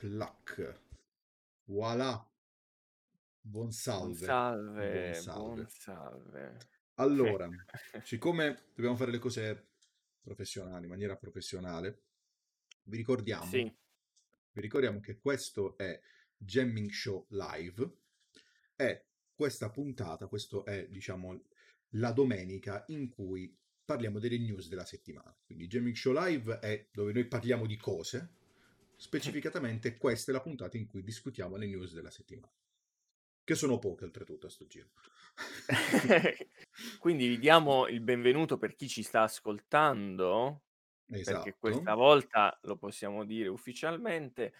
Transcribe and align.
Plac. 0.00 0.80
Voilà. 1.66 2.26
Buon 3.42 3.64
Buon 3.64 3.70
salve. 3.70 4.16
Buon 4.16 4.26
salve, 4.26 5.14
salve. 5.14 5.54
buon 5.54 5.66
salve. 5.68 6.56
Allora, 6.94 7.50
siccome 8.02 8.62
dobbiamo 8.74 8.96
fare 8.96 9.10
le 9.10 9.18
cose 9.18 9.72
professionali, 10.22 10.84
in 10.84 10.90
maniera 10.90 11.16
professionale, 11.16 12.04
vi 12.84 12.96
ricordiamo, 12.96 13.44
Sì, 13.44 13.70
vi 14.52 14.60
ricordiamo 14.62 15.00
che 15.00 15.18
questo 15.18 15.76
è 15.76 16.00
Jamming 16.34 16.90
Show 16.90 17.26
Live 17.28 17.98
e 18.76 19.04
questa 19.34 19.68
puntata, 19.68 20.28
questo 20.28 20.64
è, 20.64 20.88
diciamo, 20.88 21.44
la 21.94 22.12
domenica 22.12 22.84
in 22.88 23.10
cui 23.10 23.54
parliamo 23.84 24.18
delle 24.18 24.38
news 24.38 24.68
della 24.68 24.86
settimana. 24.86 25.36
Quindi 25.44 25.66
Jamming 25.66 25.94
Show 25.94 26.14
Live 26.14 26.58
è 26.58 26.88
dove 26.90 27.12
noi 27.12 27.26
parliamo 27.26 27.66
di 27.66 27.76
cose, 27.76 28.38
specificatamente 29.00 29.96
questa 29.96 30.30
è 30.30 30.34
la 30.34 30.40
puntata 30.42 30.76
in 30.76 30.86
cui 30.86 31.02
discutiamo 31.02 31.56
le 31.56 31.66
news 31.66 31.94
della 31.94 32.10
settimana. 32.10 32.52
Che 33.44 33.54
sono 33.54 33.78
poche 33.78 34.04
oltretutto 34.04 34.46
a 34.46 34.50
sto 34.50 34.66
giro. 34.66 34.90
quindi 36.98 37.28
vi 37.28 37.38
diamo 37.38 37.86
il 37.86 38.00
benvenuto 38.00 38.58
per 38.58 38.74
chi 38.74 38.88
ci 38.88 39.02
sta 39.02 39.22
ascoltando, 39.22 40.64
perché 41.22 41.56
questa 41.58 41.94
Esatto. 41.94 41.94
volta 41.94 42.58
lo 42.62 42.76
possiamo 42.76 43.24
dire 43.24 43.48
ufficialmente, 43.48 44.52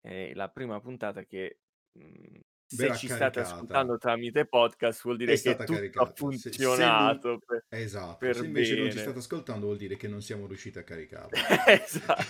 è 0.00 0.34
la 0.34 0.50
prima 0.50 0.80
puntata 0.80 1.24
che 1.24 1.60
mh, 1.92 2.40
se 2.66 2.96
ci 2.96 3.06
state 3.06 3.18
caricata. 3.18 3.40
ascoltando 3.42 3.98
tramite 3.98 4.46
podcast 4.46 5.02
vuol 5.02 5.16
dire 5.16 5.38
che 5.38 5.56
tutto 5.56 5.72
ha 5.72 5.76
caricata. 5.76 6.12
Se, 6.36 6.50
se 6.50 6.60
non... 6.62 6.72
funzionato 6.74 7.38
per, 7.44 7.64
Esatto, 7.68 8.16
per 8.16 8.36
se 8.36 8.44
invece 8.44 8.74
non 8.74 8.84
ci 8.84 8.88
bene. 8.90 9.02
state 9.02 9.18
ascoltando 9.18 9.66
vuol 9.66 9.78
dire 9.78 9.96
che 9.96 10.08
non 10.08 10.22
siamo 10.22 10.46
riusciti 10.46 10.78
a 10.78 10.82
caricarlo. 10.82 11.30
esatto. 11.66 12.22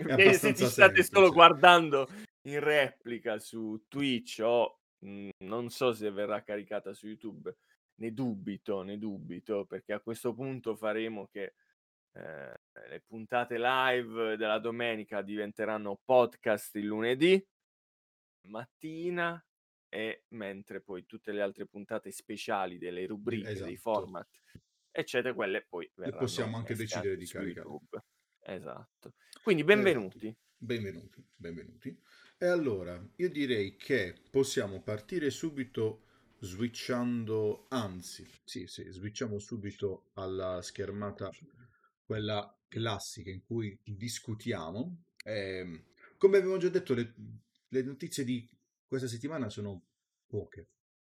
E 0.18 0.34
se 0.34 0.54
ci 0.54 0.66
state 0.66 1.02
solo 1.02 1.30
guardando 1.30 2.08
in 2.42 2.60
replica 2.60 3.38
su 3.38 3.84
Twitch 3.88 4.40
o 4.42 4.80
mh, 4.98 5.28
non 5.38 5.70
so 5.70 5.92
se 5.92 6.10
verrà 6.10 6.42
caricata 6.42 6.92
su 6.94 7.06
YouTube, 7.06 7.54
ne 7.96 8.12
dubito, 8.12 8.82
ne 8.82 8.98
dubito, 8.98 9.66
perché 9.66 9.92
a 9.92 10.00
questo 10.00 10.32
punto 10.34 10.74
faremo 10.74 11.28
che 11.30 11.54
eh, 12.12 12.54
le 12.88 13.00
puntate 13.06 13.56
live 13.58 14.36
della 14.36 14.58
domenica 14.58 15.22
diventeranno 15.22 16.00
podcast 16.04 16.74
il 16.76 16.86
lunedì 16.86 17.46
mattina 18.48 19.42
e 19.90 20.24
mentre 20.30 20.80
poi 20.82 21.04
tutte 21.06 21.32
le 21.32 21.42
altre 21.42 21.66
puntate 21.66 22.12
speciali 22.12 22.78
delle 22.78 23.06
rubriche, 23.06 23.60
dei 23.62 23.76
Esatto. 23.76 23.76
format, 23.76 24.28
eccetera, 24.90 25.34
quelle 25.34 25.66
poi 25.68 25.90
E 26.02 26.12
verranno 26.12 26.14
possiamo 26.14 26.58
anche 26.58 26.76
decidere 26.76 27.16
di 27.16 27.26
caricare. 27.26 27.70
YouTube. 27.70 28.02
Esatto. 28.40 29.14
Quindi 29.42 29.64
Esatto. 29.72 30.04
benvenuti. 30.04 30.36
Benvenuti, 30.62 31.24
benvenuti. 31.34 31.98
E 32.38 32.46
allora, 32.46 33.02
io 33.16 33.30
direi 33.30 33.76
che 33.76 34.14
possiamo 34.30 34.82
partire 34.82 35.30
subito 35.30 36.04
switchando, 36.40 37.66
anzi, 37.68 38.28
sì, 38.44 38.66
sì, 38.66 38.90
switchiamo 38.90 39.38
subito 39.38 40.10
alla 40.14 40.60
schermata, 40.62 41.34
quella 42.04 42.58
classica 42.68 43.30
in 43.30 43.42
cui 43.44 43.78
discutiamo. 43.84 45.04
Ehm, 45.24 45.84
come 46.18 46.38
abbiamo 46.38 46.58
già 46.58 46.68
detto, 46.68 46.94
le, 46.94 47.14
le 47.68 47.82
notizie 47.82 48.24
di 48.24 48.46
questa 48.90 49.06
settimana 49.06 49.48
sono 49.48 49.84
poche, 50.26 50.70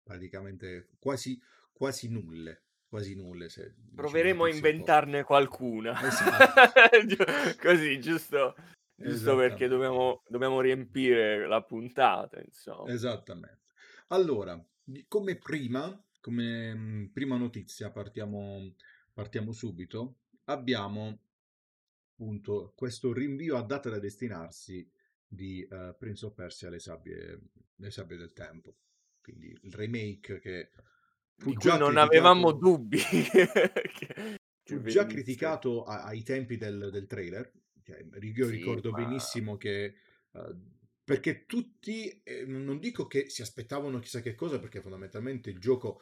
praticamente 0.02 0.90
quasi, 0.98 1.40
quasi 1.72 2.10
nulle, 2.10 2.64
quasi 2.86 3.14
nulle. 3.14 3.48
Se 3.48 3.72
diciamo 3.74 3.94
Proveremo 3.94 4.44
a 4.44 4.44
un 4.44 4.50
po'. 4.50 4.56
inventarne 4.56 5.22
qualcuna. 5.22 5.98
Esatto. 5.98 7.24
Così, 7.58 7.98
giusto, 7.98 8.54
giusto 8.94 9.36
perché 9.36 9.68
dobbiamo, 9.68 10.22
dobbiamo 10.28 10.60
riempire 10.60 11.46
la 11.48 11.62
puntata, 11.62 12.42
insomma. 12.42 12.92
Esattamente. 12.92 13.62
Allora, 14.08 14.62
come 15.08 15.38
prima, 15.38 15.98
come 16.20 16.74
mm, 16.74 17.04
prima 17.06 17.38
notizia, 17.38 17.90
partiamo, 17.90 18.74
partiamo 19.14 19.52
subito. 19.52 20.18
Abbiamo 20.44 21.20
appunto 22.12 22.74
questo 22.76 23.14
rinvio 23.14 23.56
a 23.56 23.62
data 23.62 23.88
da 23.88 23.98
destinarsi 23.98 24.86
di 25.32 25.66
eh, 25.70 25.94
Prince 25.98 26.26
of 26.26 26.34
Persia 26.34 26.68
le 26.70 26.78
sabbie, 26.78 27.40
le 27.76 27.90
sabbie 27.90 28.16
del 28.16 28.32
tempo. 28.32 28.76
Quindi 29.20 29.56
il 29.62 29.72
remake 29.72 30.38
che 30.40 30.70
fu 31.36 31.56
già 31.56 31.76
non 31.76 31.96
avevamo 31.96 32.52
dubbi 32.52 32.98
che, 33.02 34.38
fu 34.62 34.84
già 34.84 35.06
criticato 35.06 35.84
a- 35.84 36.04
ai 36.04 36.22
tempi 36.22 36.56
del, 36.56 36.88
del 36.90 37.06
trailer. 37.06 37.50
Io 38.34 38.46
Sì, 38.46 38.48
ricordo 38.48 38.90
ma 38.90 39.00
benissimo 39.02 39.56
che 39.56 39.94
eh, 40.32 40.56
perché 41.04 41.46
tutti, 41.46 42.20
eh, 42.22 42.44
non 42.46 42.64
non 42.64 42.78
dico 42.78 43.06
che 43.06 43.28
si 43.28 43.42
aspettavano 43.42 43.98
chissà 43.98 44.20
che 44.20 44.34
cosa, 44.34 44.58
perché 44.60 44.80
fondamentalmente 44.80 45.50
il 45.50 45.58
gioco 45.58 46.00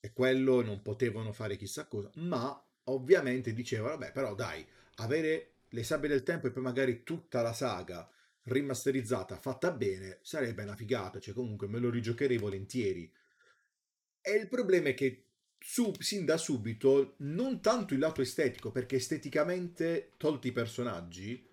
è 0.00 0.12
quello, 0.12 0.62
non 0.62 0.82
potevano 0.82 1.32
fare 1.32 1.56
chissà 1.56 1.86
cosa, 1.86 2.10
ma 2.16 2.60
ovviamente 2.84 3.52
dicevano, 3.52 3.96
vabbè, 3.98 4.12
però 4.12 4.34
dai, 4.34 4.66
avere 4.96 5.54
le 5.70 5.82
sabbie 5.82 6.08
del 6.08 6.22
tempo 6.22 6.46
e 6.46 6.50
poi 6.50 6.62
magari 6.62 7.02
tutta 7.04 7.42
la 7.42 7.52
saga 7.52 8.08
rimasterizzata, 8.54 9.36
fatta 9.38 9.70
bene, 9.72 10.18
sarebbe 10.22 10.62
una 10.62 10.76
figata, 10.76 11.18
cioè 11.18 11.34
comunque 11.34 11.68
me 11.68 11.78
lo 11.78 11.90
rigiocherei 11.90 12.38
volentieri. 12.38 13.10
E 14.20 14.32
il 14.32 14.48
problema 14.48 14.88
è 14.90 14.94
che 14.94 15.24
su- 15.58 15.92
sin 15.98 16.24
da 16.24 16.36
subito, 16.36 17.14
non 17.18 17.60
tanto 17.60 17.94
il 17.94 18.00
lato 18.00 18.20
estetico, 18.20 18.70
perché 18.70 18.96
esteticamente, 18.96 20.12
tolti 20.16 20.48
i 20.48 20.52
personaggi, 20.52 21.46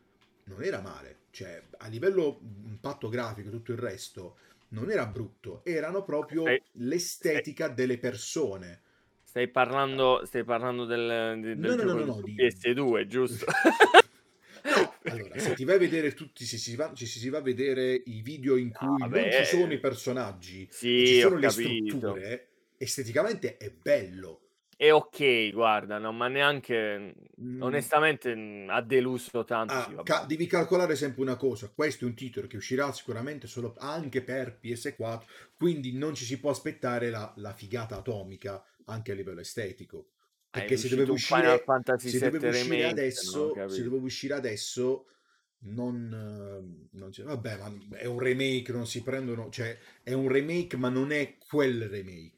non 0.45 0.63
era 0.63 0.81
male. 0.81 1.23
Cioè, 1.31 1.61
a 1.77 1.87
livello 1.87 2.39
impatto 2.65 3.09
grafico 3.09 3.49
e 3.49 3.51
tutto 3.51 3.71
il 3.71 3.77
resto, 3.77 4.37
non 4.69 4.91
era 4.91 5.05
brutto. 5.05 5.63
Erano 5.65 6.03
proprio 6.03 6.43
stai, 6.43 6.61
l'estetica 6.73 7.67
delle 7.67 7.97
persone. 7.97 8.81
stai 9.23 9.49
parlando, 9.49 10.23
stai 10.25 10.43
parlando 10.43 10.85
del, 10.85 11.39
de- 11.41 11.55
No, 11.55 11.75
del 11.75 11.75
no, 11.75 11.83
no, 11.83 11.93
no, 11.93 12.03
di 12.03 12.05
no, 12.05 12.21
di... 12.21 12.35
PS2, 12.35 13.07
giusto? 13.07 13.45
Allora, 15.07 15.37
se 15.37 15.53
ti 15.53 15.63
vai 15.65 15.75
a 15.75 15.79
vedere 15.79 16.13
tutti, 16.13 16.45
se 16.45 16.57
si 16.57 16.75
va, 16.75 16.95
se 16.95 17.05
si 17.05 17.29
va 17.29 17.37
a 17.37 17.41
vedere 17.41 17.93
i 18.05 18.21
video 18.21 18.55
in 18.55 18.71
cui 18.71 19.07
non 19.07 19.29
vabbè, 19.29 19.29
ci 19.29 19.45
sono 19.45 19.71
i 19.73 19.79
eh, 19.79 19.79
personaggi 19.79 20.69
ci 21.01 21.13
sì, 21.13 21.21
ho 21.23 21.31
sono 21.31 21.37
le 21.37 21.49
capito. 21.49 22.27
strutture, 22.29 22.71
esteticamente 22.77 23.57
è 23.57 23.71
bello. 23.71 24.41
È 24.77 24.89
ok, 24.91 25.51
guarda, 25.51 25.97
no, 25.99 26.11
ma 26.13 26.27
neanche, 26.29 27.13
Mm, 27.39 27.59
onestamente, 27.59 28.33
mh, 28.35 28.69
ha 28.69 28.81
deluso 28.81 29.43
tanto, 29.45 29.77
Ah, 29.77 29.99
ca- 30.03 30.25
devi 30.25 30.45
calcolare 30.47 30.95
sempre 30.95 31.21
una 31.21 31.35
cosa, 31.35 31.69
questo 31.69 32.05
è 32.05 32.07
un 32.07 32.13
titolo 32.15 32.45
che 32.47 32.57
uscirà 32.57 32.91
sicuramente 32.93 33.47
solo 33.47 33.73
anche 33.77 34.21
per 34.23 34.59
PS4, 34.59 35.27
quindi 35.55 35.91
non 35.93 36.13
ci 36.13 36.23
si 36.25 36.39
può 36.39 36.51
aspettare 36.51 37.09
la, 37.09 37.33
la 37.37 37.51
figata 37.53 37.95
atomica 37.97 38.63
anche 38.85 39.11
a 39.11 39.15
livello 39.15 39.39
estetico. 39.41 40.09
Perché 40.59 40.77
se 40.77 40.89
doveva 40.89 41.11
uscire, 41.11 41.63
se 41.97 42.19
VII 42.19 42.29
doveva 42.29 42.49
uscire 42.49 42.83
adesso, 42.85 43.53
se 43.69 43.83
doveva 43.83 44.03
uscire 44.03 44.33
adesso, 44.33 45.05
non, 45.59 46.11
eh, 46.11 46.97
non 46.97 47.11
vabbè, 47.15 47.57
ma 47.57 47.97
è 47.97 48.05
un 48.05 48.19
remake, 48.19 48.71
non 48.71 48.87
si 48.87 49.01
prendono, 49.01 49.49
cioè 49.49 49.77
è 50.03 50.13
un 50.13 50.27
remake, 50.27 50.77
ma 50.77 50.89
non 50.89 51.11
è 51.11 51.37
quel 51.37 51.87
remake. 51.87 52.33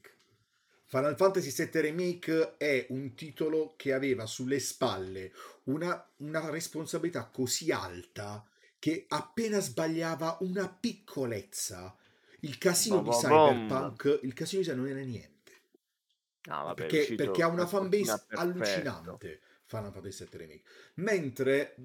Final 0.89 1.17
Fantasy 1.17 1.51
VII 1.51 1.81
Remake 1.81 2.55
è 2.55 2.85
un 2.89 3.13
titolo 3.13 3.73
che 3.75 3.91
aveva 3.91 4.25
sulle 4.25 4.59
spalle 4.59 5.33
una, 5.65 6.09
una 6.17 6.49
responsabilità 6.49 7.25
così 7.25 7.71
alta 7.71 8.47
che 8.79 9.05
appena 9.09 9.59
sbagliava 9.59 10.37
una 10.41 10.69
piccolezza, 10.69 11.93
il 12.41 12.57
casino 12.57 13.01
di 13.01 13.09
Bom. 13.09 13.19
Cyberpunk, 13.19 14.19
il 14.23 14.33
casino 14.33 14.61
di 14.61 14.67
Cyberpunk 14.67 14.75
non 14.75 14.87
era 14.87 15.05
niente. 15.05 15.36
No, 16.47 16.63
vabbè, 16.63 16.85
Perché, 16.85 17.15
perché 17.15 17.43
ha 17.43 17.47
una 17.47 17.67
fanbase 17.67 18.25
allucinante 18.29 19.41
Final 19.65 19.91
Fantasy 19.91 20.25
VII 20.25 20.37
Remake. 20.37 20.63
Mentre 20.95 21.75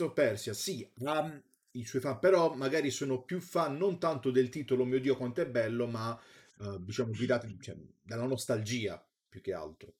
of 0.00 0.12
Persia, 0.12 0.52
sì, 0.52 0.88
ha 1.04 1.40
i 1.72 1.84
suoi 1.84 2.02
fan, 2.02 2.18
però 2.18 2.52
magari 2.54 2.90
sono 2.90 3.22
più 3.22 3.40
fan 3.40 3.76
non 3.76 4.00
tanto 4.00 4.32
del 4.32 4.48
titolo, 4.48 4.84
mio 4.84 4.98
Dio 4.98 5.16
quanto 5.16 5.40
è 5.40 5.46
bello, 5.46 5.86
ma 5.86 6.18
eh, 6.60 6.76
diciamo 6.80 7.12
guidati 7.12 7.56
cioè, 7.60 7.76
dalla 8.02 8.26
nostalgia 8.26 9.02
più 9.28 9.40
che 9.40 9.54
altro. 9.54 9.94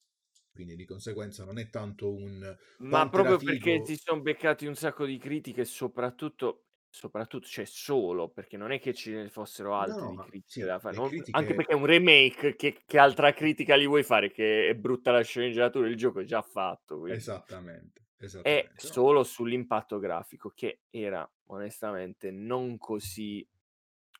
Quindi 0.52 0.74
di 0.74 0.84
conseguenza 0.84 1.44
non 1.44 1.58
è 1.58 1.70
tanto 1.70 2.12
un 2.12 2.56
Ma 2.78 3.08
proprio 3.08 3.38
perché 3.38 3.84
si 3.84 3.96
sono 3.96 4.20
beccati 4.20 4.66
un 4.66 4.74
sacco 4.74 5.06
di 5.06 5.16
critiche, 5.16 5.64
soprattutto, 5.64 6.69
soprattutto, 6.90 7.46
cioè 7.46 7.64
solo, 7.64 8.28
perché 8.30 8.56
non 8.56 8.72
è 8.72 8.80
che 8.80 8.92
ce 8.94 9.12
ne 9.12 9.28
fossero 9.30 9.74
No, 9.78 9.86
altre 9.86 10.06
no, 10.06 10.12
di 10.12 10.18
ma 10.18 10.28
critiche 10.28 10.44
sì, 10.44 10.66
da 10.66 10.78
fare. 10.80 10.94
le 10.94 11.00
non- 11.00 11.14
Anche 11.30 11.54
critiche 11.54 11.54
perché 11.54 11.72
è 11.72 11.76
un 11.76 11.86
remake, 11.86 12.56
che, 12.56 12.82
che 12.86 12.98
altra 12.98 13.32
critica 13.32 13.76
gli 13.76 13.86
vuoi 13.86 14.02
fare? 14.02 14.30
Che 14.30 14.68
è 14.68 14.74
brutta 14.74 15.10
la 15.12 15.22
sceneggiatura, 15.22 15.88
il 15.88 15.96
gioco 15.96 16.20
è 16.20 16.24
già 16.24 16.42
fatto, 16.42 16.98
quindi. 16.98 17.24
esattamente, 17.26 18.06
È 18.42 18.72
esattamente. 18.78 18.86
no. 18.88 19.02
solo 19.02 19.22
sull'impatto 19.22 19.98
grafico, 19.98 20.50
che 20.50 20.82
era 20.90 21.30
onestamente 21.48 22.30
non 22.30 22.78
così 22.78 23.46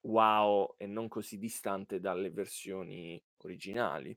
wow 0.03 0.75
e 0.79 0.87
non 0.87 1.09
così 1.09 1.39
distante 1.39 2.01
dalle 2.01 2.31
versioni 2.31 3.23
originali. 3.39 4.17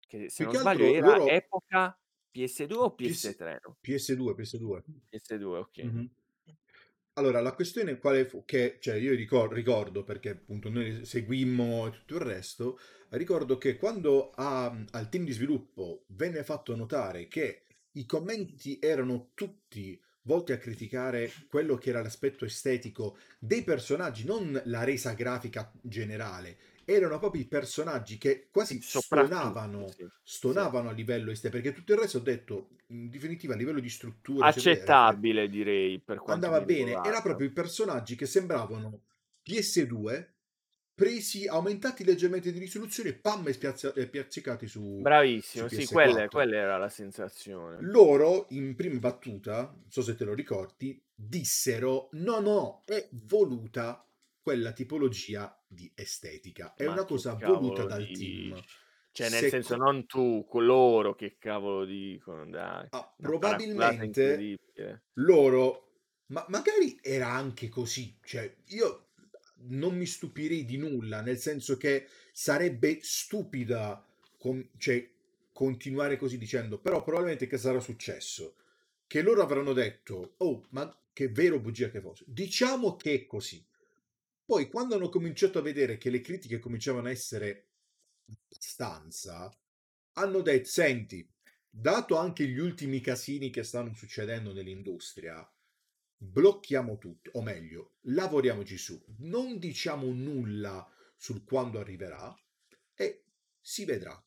Che 0.00 0.28
se 0.30 0.42
Più 0.42 0.46
non 0.46 0.54
che 0.54 0.56
sbaglio 0.56 0.86
altro 0.86 0.94
era 0.94 1.16
loro 1.16 1.26
epoca 1.26 1.98
PS2 2.30 2.78
o 2.78 2.94
PS 2.96 3.22
PS3? 3.22 3.60
no? 3.64 3.76
PS2, 3.82 4.34
PS2. 4.36 4.82
PS2, 5.10 5.58
ok. 5.58 5.78
Mhm. 5.82 6.10
Allora, 7.18 7.40
la 7.40 7.52
questione 7.52 7.98
quale 7.98 8.24
fu? 8.24 8.44
Che, 8.44 8.78
cioè, 8.80 8.94
io 8.94 9.14
ricor- 9.14 9.52
ricordo, 9.52 10.04
perché 10.04 10.30
appunto 10.30 10.70
noi 10.70 11.04
seguimmo 11.04 11.90
tutto 11.90 12.14
il 12.14 12.20
resto, 12.20 12.78
ricordo 13.10 13.58
che 13.58 13.76
quando 13.76 14.30
a- 14.34 14.74
al 14.92 15.08
team 15.08 15.24
di 15.24 15.32
sviluppo 15.32 16.04
venne 16.08 16.44
fatto 16.44 16.76
notare 16.76 17.26
che 17.28 17.64
i 17.92 18.06
commenti 18.06 18.78
erano 18.80 19.30
tutti 19.34 20.00
volti 20.22 20.52
a 20.52 20.58
criticare 20.58 21.32
quello 21.48 21.76
che 21.76 21.88
era 21.90 22.02
l'aspetto 22.02 22.44
estetico 22.44 23.16
dei 23.38 23.62
personaggi, 23.62 24.24
non 24.24 24.60
la 24.66 24.84
resa 24.84 25.14
grafica 25.14 25.72
generale, 25.80 26.56
erano 26.88 27.18
proprio 27.18 27.42
i 27.42 27.46
personaggi 27.46 28.16
che 28.16 28.48
quasi 28.50 28.80
stonavano, 28.80 29.88
sì, 29.88 29.96
sì. 29.98 30.08
stonavano 30.22 30.88
a 30.88 30.92
livello 30.92 31.30
estetico, 31.30 31.62
perché 31.62 31.78
tutto 31.78 31.92
il 31.92 31.98
resto 31.98 32.16
ho 32.16 32.22
detto, 32.22 32.70
in 32.86 33.10
definitiva, 33.10 33.52
a 33.52 33.56
livello 33.56 33.80
di 33.80 33.90
struttura, 33.90 34.46
Accettabile 34.46 35.48
direi 35.50 36.00
per 36.00 36.16
quanto 36.16 36.46
andava 36.46 36.64
bene. 36.64 36.92
Era 36.92 37.20
proprio 37.20 37.46
i 37.46 37.52
personaggi 37.52 38.16
che 38.16 38.24
sembravano 38.24 39.02
PS2 39.42 40.32
presi, 40.94 41.46
aumentati 41.46 42.04
leggermente 42.04 42.50
di 42.50 42.58
risoluzione, 42.58 43.12
pam, 43.12 43.46
e 43.46 43.52
spiazza- 43.52 43.92
e 43.92 44.08
piazzicati 44.08 44.66
su, 44.66 44.98
Bravissimo, 45.00 45.68
su 45.68 45.76
sì, 45.76 45.82
PS4. 45.82 45.92
quella, 45.92 46.28
quella 46.28 46.56
era 46.56 46.78
la 46.78 46.88
sensazione. 46.88 47.76
Loro, 47.82 48.46
in 48.50 48.74
prima 48.74 48.98
battuta, 48.98 49.70
non 49.72 49.84
so 49.90 50.02
se 50.02 50.16
te 50.16 50.24
lo 50.24 50.34
ricordi, 50.34 51.00
dissero: 51.14 52.08
no, 52.12 52.40
no, 52.40 52.82
è 52.86 53.08
voluta 53.26 54.02
quella 54.48 54.72
tipologia 54.72 55.62
di 55.68 55.92
estetica. 55.94 56.72
È 56.74 56.86
Ma 56.86 56.92
una 56.92 57.04
cosa 57.04 57.34
voluta 57.34 57.84
dal 57.84 58.10
team. 58.10 58.54
dici? 58.54 58.64
Cioè, 59.12 59.28
nel 59.28 59.42
Se 59.42 59.48
senso, 59.50 59.76
non 59.76 60.06
tu, 60.06 60.46
coloro 60.48 61.14
che 61.14 61.36
cavolo 61.38 61.84
dicono, 61.84 62.48
dai. 62.48 62.88
Ah, 62.90 63.14
probabilmente 63.20 64.56
loro, 65.14 65.90
ma 66.28 66.46
magari 66.48 66.98
era 67.02 67.28
anche 67.28 67.68
così, 67.68 68.16
cioè 68.24 68.50
io 68.68 69.08
non 69.70 69.94
mi 69.94 70.06
stupirei 70.06 70.64
di 70.64 70.78
nulla, 70.78 71.20
nel 71.20 71.36
senso 71.36 71.76
che 71.76 72.06
sarebbe 72.32 73.00
stupida 73.02 74.02
con- 74.38 74.66
cioè, 74.78 75.06
continuare 75.52 76.16
così 76.16 76.38
dicendo, 76.38 76.78
però 76.78 77.02
probabilmente 77.02 77.46
che 77.46 77.58
sarà 77.58 77.80
successo? 77.80 78.54
Che 79.06 79.22
loro 79.22 79.42
avranno 79.42 79.72
detto, 79.74 80.34
oh, 80.38 80.64
ma 80.70 80.96
che 81.12 81.28
vero 81.28 81.58
bugia 81.58 81.90
che 81.90 82.00
fosse, 82.00 82.24
diciamo 82.26 82.96
che 82.96 83.12
è 83.14 83.26
così. 83.26 83.62
Poi 84.48 84.70
quando 84.70 84.94
hanno 84.94 85.10
cominciato 85.10 85.58
a 85.58 85.62
vedere 85.62 85.98
che 85.98 86.08
le 86.08 86.22
critiche 86.22 86.58
cominciavano 86.58 87.08
a 87.08 87.10
essere 87.10 87.66
abbastanza, 88.24 89.54
hanno 90.12 90.40
detto, 90.40 90.68
senti, 90.70 91.30
dato 91.68 92.16
anche 92.16 92.46
gli 92.46 92.56
ultimi 92.56 93.02
casini 93.02 93.50
che 93.50 93.62
stanno 93.62 93.92
succedendo 93.92 94.54
nell'industria, 94.54 95.46
blocchiamo 96.16 96.96
tutto, 96.96 97.32
o 97.34 97.42
meglio, 97.42 97.96
lavoriamoci 98.04 98.78
su, 98.78 98.98
non 99.18 99.58
diciamo 99.58 100.10
nulla 100.14 100.90
sul 101.14 101.44
quando 101.44 101.78
arriverà 101.78 102.34
e 102.94 103.24
si 103.60 103.84
vedrà. 103.84 104.18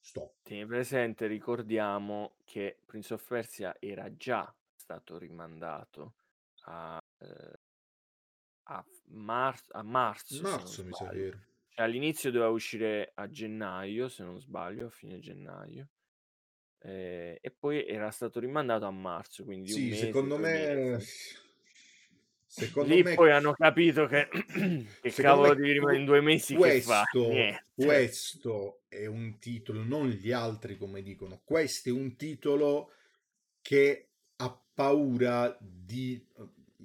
Stop. 0.00 0.42
Tieni 0.42 0.66
presente, 0.66 1.28
ricordiamo 1.28 2.34
che 2.42 2.80
Prince 2.84 3.14
of 3.14 3.24
Persia 3.24 3.76
era 3.78 4.12
già 4.16 4.52
stato 4.74 5.18
rimandato 5.18 6.14
a, 6.62 7.00
eh, 7.18 7.60
a, 8.64 8.84
mar- 9.12 9.62
a 9.70 9.82
marzo, 9.82 10.44
se 10.46 10.60
non 10.60 10.72
Marzo 10.72 10.82
mi 10.84 10.92
sa 10.94 11.04
sbaglio. 11.04 11.10
che 11.10 11.26
era. 11.26 11.40
Cioè, 11.68 11.84
all'inizio 11.84 12.30
doveva 12.30 12.50
uscire 12.50 13.12
a 13.14 13.28
gennaio, 13.30 14.08
se 14.08 14.24
non 14.24 14.38
sbaglio, 14.40 14.86
a 14.86 14.90
fine 14.90 15.18
gennaio. 15.18 15.88
Eh, 16.78 17.38
e 17.40 17.50
poi 17.52 17.86
era 17.86 18.10
stato 18.10 18.40
rimandato 18.40 18.84
a 18.86 18.90
marzo, 18.90 19.44
quindi 19.44 19.66
di 19.66 19.72
un 19.72 19.82
Sì, 19.82 19.88
mese, 19.88 20.06
secondo 20.06 20.36
due 20.36 20.48
me... 20.48 20.98
mesi. 20.98 21.36
Secondo 22.46 22.94
Lì 22.94 23.02
me... 23.02 23.14
poi 23.14 23.30
hanno 23.30 23.52
capito 23.52 24.06
che, 24.06 24.28
che 25.00 25.10
Secondo 25.10 25.16
cavolo 25.16 25.54
me 25.54 25.54
devi 25.54 25.72
rimanere 25.72 26.00
in 26.00 26.04
due 26.06 26.20
mesi 26.20 26.56
che 26.56 26.72
fa? 26.72 27.02
questo, 27.02 27.18
Niente. 27.24 27.64
questo 27.74 28.82
è 28.88 29.06
un 29.06 29.38
titolo, 29.38 29.82
non 29.82 30.08
gli 30.08 30.32
altri 30.32 30.76
come 30.76 31.02
dicono, 31.02 31.40
questo 31.44 31.88
è 31.88 31.92
un 31.92 32.16
titolo 32.16 32.92
che 33.60 34.10
ha 34.36 34.62
paura 34.74 35.56
di 35.60 36.26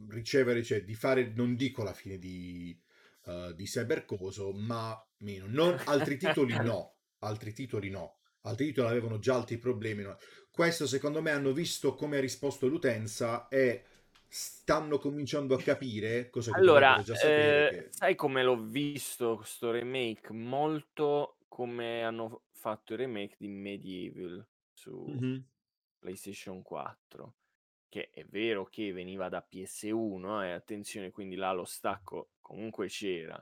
ricevere, 0.10 0.64
cioè 0.64 0.84
di 0.84 0.96
fare, 0.96 1.32
non 1.36 1.56
dico 1.56 1.84
la 1.84 1.94
fine 1.94 2.18
di, 2.18 2.78
uh, 3.26 3.54
di 3.54 3.66
Cybercoso, 3.66 4.52
ma 4.54 5.00
meno. 5.20 5.46
Non, 5.48 5.80
altri 5.86 6.18
titoli 6.18 6.54
no, 6.56 6.96
altri 7.20 7.54
titoli 7.54 7.90
no, 7.90 8.20
altri 8.42 8.68
titoli 8.68 8.88
avevano 8.88 9.20
già 9.20 9.36
altri 9.36 9.58
problemi. 9.58 10.04
No. 10.04 10.18
Questo 10.52 10.88
secondo 10.88 11.22
me 11.22 11.32
hanno 11.32 11.52
visto 11.54 11.96
come 11.96 12.18
ha 12.18 12.22
risposto 12.22 12.68
l'utenza 12.68 13.48
e 13.48 13.84
stanno 14.30 14.98
cominciando 14.98 15.56
a 15.56 15.62
capire 15.62 16.30
cosa 16.30 16.52
Allora, 16.56 17.02
già 17.04 17.16
sapere. 17.16 17.68
eh, 17.68 17.72
che- 17.84 17.88
sai 17.92 18.16
come 18.16 18.44
l'ho 18.44 18.62
visto 18.62 19.36
questo 19.38 19.72
remake? 19.72 20.34
Molto 20.34 21.38
come 21.48 22.04
hanno 22.04 22.44
fatto 22.52 22.94
il 22.94 23.00
remake 23.00 23.36
di 23.40 23.48
Medieval 23.48 24.46
su 24.74 24.96
Mhm. 25.08 25.44
PlayStation 26.00 26.62
4, 26.62 27.34
che 27.90 28.10
è 28.12 28.24
vero 28.26 28.66
che 28.66 28.92
veniva 28.94 29.30
da 29.30 29.42
PS1, 29.42 30.42
e 30.44 30.52
attenzione, 30.52 31.12
quindi 31.12 31.36
là 31.36 31.52
lo 31.54 31.66
stacco 31.66 32.32
comunque 32.42 32.88
c'era, 32.88 33.38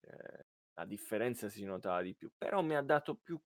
eh, 0.00 0.46
la 0.74 0.84
differenza 0.84 1.48
si 1.48 1.64
notava 1.64 2.02
di 2.02 2.14
più, 2.14 2.32
però 2.36 2.62
mi 2.62 2.74
ha 2.76 2.82
dato 2.82 3.16
più 3.16 3.40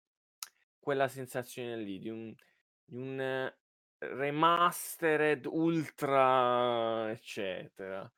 quella 0.79 1.09
sensazione 1.09 1.77
lì 1.77 1.99
di 1.99 2.09
un, 2.09 2.35
di 2.85 2.97
un 2.97 3.21
eh, 3.21 3.57
remastered 3.99 5.47
ultra 5.47 7.11
eccetera 7.11 8.11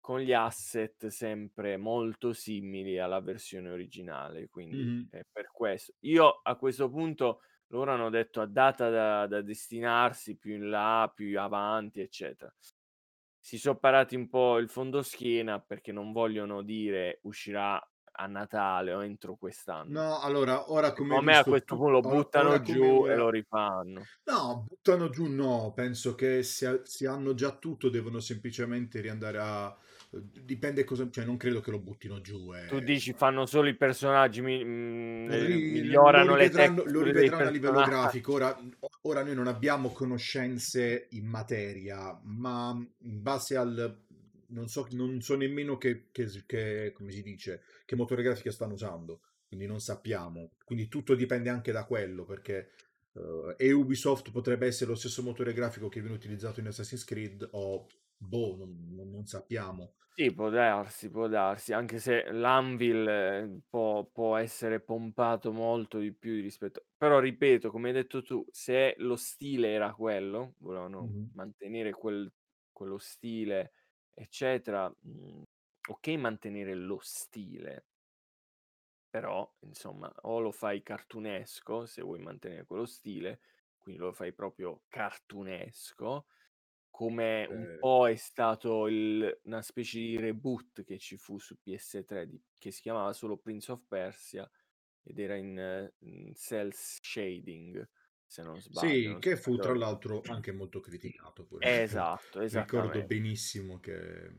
con 0.00 0.20
gli 0.20 0.32
asset 0.32 1.06
sempre 1.08 1.76
molto 1.76 2.32
simili 2.32 2.98
alla 2.98 3.20
versione 3.20 3.70
originale 3.70 4.48
quindi 4.48 4.90
Mhm. 4.90 5.08
è 5.08 5.22
per 5.30 5.50
questo 5.52 5.94
io 6.00 6.40
a 6.42 6.56
questo 6.56 6.88
punto 6.90 7.40
loro 7.68 7.92
hanno 7.92 8.10
detto 8.10 8.40
a 8.40 8.46
data 8.46 8.90
da, 8.90 9.26
da 9.26 9.42
destinarsi 9.42 10.36
più 10.36 10.54
in 10.54 10.70
là 10.70 11.10
più 11.14 11.38
avanti 11.38 12.00
eccetera. 12.00 12.52
Si 13.40 13.58
sono 13.58 13.78
parati 13.78 14.14
un 14.14 14.28
po' 14.28 14.58
il 14.58 14.68
fondoschiena 14.68 15.60
perché 15.60 15.92
non 15.92 16.12
vogliono 16.12 16.62
dire 16.62 17.20
uscirà 17.22 17.82
a 18.20 18.26
Natale 18.26 18.92
o 18.92 19.04
entro 19.04 19.36
quest'anno 19.36 20.00
No, 20.00 20.20
allora, 20.20 20.70
ora 20.72 20.92
come 20.92 21.10
secondo 21.10 21.30
me 21.30 21.36
a 21.36 21.44
questo 21.44 21.76
punto 21.76 21.90
lo 21.90 22.00
buttano 22.00 22.60
giù 22.60 23.06
e 23.06 23.14
lo 23.14 23.30
rifanno. 23.30 24.02
No, 24.24 24.64
buttano 24.68 25.08
giù 25.08 25.26
no, 25.26 25.72
penso 25.74 26.14
che 26.14 26.42
se, 26.42 26.80
se 26.84 27.06
hanno 27.06 27.34
già 27.34 27.56
tutto 27.56 27.88
devono 27.88 28.20
semplicemente 28.20 29.00
riandare 29.00 29.38
a... 29.38 29.76
Dipende 30.10 30.84
cosa... 30.84 31.06
Cioè 31.10 31.24
non 31.24 31.36
credo 31.36 31.60
che 31.60 31.70
lo 31.70 31.78
buttino 31.80 32.20
giù. 32.22 32.52
eh. 32.54 32.66
Tu 32.66 32.80
dici 32.80 33.12
fanno 33.12 33.44
solo 33.44 33.68
i 33.68 33.74
personaggi, 33.76 34.40
mi- 34.40 34.64
mm, 34.64 35.30
eh, 35.30 35.44
Ri- 35.44 35.70
migliorano 35.72 36.34
le 36.34 36.44
rivedranno, 36.44 36.82
lo 36.86 37.02
rivedranno 37.02 37.46
a 37.46 37.50
livello 37.50 37.82
grafico. 37.84 38.32
Ora, 38.32 38.58
ora 39.02 39.22
noi 39.22 39.34
non 39.34 39.46
abbiamo 39.48 39.90
conoscenze 39.92 41.08
in 41.10 41.26
materia, 41.26 42.18
ma 42.24 42.74
in 43.02 43.22
base 43.22 43.56
al... 43.56 44.00
Non 44.50 44.66
so, 44.68 44.86
non 44.92 45.20
so 45.20 45.36
nemmeno 45.36 45.76
che, 45.76 46.06
che- 46.10 46.42
che- 46.46 46.92
come 46.94 47.12
si 47.12 47.22
dice, 47.22 47.60
che 47.84 47.94
motore 47.96 48.22
grafico 48.22 48.50
stanno 48.50 48.72
usando, 48.72 49.20
quindi 49.46 49.66
non 49.66 49.78
sappiamo. 49.78 50.52
Quindi 50.64 50.88
tutto 50.88 51.14
dipende 51.14 51.50
anche 51.50 51.70
da 51.70 51.84
quello, 51.84 52.24
perché 52.24 52.70
eh, 53.12 53.54
e 53.58 53.72
Ubisoft 53.72 54.30
potrebbe 54.30 54.66
essere 54.66 54.88
lo 54.88 54.96
stesso 54.96 55.22
motore 55.22 55.52
grafico 55.52 55.90
che 55.90 56.00
viene 56.00 56.14
utilizzato 56.16 56.60
in 56.60 56.66
Assassin's 56.68 57.04
Creed 57.04 57.46
o 57.52 57.86
boh, 58.20 58.56
non, 58.56 58.94
non- 58.94 59.10
non 59.10 59.26
sappiamo. 59.26 59.94
Sì, 60.20 60.34
può 60.34 60.48
darsi, 60.50 61.10
può 61.10 61.28
darsi, 61.28 61.72
anche 61.72 62.00
se 62.00 62.24
l'Anvil 62.32 63.06
eh, 63.08 63.60
può, 63.68 64.04
può 64.06 64.36
essere 64.36 64.80
pompato 64.80 65.52
molto 65.52 65.98
di 65.98 66.12
più 66.12 66.32
rispetto... 66.42 66.86
Però 66.96 67.20
ripeto, 67.20 67.70
come 67.70 67.88
hai 67.88 67.94
detto 67.94 68.20
tu, 68.22 68.44
se 68.50 68.94
lo 68.98 69.14
stile 69.14 69.70
era 69.72 69.94
quello, 69.94 70.54
volevano 70.58 71.06
Mhm. 71.06 71.32
mantenere 71.34 71.92
quel- 71.92 72.32
quello 72.72 72.98
stile, 72.98 73.70
eccetera, 74.12 74.92
mm, 75.06 75.42
ok 75.88 76.08
mantenere 76.16 76.74
lo 76.74 76.98
stile, 77.00 77.86
però 79.10 79.50
insomma 79.60 80.12
o 80.22 80.40
lo 80.40 80.50
fai 80.52 80.82
cartunesco 80.82 81.86
se 81.86 82.02
vuoi 82.02 82.20
mantenere 82.20 82.64
quello 82.66 82.84
stile, 82.86 83.40
quindi 83.78 84.00
lo 84.00 84.12
fai 84.12 84.32
proprio 84.32 84.82
cartunesco, 84.88 86.26
come 86.98 87.46
un 87.48 87.62
Eh, 87.62 87.78
po' 87.78 88.08
è 88.08 88.16
stato 88.16 88.88
il- 88.88 89.40
una 89.44 89.62
specie 89.62 90.00
di 90.00 90.16
reboot 90.18 90.82
che 90.82 90.98
ci 90.98 91.16
fu 91.16 91.38
su 91.38 91.54
PS3 91.62 92.26
di- 92.26 92.42
che 92.58 92.72
si 92.72 92.80
chiamava 92.82 93.12
solo 93.12 93.36
Prince 93.36 93.70
of 93.70 93.82
Persia 93.86 94.50
ed 95.04 95.16
era 95.20 95.36
in, 95.36 95.88
in 96.00 96.34
cell 96.34 96.70
shading 96.72 97.88
se 98.26 98.42
non 98.42 98.60
sbaglio. 98.60 98.88
Sì, 98.88 99.06
non 99.06 99.20
che 99.20 99.36
fu 99.36 99.60
tra 99.60 99.76
l'altro 99.76 100.22
anche 100.26 100.50
molto 100.50 100.80
criticato 100.80 101.44
pure. 101.44 101.66
Esatto, 101.82 102.40
Ricordo 102.40 102.46
esattamente. 102.46 103.06
benissimo 103.06 103.78
che... 103.78 104.30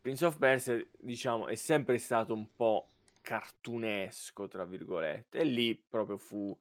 Prince 0.00 0.24
of 0.26 0.36
Persia, 0.38 0.84
diciamo, 0.98 1.46
è 1.46 1.54
sempre 1.54 1.98
stato 1.98 2.34
un 2.34 2.52
po' 2.56 2.88
cartunesco, 3.20 4.48
tra 4.48 4.64
virgolette, 4.64 5.38
e 5.38 5.44
lì 5.44 5.76
proprio 5.76 6.16
fu, 6.16 6.58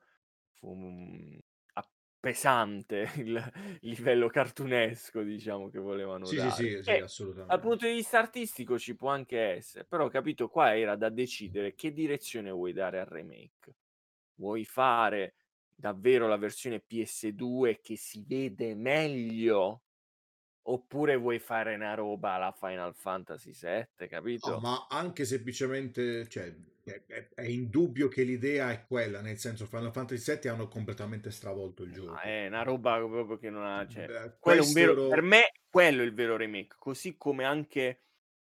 fu 0.52 1.40
pesante 2.22 3.10
il 3.18 3.44
livello 3.82 4.30
cartunesco, 4.30 5.24
diciamo, 5.24 5.70
che 5.70 5.80
volevano 5.80 6.32
Sì, 6.32 6.40
sì, 6.40 6.52
dare. 6.52 6.52
sì, 6.52 6.82
sì, 6.82 6.98
dal 7.46 7.60
assolutamente. 7.60 7.60
punto 7.60 7.86
di 7.88 7.94
vista 7.94 8.20
artistico 8.20 8.80
ci 8.80 8.96
può 8.96 9.10
anche 9.10 9.40
essere, 9.40 9.86
però 9.86 10.08
capito, 10.10 10.48
qua 10.50 10.78
era 10.78 10.96
da 10.96 11.10
decidere 11.10 11.76
che 11.76 11.92
direzione 11.92 12.52
vuoi 12.52 12.74
dare 12.74 13.00
al 13.02 13.08
remake. 13.08 13.76
Vuoi 14.36 14.66
fare 14.66 15.36
davvero 15.76 16.28
la 16.28 16.38
versione 16.38 16.80
PS2 16.82 17.80
che 17.82 17.98
si 17.98 18.24
vede 18.26 18.76
meglio? 18.76 19.84
Oppure 20.64 21.16
vuoi 21.18 21.40
fare 21.40 21.76
una 21.76 21.94
roba 21.94 22.34
alla 22.34 22.52
Final 22.52 22.96
Fantasy 22.96 23.54
VII, 23.54 24.08
No, 24.44 24.58
capito? 24.58 24.60
ma 24.60 24.88
anche 24.90 25.24
semplicemente, 25.26 26.28
cioè, 26.28 26.56
è, 26.84 27.04
è- 27.06 27.30
è 27.36 27.42
indubbio 27.44 28.08
che 28.08 28.24
l'idea 28.24 28.72
è 28.72 28.86
quella, 28.88 29.22
nel 29.22 29.38
senso 29.38 29.66
Final 29.68 29.92
Fantasy 29.92 30.24
VII 30.24 30.50
hanno 30.50 30.68
completamente 30.68 31.30
stravolto 31.32 31.84
il 31.84 31.92
Ma 32.10 32.22
gioco. 32.22 32.22
è 32.22 32.48
una 32.48 32.64
roba 32.64 32.98
proprio 32.98 33.38
che 33.38 33.50
non 33.50 33.64
ha 33.66 33.86
cioè, 33.88 34.12
Beh, 34.12 34.38
quello 34.40 34.64
un 34.64 34.72
vero 34.72 34.96
questo 34.96 35.06
per 35.06 35.22
ero- 35.22 35.22
me 35.22 35.52
quello 35.70 36.02
è 36.02 36.06
il 36.06 36.14
vero 36.14 36.38
remake, 36.38 36.76
così 36.78 37.18
come 37.18 37.44
anche 37.46 38.04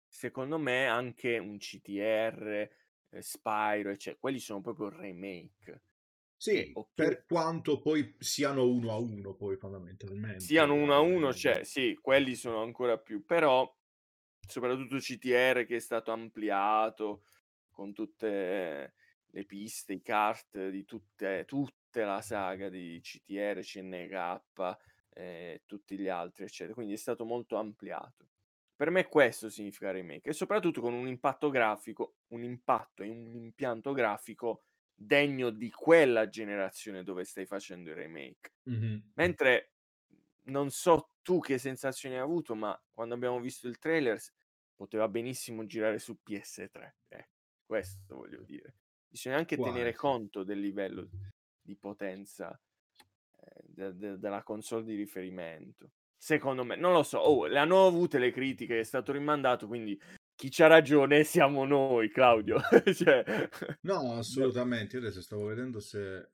secondo 0.07 0.57
me 0.57 0.87
anche 0.87 1.37
un 1.37 1.57
CTR, 1.57 2.69
ehm, 3.09 3.19
Spyro, 3.19 3.89
ecce 3.91 4.17
quelli 4.17 4.39
sono 4.39 4.61
proprio 4.61 4.89
remake. 4.89 5.83
Sì, 6.43 6.71
okay 6.73 6.91
per 6.93 7.23
quanto 7.25 7.79
poi 7.79 8.15
siano 8.19 8.67
uno 8.67 8.91
a 8.91 8.97
uno, 8.97 9.33
poi 9.33 9.55
fondamentalmente. 9.55 10.39
siano 10.41 10.73
uno 10.73 10.93
a 10.93 10.99
uno, 10.99 11.29
eh, 11.29 11.33
cioè 11.33 11.63
sì, 11.63 11.97
quelli 12.01 12.35
sono 12.35 12.61
ancora 12.61 12.97
più, 12.97 13.23
però 13.23 13.73
soprattutto 14.45 14.97
CTR 14.97 15.65
che 15.65 15.77
è 15.77 15.79
stato 15.79 16.11
ampliato 16.11 17.23
con 17.71 17.93
tutte 17.93 18.93
le 19.25 19.45
piste, 19.45 19.93
i 19.93 20.01
kart 20.01 20.67
di 20.67 20.83
tutte 20.83 21.45
tutte 21.45 22.03
la 22.03 22.21
saga 22.21 22.67
di 22.67 22.99
CTR, 23.01 23.61
CNK, 23.61 24.77
e 25.13 25.61
tutti 25.65 25.97
gli 25.97 26.09
altri, 26.09 26.43
eccetera. 26.43 26.73
Quindi 26.73 26.93
è 26.93 26.97
stato 26.97 27.23
molto 27.23 27.55
ampliato. 27.55 28.27
Per 28.75 28.89
me 28.89 29.07
questo 29.07 29.49
significa 29.49 29.91
remake 29.91 30.31
e 30.31 30.33
soprattutto 30.33 30.81
con 30.81 30.93
un 30.93 31.07
impatto 31.07 31.49
grafico 31.49 32.17
un 32.33 32.43
impatto 32.43 33.01
e 33.01 33.07
un 33.07 33.33
impianto 33.33 33.93
grafico 33.93 34.63
degno 34.95 35.49
di 35.49 35.69
quella 35.71 36.29
generazione 36.29 37.03
dove 37.03 37.23
stai 37.25 37.45
facendo 37.45 37.89
il 37.89 37.95
remake. 37.95 38.53
Mhm. 38.65 39.03
Mentre 39.13 39.73
non 40.45 40.69
so 40.71 41.15
tu 41.21 41.39
che 41.39 41.57
sensazioni 41.57 42.15
hai 42.15 42.21
avuto, 42.21 42.55
ma 42.55 42.79
quando 42.91 43.15
abbiamo 43.15 43.39
visto 43.39 43.67
il 43.67 43.77
trailer 43.79 44.19
poteva 44.75 45.07
benissimo 45.07 45.65
girare 45.65 45.99
su 45.99 46.21
PS3, 46.21 46.97
ecco, 47.07 47.31
questo 47.65 48.15
voglio 48.15 48.43
dire. 48.43 48.75
Bisogna 49.07 49.37
anche 49.37 49.57
Può 49.57 49.59
tenere 49.59 49.93
conto 49.93 50.43
del 50.43 50.59
livello 50.59 51.09
di 51.61 51.77
potenza, 51.77 52.59
ehm, 53.39 53.61
de 53.67 53.95
de 53.95 54.17
della 54.19 54.43
console 54.43 54.83
di 54.85 54.95
riferimento. 54.95 55.91
Secondo 56.17 56.63
me, 56.63 56.75
non 56.75 56.93
lo 56.93 57.03
so, 57.03 57.19
oh, 57.19 57.45
le 57.47 57.59
hanno 57.59 57.85
avute 57.85 58.17
le 58.17 58.31
critiche, 58.31 58.79
è 58.79 58.83
stato 58.83 59.11
rimandato, 59.11 59.67
quindi 59.67 59.99
chi 60.43 60.49
c'ha 60.49 60.67
ragione 60.67 61.23
siamo 61.23 61.63
noi, 61.63 62.09
Claudio. 62.09 62.59
Cioè 62.93 63.23
No, 63.81 64.15
assolutamente. 64.19 64.97
Io 64.97 65.01
adesso 65.01 65.21
stavo 65.21 65.45
vedendo 65.45 65.79
se... 65.79 66.31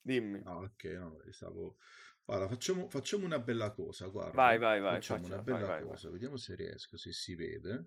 Dimmi. 0.00 0.40
Ah, 0.44 0.56
ok, 0.56 0.84
no, 0.98 1.20
stavo... 1.30 1.76
Guarda, 2.24 2.48
facciamo, 2.48 2.88
facciamo 2.88 3.24
una 3.24 3.38
bella 3.38 3.70
cosa, 3.70 4.08
guarda. 4.08 4.32
Vai, 4.32 4.58
vai, 4.58 4.80
vai, 4.80 4.94
Facciamo 4.94 5.20
faccela, 5.20 5.40
una 5.40 5.44
vai, 5.44 5.54
bella 5.54 5.66
vai, 5.66 5.80
vai. 5.80 5.90
cosa, 5.90 6.10
vediamo 6.10 6.36
se 6.36 6.54
riesco, 6.56 6.96
se 6.96 7.12
si 7.12 7.36
vede. 7.36 7.86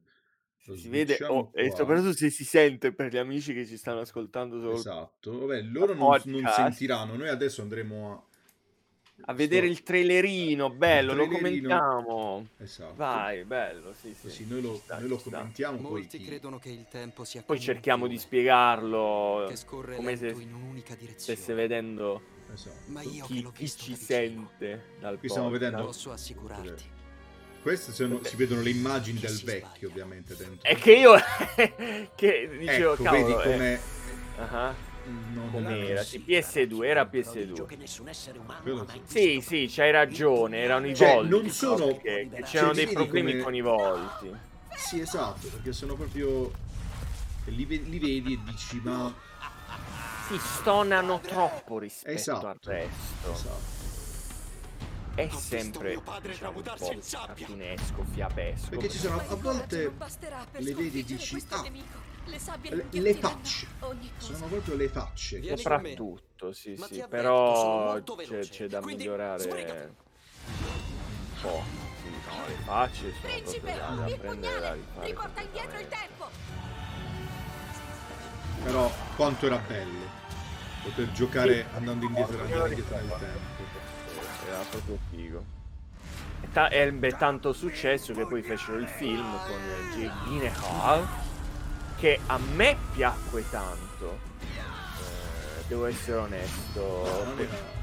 Lo 0.68 0.78
si 0.78 0.88
vede 0.88 1.18
oh, 1.26 1.52
e 1.54 1.72
soprattutto 1.72 2.14
se 2.14 2.30
si 2.30 2.44
sente 2.44 2.94
per 2.94 3.12
gli 3.12 3.18
amici 3.18 3.54
che 3.54 3.66
ci 3.66 3.78
stanno 3.78 4.00
ascoltando 4.00 4.60
solo 4.60 4.76
Esatto. 4.76 5.40
Vabbè, 5.40 5.62
loro 5.62 5.94
non, 5.94 6.20
non 6.26 6.48
sentiranno. 6.48 7.16
Noi 7.16 7.28
adesso 7.28 7.62
andremo 7.62 8.14
a... 8.14 8.26
A 9.28 9.34
vedere 9.34 9.66
il 9.68 9.82
trailerino, 9.82 10.70
bello, 10.70 11.12
il 11.14 11.18
lo 11.18 11.24
trailerino. 11.28 11.68
commentiamo. 11.70 12.48
Esatto. 12.58 12.94
Vai, 12.96 13.44
bello, 13.46 13.94
sì, 13.94 14.14
sì. 14.14 14.28
Così 14.28 14.46
noi 14.48 14.62
lo, 14.62 14.76
sta, 14.76 15.00
noi 15.00 15.08
lo 15.08 15.18
commentiamo, 15.18 15.78
poi 15.78 15.92
Molti 16.02 16.18
chi- 16.20 16.26
credono 16.26 16.60
che 16.60 16.70
il 16.70 16.86
tempo 16.90 17.24
sia 17.24 17.42
Poi 17.42 17.60
cerchiamo 17.60 18.08
di 18.08 18.18
spiegarlo 18.20 19.52
come 19.96 20.16
se 20.18 20.26
lento 20.26 20.40
in 20.42 20.54
un'unica 20.54 20.96
stesse 21.16 21.54
vedendo 21.54 22.22
Esatto. 22.54 22.76
Ma 22.88 23.02
io 23.02 23.26
che 23.26 23.34
chi, 23.34 23.50
chi 23.54 23.70
ci 23.70 23.96
sente 23.96 24.96
dal 25.00 25.18
Qui 25.18 25.30
stiamo 25.30 25.50
vedendo- 25.50 25.86
posso 25.86 26.12
assicurarti. 26.12 26.94
Queste 27.62 27.94
sono, 27.94 28.24
si 28.24 28.36
vedono 28.36 28.62
le 28.62 28.70
immagini 28.70 29.20
del 29.20 29.32
vecchio, 29.44 29.88
sbaglia. 29.88 29.88
ovviamente, 29.88 30.36
dentro. 30.36 30.60
È 30.62 30.76
che 30.76 30.94
io 30.94 31.16
che 32.16 32.50
dicevo, 32.60 32.94
ecco, 32.94 33.04
cavolo, 33.04 33.38
vedi 33.38 33.50
eh, 33.50 33.52
come... 33.52 33.80
ah, 34.38 34.46
non- 34.52 34.76
com'era? 35.52 36.04
Sì, 36.04 36.24
PS2, 36.26 36.84
era 36.86 37.04
PS2. 37.04 37.66
che 37.66 37.76
nessun 37.76 38.08
essere 38.08 38.40
umano 38.40 38.62
Quello 38.62 38.82
ha 38.82 38.86
mai 38.86 39.02
sì. 39.06 39.40
Sì, 39.42 39.68
c'hai 39.70 39.92
ragione, 39.92 40.58
erano 40.60 40.88
i 40.88 40.96
Cioè, 40.96 41.16
volti. 41.16 41.30
non 41.30 41.50
sono- 41.50 41.98
Che, 41.98 42.00
che 42.02 42.30
cioè, 42.32 42.42
c'erano 42.44 42.74
dei 42.74 42.88
problemi 42.88 43.32
come- 43.32 43.44
con 43.44 43.56
i 43.56 43.62
volti. 43.62 44.32
Sì, 44.76 45.00
esatto, 45.00 45.48
perché 45.48 45.72
sono 45.74 45.96
proprio... 45.96 46.52
Li, 47.46 47.66
li 47.68 48.00
vedi 48.00 48.34
e 48.34 48.40
dici, 48.44 48.80
ma... 48.84 49.14
Si 50.28 50.38
stonano 50.40 51.20
troppo 51.20 51.78
rispetto 51.78 52.12
Esatto. 52.16 52.48
al 52.48 52.58
resto. 52.64 53.32
Esatto. 53.32 53.84
È 55.16 55.30
sempre 55.30 56.02
diciamo, 56.24 56.58
un 56.58 56.64
po' 56.64 58.04
fiabesco. 58.12 58.70
Perché 58.70 58.90
ci 58.90 58.98
sono 58.98 59.22
a 59.26 59.36
volte... 59.36 59.92
le 60.58 60.74
vedi 60.74 61.00
e 61.00 61.04
dici, 61.04 61.42
ah. 61.50 61.64
Le 62.26 62.40
sabbie 62.40 62.88
Le, 62.90 63.14
facce. 63.16 63.68
Sono 64.18 64.48
proprio 64.48 64.76
le 64.76 64.90
facce. 64.90 65.40
Vieni. 65.40 65.58
Soprattutto, 65.58 66.54
sì, 66.54 66.76
Ma 66.78 66.88
sì, 66.88 67.00
avverto, 67.02 67.08
però 67.08 68.02
c'è, 68.16 68.40
c'è 68.40 68.68
da 68.68 68.80
quindi 68.82 69.04
migliorare 69.04 69.40
sbrigati. 69.42 69.84
un 69.86 69.94
po'. 71.42 71.64
Sì, 72.02 72.10
no, 72.10 72.48
le 72.48 72.54
facce 72.64 73.14
sono 73.14 73.34
Principe, 73.34 73.60
proprio 73.60 73.82
da, 73.82 74.02
da 74.02 74.08
il 74.08 74.18
prendere 74.20 74.60
da 74.60 74.60
pugnale! 74.60 74.76
rifare. 74.76 75.08
Riporta 75.08 75.42
indietro 75.42 75.80
il 75.80 75.88
tempo! 75.88 76.30
Però 78.64 78.92
quanto 79.16 79.46
era 79.46 79.58
bello 79.58 80.24
poter 80.84 81.12
giocare 81.12 81.66
andando 81.76 82.06
indietro, 82.06 82.42
andare 82.42 82.70
indietro 82.70 82.96
nel 82.96 83.08
tempo. 83.20 83.64
Era 84.48 84.64
proprio 84.70 84.98
figo. 85.12 85.46
E 86.42 86.52
ta- 86.52 86.70
ebbe 86.72 87.16
tanto 87.18 87.54
successo 87.54 88.14
che 88.14 88.26
poi 88.26 88.42
fecero 88.42 88.78
il 88.78 88.88
film 88.88 89.24
con 89.46 89.60
Jake 89.96 90.14
Gyllenhaal 90.26 91.08
che 92.06 92.20
a 92.28 92.38
me 92.54 92.78
piacque 92.94 93.44
tanto. 93.50 94.20
Eh, 94.52 95.64
devo 95.68 95.86
essere 95.88 96.18
onesto. 96.18 97.26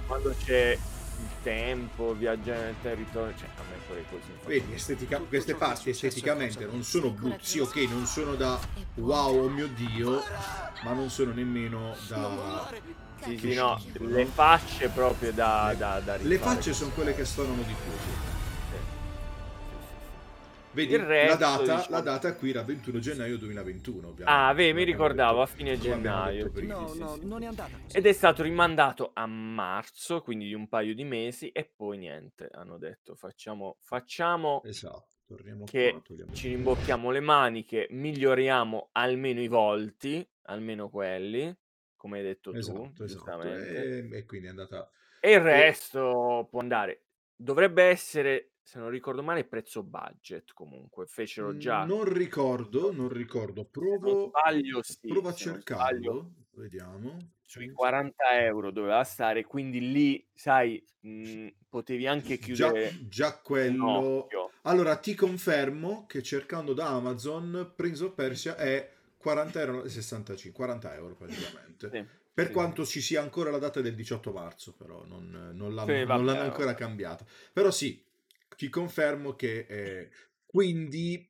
Quando 0.06 0.32
c'è 0.44 0.78
il 0.78 1.28
tempo, 1.42 2.14
viaggiare 2.14 2.66
nel 2.66 2.74
territorio, 2.80 3.34
cioè 3.36 3.48
a 3.56 3.62
me 3.68 3.78
quelle 3.84 4.04
cose 4.08 4.22
mi 4.28 4.34
fanno 4.38 4.48
Vedi, 4.48 4.74
estetica- 4.74 5.18
queste 5.18 5.56
parti 5.56 5.90
esteticamente 5.90 6.64
non 6.66 6.84
sono 6.84 7.10
brutte, 7.10 7.40
sì, 7.40 7.58
ok, 7.58 7.74
non 7.90 8.06
sono 8.06 8.36
da 8.36 8.60
wow, 8.94 9.44
oh 9.44 9.48
mio 9.48 9.66
dio, 9.66 10.22
ma 10.84 10.92
non 10.92 11.10
sono 11.10 11.32
nemmeno 11.32 11.96
da... 12.06 12.70
Sì, 13.24 13.38
sì, 13.38 13.54
no, 13.54 13.80
le 13.98 14.26
facce 14.26 14.88
proprio 14.88 15.32
da, 15.32 15.74
da, 15.76 15.98
da 15.98 16.16
Le 16.16 16.38
facce 16.38 16.72
sono 16.72 16.90
quelle 16.90 17.14
che 17.14 17.24
stonano 17.24 17.62
di 17.62 17.74
più. 17.74 18.31
Vedi, 20.74 20.94
Il 20.94 21.00
resto, 21.00 21.28
la, 21.28 21.36
data, 21.36 21.62
diciamo- 21.62 21.84
la 21.88 22.00
data 22.00 22.34
qui 22.34 22.50
era 22.50 22.62
21 22.62 22.98
gennaio 22.98 23.36
2021, 23.36 24.08
ovviamente. 24.08 24.24
Ah, 24.24 24.52
vedi, 24.54 24.72
mi 24.72 24.84
ricordavo, 24.84 25.40
detto- 25.40 25.52
a 25.52 25.54
fine 25.54 25.78
gennaio, 25.78 26.50
prima. 26.50 26.74
No, 26.74 26.88
Sì, 26.88 26.98
no, 26.98 27.14
sì. 27.14 27.26
non 27.26 27.42
è 27.42 27.46
andata 27.46 27.76
così. 27.82 27.96
Ed 27.98 28.06
è 28.06 28.12
stato 28.12 28.42
rimandato 28.42 29.10
a 29.14 29.26
marzo, 29.26 30.22
quindi 30.22 30.46
di 30.46 30.54
un 30.54 30.68
paio 30.68 30.94
di 30.94 31.04
mesi, 31.04 31.50
e 31.50 31.64
poi 31.64 31.98
niente, 31.98 32.48
hanno 32.52 32.78
detto 32.78 33.14
facciamo, 33.14 33.76
facciamo 33.80 34.62
Esatto, 34.64 35.16
torniamo 35.26 35.64
che 35.64 36.00
qua, 36.02 36.32
ci 36.32 36.48
rimbocchiamo 36.48 37.10
le 37.10 37.20
maniche, 37.20 37.86
miglioriamo 37.90 38.88
almeno 38.92 39.40
i 39.42 39.48
volti, 39.48 40.26
almeno 40.44 40.88
quelli, 40.88 41.54
come 41.96 42.18
hai 42.18 42.24
detto 42.24 42.50
tu, 42.50 42.56
Esatto, 42.56 43.04
esatto. 43.04 43.42
E, 43.42 44.08
e 44.10 44.24
quindi 44.24 44.46
è 44.46 44.50
andata... 44.50 44.90
E 45.20 45.32
il 45.34 45.40
resto 45.40 46.48
può 46.50 46.60
andare. 46.60 47.04
Dovrebbe 47.36 47.84
essere, 47.84 48.51
se 48.62 48.78
non 48.78 48.90
ricordo 48.90 49.22
male, 49.22 49.44
prezzo 49.44 49.82
budget 49.82 50.52
comunque. 50.54 51.06
Fecero 51.06 51.56
già. 51.56 51.84
Non 51.84 52.04
ricordo, 52.04 52.92
non 52.92 53.08
ricordo. 53.08 53.64
Provo, 53.64 54.28
sbaglio, 54.28 54.82
sì. 54.82 55.08
provo 55.08 55.28
a 55.28 55.34
cercarlo. 55.34 56.32
Vediamo. 56.54 57.16
sui 57.40 57.70
40 57.70 58.40
euro 58.42 58.70
doveva 58.70 59.02
stare. 59.04 59.44
Quindi 59.44 59.92
lì, 59.92 60.26
sai, 60.34 60.82
mh, 61.00 61.48
potevi 61.68 62.06
anche 62.06 62.38
Già, 62.38 62.44
chiudere 62.44 62.98
già 63.08 63.26
un 63.28 63.40
quello... 63.42 64.28
Allora, 64.62 64.96
ti 64.96 65.14
confermo 65.14 66.06
che 66.06 66.22
cercando 66.22 66.72
da 66.72 66.88
Amazon, 66.88 67.72
Prince 67.74 68.04
of 68.04 68.14
Persia 68.14 68.56
è 68.56 68.90
40 69.16 69.60
euro, 69.60 69.88
65, 69.88 70.52
40 70.52 70.94
euro 70.94 71.14
praticamente. 71.14 71.90
Sì, 71.90 72.06
Per 72.32 72.46
sì, 72.46 72.52
quanto 72.52 72.84
ci 72.84 73.00
sia 73.00 73.20
ancora 73.22 73.50
la 73.50 73.58
data 73.58 73.80
del 73.80 73.94
18 73.94 74.32
marzo, 74.32 74.72
però 74.72 75.04
non, 75.06 75.50
non 75.54 75.74
l'hanno, 75.74 75.92
Sì, 75.92 76.04
non 76.04 76.24
l'hanno 76.24 76.42
ancora 76.42 76.74
cambiata. 76.74 77.24
Però 77.52 77.70
sì, 77.70 78.00
ti 78.56 78.68
confermo 78.68 79.34
che 79.34 79.66
eh, 79.68 80.10
quindi 80.46 81.28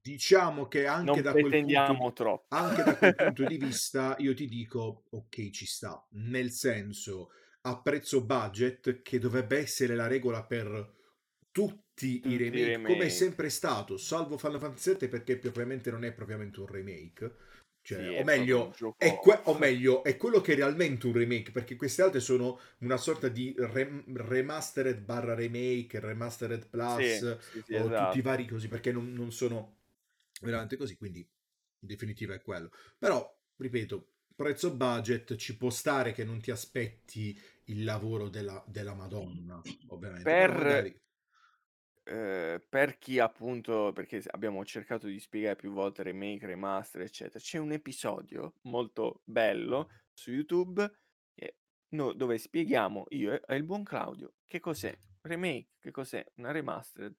diciamo 0.00 0.68
che 0.68 0.86
anche 0.86 1.22
da, 1.22 1.32
quel 1.32 1.48
punto 1.48 2.44
anche 2.48 2.82
da 2.82 2.96
quel 2.96 3.14
punto 3.14 3.44
di 3.44 3.56
vista 3.58 4.16
io 4.18 4.34
ti 4.34 4.46
dico 4.46 5.04
ok 5.10 5.50
ci 5.50 5.66
sta, 5.66 6.06
nel 6.12 6.50
senso 6.50 7.30
a 7.66 7.80
prezzo 7.80 8.24
budget, 8.24 9.02
che 9.02 9.18
dovrebbe 9.18 9.58
essere 9.58 9.94
la 9.94 10.06
regola 10.06 10.44
per 10.44 10.92
tutti, 11.50 11.82
Tutti 12.20 12.32
i 12.32 12.36
i 12.36 12.36
remake, 12.36 12.82
come 12.82 13.06
è 13.06 13.08
remake. 13.08 13.10
sempre 13.10 13.48
stato, 13.50 13.96
salvo 13.96 14.36
Final 14.36 14.58
Fantasy 14.58 14.96
VII 14.98 15.08
perché 15.08 15.38
propriamente 15.38 15.92
non 15.92 16.04
è 16.04 16.12
propriamente 16.12 16.58
un 16.60 16.66
remake. 16.66 17.36
Cioè, 17.84 17.98
Sì, 18.08 18.14
o 18.14 18.24
meglio, 18.24 18.74
è 18.96 19.18
que- 19.20 19.40
o 19.44 19.58
meglio, 19.58 20.02
è 20.04 20.16
quello 20.16 20.40
che 20.40 20.54
è 20.54 20.56
realmente 20.56 21.06
un 21.06 21.12
remake, 21.12 21.52
perché 21.52 21.76
queste 21.76 22.00
altre 22.00 22.20
sono 22.20 22.58
una 22.78 22.96
sorta 22.96 23.28
di 23.28 23.54
rem- 23.58 24.04
remastered 24.16 25.00
barra 25.02 25.34
remake, 25.34 26.00
remastered 26.00 26.66
plus, 26.70 27.36
Sì, 27.38 27.62
sì, 27.62 27.74
o 27.74 27.84
esatto. 27.84 28.04
tutti 28.06 28.18
i 28.18 28.22
vari 28.22 28.46
così, 28.48 28.68
perché 28.68 28.90
non, 28.90 29.12
non 29.12 29.30
sono 29.32 29.80
veramente 30.40 30.78
così, 30.78 30.96
quindi 30.96 31.18
in 31.20 31.86
definitiva 31.88 32.32
è 32.32 32.40
quello. 32.40 32.70
Però, 32.98 33.38
ripeto, 33.56 34.08
prezzo 34.34 34.74
budget 34.74 35.36
ci 35.36 35.54
può 35.58 35.68
stare 35.68 36.12
che 36.12 36.24
non 36.24 36.40
ti 36.40 36.50
aspetti 36.50 37.38
il 37.64 37.84
lavoro 37.84 38.30
della, 38.30 38.64
della 38.66 38.94
Madonna, 38.94 39.60
ovviamente. 39.88 40.22
Per- 40.22 40.50
magari- 40.54 41.02
Eh, 42.06 42.62
per 42.68 42.98
chi 42.98 43.18
appunto, 43.18 43.92
perché 43.94 44.20
s- 44.20 44.28
abbiamo 44.30 44.62
cercato 44.64 45.06
di 45.06 45.18
spiegare 45.18 45.56
più 45.56 45.72
volte 45.72 46.02
remake, 46.02 46.44
remaster, 46.46 47.00
eccetera, 47.00 47.38
c'è 47.38 47.58
un 47.58 47.72
episodio 47.72 48.56
molto 48.62 49.22
bello 49.24 49.88
su 50.12 50.30
YouTube 50.30 50.82
eh, 51.34 51.56
no- 51.94 52.12
dove 52.12 52.36
spieghiamo 52.38 53.06
io 53.10 53.32
e 53.32 53.42
e 53.46 53.56
il 53.56 53.64
buon 53.64 53.84
Claudio 53.84 54.34
che 54.44 54.60
cos'è 54.60 54.94
remake, 55.22 55.70
che 55.80 55.90
cos'è 55.90 56.24
una 56.36 56.50
remastered, 56.52 57.16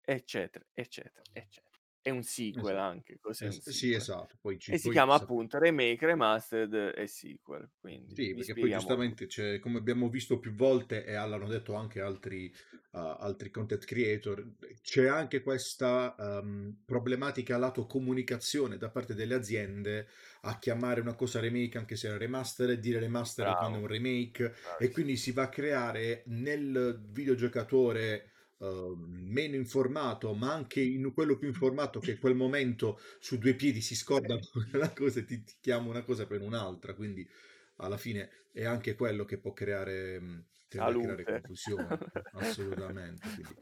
eccetera, 0.00 0.64
eccetera, 0.72 1.22
eccetera. 1.32 1.73
È 2.06 2.10
un 2.10 2.22
sequel 2.22 2.76
Esatto. 2.76 2.78
anche, 2.78 3.18
cos'è 3.18 3.50
Es- 3.50 3.68
sì, 3.70 3.92
sequel? 3.92 3.94
esatto. 3.94 4.36
Poi 4.40 4.58
ci, 4.58 4.74
E 4.74 4.78
si 4.78 4.88
poi 4.88 4.90
chiama 4.90 5.14
sa- 5.14 5.30
appunto 5.30 5.58
remake, 5.58 6.06
remastered 6.06 6.94
e 6.96 7.06
sequel. 7.06 7.70
Quindi 7.80 8.16
Sì, 8.16 8.34
perché 8.34 8.56
poi 8.56 8.70
giustamente, 8.70 9.26
c'è, 9.26 9.58
come 9.58 9.78
abbiamo 9.78 10.08
visto 10.08 10.38
più 10.38 10.52
volte 10.54 11.04
e 11.04 11.14
l'hanno 11.14 11.48
detto 11.48 11.74
anche 11.74 12.00
altri, 12.00 12.46
uh, 12.92 12.98
altri 12.98 13.50
content 13.50 13.84
creator, 13.84 14.52
c'è 14.82 15.06
anche 15.08 15.42
questa 15.42 16.14
um, 16.18 16.82
problematica 16.84 17.56
lato 17.58 17.86
comunicazione 17.86 18.76
da 18.76 18.90
parte 18.90 19.14
delle 19.14 19.34
aziende 19.34 20.06
a 20.42 20.58
chiamare 20.60 21.00
una 21.00 21.14
cosa 21.16 21.40
remake 21.40 21.76
anche 21.78 21.96
se 21.96 22.08
è 22.08 22.16
remastered, 22.16 22.78
dire 22.78 23.00
remastered 23.00 23.56
Bravo. 23.56 23.56
quando 23.56 23.78
è 23.78 23.80
un 23.80 23.88
remake 23.88 24.54
tutto. 24.62 24.78
e 24.78 24.90
quindi 24.92 25.16
si 25.16 25.32
va 25.32 25.44
a 25.44 25.48
creare 25.48 26.22
nel 26.26 27.00
videogiocatore 27.10 28.30
uh, 28.58 28.94
meno 28.96 29.56
informato, 29.56 30.34
ma 30.34 30.52
anche 30.52 30.80
in 30.80 31.12
quello 31.12 31.36
più 31.36 31.48
informato 31.48 32.00
che 32.00 32.12
in 32.12 32.18
quel 32.18 32.34
momento 32.34 33.00
su 33.18 33.38
due 33.38 33.54
piedi 33.54 33.80
si 33.80 33.94
scorda 33.94 34.38
una 34.72 34.92
cosa 34.92 35.20
e 35.20 35.24
ti, 35.24 35.42
ti 35.42 35.54
chiama 35.60 35.88
una 35.88 36.02
cosa 36.02 36.26
per 36.26 36.40
un'altra, 36.40 36.94
quindi 36.94 37.28
alla 37.76 37.96
fine 37.96 38.46
è 38.52 38.64
anche 38.64 38.94
quello 38.94 39.24
che 39.24 39.38
può 39.38 39.52
creare, 39.52 40.20
mh, 40.20 40.44
tende 40.68 40.90
a 40.90 41.00
creare 41.00 41.24
confusione, 41.24 41.98
assolutamente. 42.34 43.28
Quindi, 43.34 43.56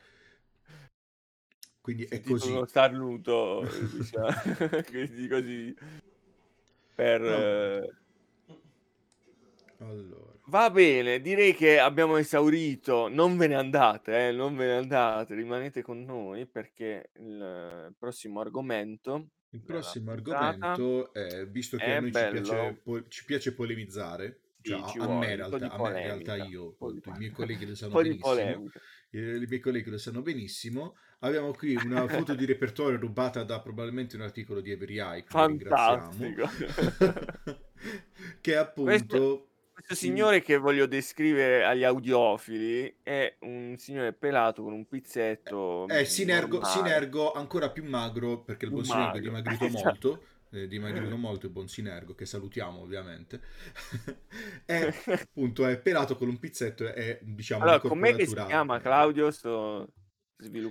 quindi 1.80 2.04
è 2.04 2.20
così. 2.20 2.50
uno 2.50 2.66
starnuto, 2.66 3.66
diciamo, 3.92 4.28
così 5.28 5.74
per... 6.94 7.20
No. 7.20 7.28
eh, 7.28 7.94
Allora, 9.78 10.31
Va 10.46 10.70
bene, 10.70 11.20
direi 11.20 11.54
che 11.54 11.78
abbiamo 11.78 12.16
esaurito. 12.16 13.08
Non 13.08 13.36
ve 13.36 13.46
ne 13.46 13.54
andate, 13.54 14.28
eh, 14.28 14.32
non 14.32 14.56
ve 14.56 14.66
ne 14.66 14.76
andate, 14.78 15.34
rimanete 15.34 15.82
con 15.82 16.02
noi 16.02 16.46
perché 16.46 17.10
il 17.14 17.94
prossimo 17.98 18.40
argomento 18.40 19.28
il 19.54 19.62
prossimo 19.62 20.12
argomento 20.12 21.12
è, 21.12 21.46
visto 21.46 21.76
che 21.76 21.94
a 21.94 22.00
noi 22.00 22.10
ci 22.10 22.30
piace, 22.30 22.80
po- 22.82 23.08
ci 23.08 23.24
piace 23.26 23.54
polemizzare, 23.54 24.40
Sì, 24.62 24.70
cioè 24.70 24.88
ci 24.88 24.98
a, 24.98 25.06
me 25.06 25.30
in 25.30 25.36
realtà, 25.36 25.70
a 25.70 25.82
me 25.82 25.88
in 25.88 26.06
realtà 26.06 26.36
io, 26.36 26.74
i 26.80 27.12
miei 27.18 27.30
colleghi 27.30 27.66
lo 27.66 27.74
sanno 27.74 27.92
benissimo, 27.92 28.70
i, 29.10 29.44
miei 29.46 29.60
colleghi 29.60 29.90
lo 29.90 29.98
sanno 29.98 30.22
benissimo, 30.22 30.96
abbiamo 31.18 31.52
qui 31.52 31.74
una 31.74 32.06
foto 32.08 32.34
di 32.34 32.46
repertorio 32.46 32.98
rubata 32.98 33.44
da 33.44 33.60
probabilmente 33.60 34.16
un 34.16 34.22
articolo 34.22 34.62
di 34.62 34.70
Every 34.70 34.98
Eye, 34.98 35.24
Fantastico. 35.26 36.48
che 38.40 38.56
appunto... 38.56 38.90
Questo 38.90 39.46
signore 39.88 40.42
che 40.42 40.56
voglio 40.56 40.86
descrivere 40.86 41.64
agli 41.64 41.84
audiofili 41.84 42.98
è 43.02 43.36
un 43.40 43.74
signore 43.78 44.12
pelato 44.12 44.62
con 44.62 44.72
un 44.72 44.86
pizzetto 44.86 45.86
È 45.88 46.04
Sinergo, 46.04 46.58
normale. 46.58 46.74
Sinergo 46.74 47.32
ancora 47.32 47.70
più 47.70 47.84
magro 47.84 48.42
perché 48.42 48.64
il 48.66 48.70
buon 48.72 48.84
Sinergo 48.84 49.16
è 49.18 49.20
dimagrito 49.20 49.64
Esatto. 49.66 50.08
molto. 50.08 50.24
È 50.52 50.66
dimagrito 50.66 51.16
molto 51.16 51.46
il 51.46 51.52
buon 51.52 51.66
Sinergo 51.68 52.14
che 52.14 52.26
salutiamo 52.26 52.80
ovviamente. 52.80 53.40
è 54.66 54.92
appunto 55.28 55.66
è 55.66 55.78
pelato 55.78 56.16
con 56.16 56.28
un 56.28 56.38
pizzetto 56.38 56.92
e 56.92 57.18
diciamo 57.22 57.62
Allora, 57.62 57.80
com'è 57.80 58.14
che 58.14 58.26
si 58.26 58.34
chiama 58.34 58.78
Claudio, 58.80 59.30
sto 59.30 59.88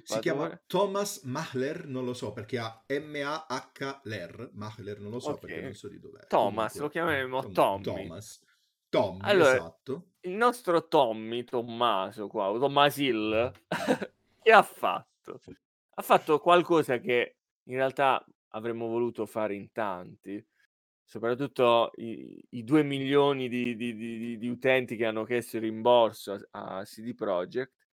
Si 0.03 0.19
chiama 0.19 0.61
Thomas 0.67 1.21
Mahler, 1.23 1.87
non 1.87 2.05
lo 2.05 2.13
so 2.13 2.31
perché 2.31 2.59
ha 2.59 2.83
M-A-H-Ler. 2.87 4.49
Mahler 4.53 4.99
non 4.99 5.11
lo 5.11 5.19
so 5.19 5.29
Ok. 5.31 5.39
perché 5.39 5.61
non 5.61 5.73
so 5.73 5.87
di 5.87 5.99
dov'è. 5.99 6.27
Thomas, 6.27 6.73
Comunque, 6.73 6.79
lo 6.81 6.89
chiameremo 6.89 7.41
Tom- 7.49 7.81
Tommy. 7.81 8.07
Thomas. 8.07 8.39
Tommy, 8.91 9.19
Allora, 9.23 9.53
esatto. 9.53 10.07
Il 10.19 10.33
nostro 10.33 10.87
Tommy, 10.89 11.45
Tommaso 11.45 12.27
qua, 12.27 12.51
o 12.51 12.59
Tommasil, 12.59 13.51
che 14.43 14.51
ha 14.51 14.61
fatto? 14.61 15.39
Ha 15.93 16.01
fatto 16.01 16.39
qualcosa 16.39 16.99
che 16.99 17.37
in 17.63 17.75
realtà 17.75 18.23
avremmo 18.49 18.87
voluto 18.87 19.25
fare 19.25 19.55
in 19.55 19.71
tanti, 19.71 20.45
soprattutto 21.05 21.91
i, 21.95 22.45
i 22.49 22.63
2 22.65 22.83
milioni 22.83 23.47
di, 23.47 23.77
di- 23.77 23.95
di- 23.95 24.17
di- 24.17 24.37
di 24.37 24.47
utenti 24.49 24.97
che 24.97 25.05
hanno 25.05 25.23
chiesto 25.23 25.55
il 25.55 25.63
rimborso 25.63 26.33
a, 26.51 26.79
a 26.79 26.83
CD 26.83 27.15
Projekt, 27.15 27.87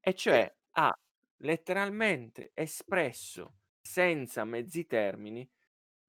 e 0.00 0.14
cioè 0.14 0.52
ha 0.72 0.98
letteralmente 1.38 2.50
espresso 2.52 3.58
senza 3.80 4.44
mezzi 4.44 4.86
termini 4.86 5.48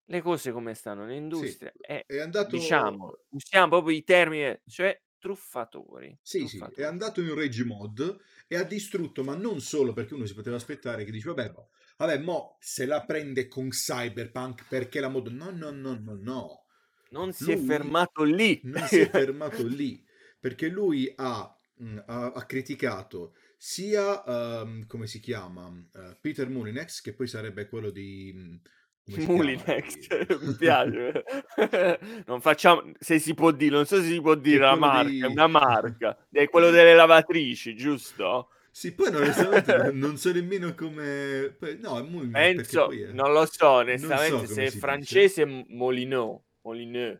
le 0.09 0.21
cose 0.21 0.51
come 0.51 0.73
stanno 0.73 1.05
nell'industria 1.05 1.71
e 1.79 2.07
È 2.07 2.17
andato... 2.19 2.57
diciamo, 2.59 3.13
usiamo 3.29 3.67
proprio 3.69 3.95
i 3.95 4.03
termini, 4.03 4.59
cioè 4.67 4.99
truffatori. 5.19 6.17
Sì, 6.21 6.45
sì, 6.47 6.73
è 6.75 6.83
truffatori. 6.83 6.83
andato 6.83 7.21
in 7.21 7.33
rage 7.33 7.63
mod 7.63 8.19
e 8.47 8.57
ha 8.57 8.63
distrutto, 8.63 9.23
ma 9.23 9.35
non 9.35 9.61
solo 9.61 9.93
perché 9.93 10.13
uno 10.13 10.25
si 10.25 10.33
poteva 10.33 10.57
aspettare 10.57 11.05
che 11.05 11.11
dice, 11.11 11.29
vabbè, 11.29 11.51
mo- 11.51 11.69
vabbè, 11.97 12.17
mo 12.19 12.57
se 12.59 12.85
la 12.85 13.05
prende 13.05 13.47
con 13.47 13.69
Cyberpunk 13.69 14.67
perché 14.67 14.99
la 14.99 15.07
mod... 15.07 15.27
No, 15.27 15.51
no, 15.51 15.71
no, 15.71 15.97
no, 15.97 16.15
no. 16.19 16.65
Non 17.09 17.33
si 17.33 17.51
è 17.51 17.57
Lui 17.57 17.57
fermato 17.57 18.23
lì. 18.23 18.65
Non 18.65 18.87
si 18.87 19.01
è 19.01 19.09
fermato 19.09 19.65
lì 19.65 20.03
perché 20.39 20.67
lui 20.67 21.11
ha, 21.15 21.57
mh, 21.75 21.97
ha- 22.07 22.31
ha 22.33 22.45
criticato 22.45 23.35
sia, 23.57 24.23
ehm, 24.25 24.85
come 24.87 25.07
si 25.07 25.19
chiama, 25.19 25.71
eh, 25.93 26.17
Peter 26.19 26.49
Mulinex, 26.49 27.01
che 27.01 27.13
poi 27.13 27.27
sarebbe 27.27 27.67
quello 27.69 27.89
di... 27.91 28.33
mh, 28.35 28.39
chiama? 28.39 28.61
Mulinex, 29.15 30.25
Di- 30.25 30.37
mi 30.45 30.55
piace. 30.55 31.23
non 32.25 32.41
facciamo, 32.41 32.91
se 32.99 33.19
si 33.19 33.33
può 33.33 33.51
dire, 33.51 33.75
non 33.75 33.85
so 33.85 33.97
se 34.01 34.07
si 34.07 34.21
può 34.21 34.35
dire 34.35 34.59
la 34.59 34.75
marca, 34.75 35.25
è 35.25 35.29
una 35.29 35.47
marca, 35.47 36.17
è 36.31 36.49
quello 36.49 36.69
delle 36.69 36.93
lavatrici, 36.95 37.75
giusto? 37.75 38.49
Sì, 38.69 38.93
poi 38.93 39.09
non- 39.11 39.31
non 39.93 40.17
so 40.17 40.31
nemmeno 40.31 40.75
come... 40.75 41.55
No, 41.79 41.97
è 41.97 42.03
Mulinex 42.03 42.53
perché 42.53 42.87
Penso, 42.87 42.91
è... 42.91 43.11
non 43.11 43.31
lo 43.31 43.45
so, 43.49 43.69
onestamente, 43.69 44.31
come 44.33 44.47
se 44.47 44.61
è 44.61 44.65
dice. 44.65 44.77
francese 44.77 45.41
è 45.43 45.45
Molineux, 45.69 46.41
Molineux, 46.61 47.19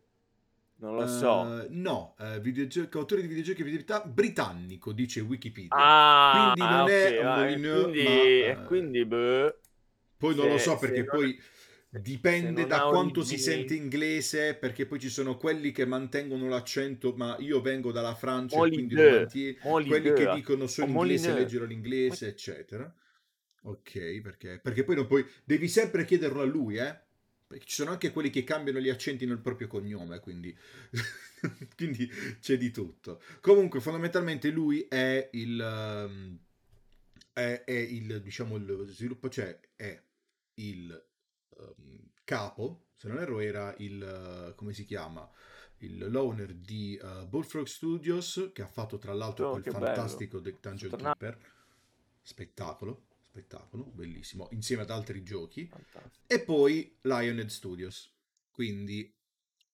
non 0.80 0.96
lo 0.96 1.08
so. 1.08 1.62
Eh, 1.64 1.68
no, 1.72 2.16
eh, 2.20 2.40
videogioco- 2.40 3.00
autore 3.00 3.22
di 3.22 3.28
videogiochi 3.28 3.64
di 3.64 3.72
verità 3.72 4.02
britannico, 4.02 4.92
dice 4.92 5.22
Wikipedia. 5.22 5.70
Ah, 5.72 6.52
quindi 6.54 6.70
non 6.70 6.90
è 6.90 7.08
ok, 7.08 7.20
un 7.22 7.26
ah, 7.26 7.50
e 7.50 7.58
Molineux, 7.58 7.82
quindi, 7.84 8.04
ma, 8.04 8.10
e 8.12 8.48
eh, 8.50 8.64
quindi, 8.64 9.06
boh, 9.06 9.60
Poi 10.18 10.36
non 10.36 10.48
lo 10.50 10.58
so 10.60 10.78
perché 10.78 11.00
non- 11.00 11.08
poi 11.08 11.40
se 11.40 11.57
dipende 11.90 12.66
da 12.66 12.88
quanto 12.88 13.24
si 13.24 13.38
sente 13.38 13.74
inglese, 13.74 14.56
perché 14.56 14.86
poi 14.86 15.00
ci 15.00 15.10
sono 15.10 15.38
quelli 15.38 15.72
che 15.72 15.86
mantengono 15.86 16.48
l'accento, 16.50 17.14
ma 17.16 17.38
io 17.40 17.62
vengo 17.62 17.92
dalla 17.92 18.16
Francia 18.16 18.58
e 18.58 18.70
quindi 18.70 18.96
Molineux, 18.96 19.88
quelli 19.88 20.14
che 20.14 20.34
dicono 20.34 20.68
sono 20.68 20.92
inglese, 20.92 21.34
leggero 21.34 21.66
l'inglese, 21.66 22.28
eccetera. 22.28 22.94
Ok, 23.64 24.22
perché, 24.22 24.60
perché 24.62 24.84
poi 24.84 24.96
non 24.96 25.08
puoi, 25.08 25.26
devi 25.44 25.68
sempre 25.68 26.06
chiederlo 26.06 26.42
a 26.42 26.46
lui, 26.46 26.78
eh? 26.78 27.06
Perché 27.48 27.66
ci 27.66 27.76
sono 27.76 27.92
anche 27.92 28.12
quelli 28.12 28.30
che 28.30 28.44
cambiano 28.44 28.80
gli 28.80 28.90
accenti 28.90 29.26
nel 29.26 29.40
proprio 29.40 29.68
cognome, 29.68 30.20
quindi, 30.20 30.56
quindi 31.76 32.10
c'è 32.42 32.58
di 32.58 32.72
tutto. 32.72 33.22
Comunque, 33.40 33.80
fondamentalmente 33.80 34.50
lui 34.50 34.86
è 34.90 35.30
il, 35.32 35.60
ehm, 35.60 36.38
è, 37.32 37.64
è 37.66 37.72
il, 37.72 38.22
diciamo, 38.22 38.58
il 38.58 38.86
sviluppo, 38.90 39.30
cioè 39.30 39.58
è 39.76 40.02
il 40.56 41.06
ehm, 41.60 42.10
capo, 42.24 42.88
se 42.96 43.08
non 43.08 43.20
erro 43.20 43.40
era 43.40 43.74
il, 43.80 44.54
come 44.56 44.74
si 44.74 44.86
chiama, 44.86 45.30
il 45.80 46.10
l'owner 46.10 46.54
di 46.54 46.96
eh, 47.02 47.26
Bullfrog 47.28 47.66
Studios, 47.66 48.52
che 48.54 48.62
ha 48.62 48.68
fatto 48.68 48.98
tra 48.98 49.14
l'altro 49.14 49.46
Oh, 49.46 49.50
quel 49.50 49.64
che 49.64 49.72
bello. 49.72 49.74
fantastico 49.74 50.42
The 50.42 50.58
Dungeon 50.60 50.92
Torna- 50.92 51.16
Keeper, 51.16 51.38
spettacolo, 52.22 53.08
spettacolo, 53.22 53.86
bellissimo, 53.86 54.48
insieme 54.52 54.84
ad 54.84 54.90
altri 54.92 55.24
giochi, 55.24 55.72
Fantastico. 55.72 56.26
e 56.26 56.42
poi 56.44 56.98
Lionhead 57.02 57.48
Studios, 57.50 58.14
quindi, 58.52 59.14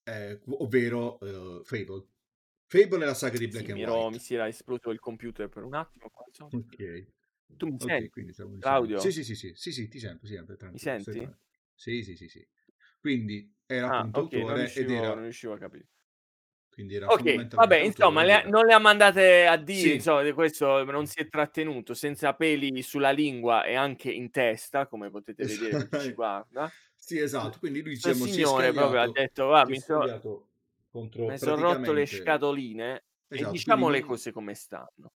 eh, 0.04 0.41
ovvero 0.48 1.19
eh, 1.22 1.62
Fable. 1.63 2.06
Fable 2.67 3.04
è 3.04 3.06
la 3.08 3.13
saga 3.13 3.38
di 3.38 3.48
Black 3.48 3.69
Sì, 3.69 3.69
and 3.69 3.80
mi, 3.80 3.84
ero- 3.84 4.10
mi 4.10 4.17
White. 4.17 4.19
si 4.19 4.34
era 4.34 4.48
esploso 4.48 4.89
il 4.89 5.00
computer 5.00 5.48
per 5.48 5.63
un 5.63 5.76
attimo. 5.76 6.10
qua. 6.10 6.26
Ok. 6.52 7.08
Tu 7.58 7.67
mi 7.67 7.80
Ok, 7.80 7.80
senti. 7.80 8.26
Claudio? 8.60 9.02
Sì, 9.02 9.12
sì, 9.12 9.24
sì, 9.24 9.36
sì, 9.36 9.54
sì, 9.56 9.72
sì, 9.72 9.88
ti 9.88 10.00
sento, 10.00 10.26
sì, 10.28 10.36
Mi 10.72 10.80
senti? 10.80 11.22
tranquillo. 11.22 11.38
Sì, 11.76 12.02
sì, 12.04 12.16
sì, 12.16 12.28
sì. 12.28 12.48
Quindi 13.00 13.54
era 13.66 13.88
Ah, 13.88 13.88
appunto 13.88 14.20
ok, 14.20 14.34
non 14.46 14.56
autore 14.56 14.74
ed 14.74 14.90
riuscivo, 14.90 14.92
era, 14.92 15.14
non 15.14 15.24
riuscivo 15.24 15.54
a 15.54 15.58
capire. 15.58 15.88
quindi 16.70 16.96
era 16.96 17.08
Ok, 17.08 17.50
vabbè, 17.54 17.78
insomma, 17.80 18.24
le 18.24 18.34
ha- 18.34 18.42
era... 18.42 18.50
non 18.50 18.66
le 18.66 18.74
ha 18.74 18.80
mandate 18.80 19.46
a 19.46 19.58
dire, 19.58 19.92
Sì, 19.92 19.94
insomma, 19.94 20.22
di 20.24 20.32
questo 20.32 20.84
non 20.86 21.06
si 21.06 21.20
è 21.20 21.28
trattenuto, 21.28 21.94
senza 21.94 22.34
peli 22.34 22.82
sulla 22.82 23.12
lingua 23.12 23.66
e 23.66 23.76
anche 23.76 24.10
in 24.10 24.32
testa, 24.32 24.88
come 24.88 25.10
potete 25.10 25.44
vedere 25.46 25.76
per 25.76 25.90
chi 25.90 25.98
ci 26.00 26.14
guarda. 26.14 26.74
sì, 26.96 27.20
esatto, 27.20 27.60
quindi 27.60 27.82
lui 27.82 27.94
Questo 28.00 28.14
diciamo, 28.26 28.28
si 28.28 28.42
è 28.42 28.46
signore 28.46 28.72
proprio 28.74 29.00
ha 29.02 29.08
scagliato, 29.08 29.12
detto, 29.12 29.46
va, 29.48 29.66
si 29.66 29.72
è 29.72 29.76
mi 29.76 29.80
sono 29.80 30.06
scagliato 30.06 30.50
contro 30.90 31.36
rotto 31.40 31.92
le 31.94 32.06
praticamente... 32.06 32.08
scatoline 32.08 33.06
e 33.32 33.46
Esatto, 33.46 33.48
diciamo 33.48 33.90
quindi 33.90 33.90
le 33.90 34.02
non... 34.02 34.02
cose 34.02 34.32
come 34.32 34.54
stanno. 34.56 35.12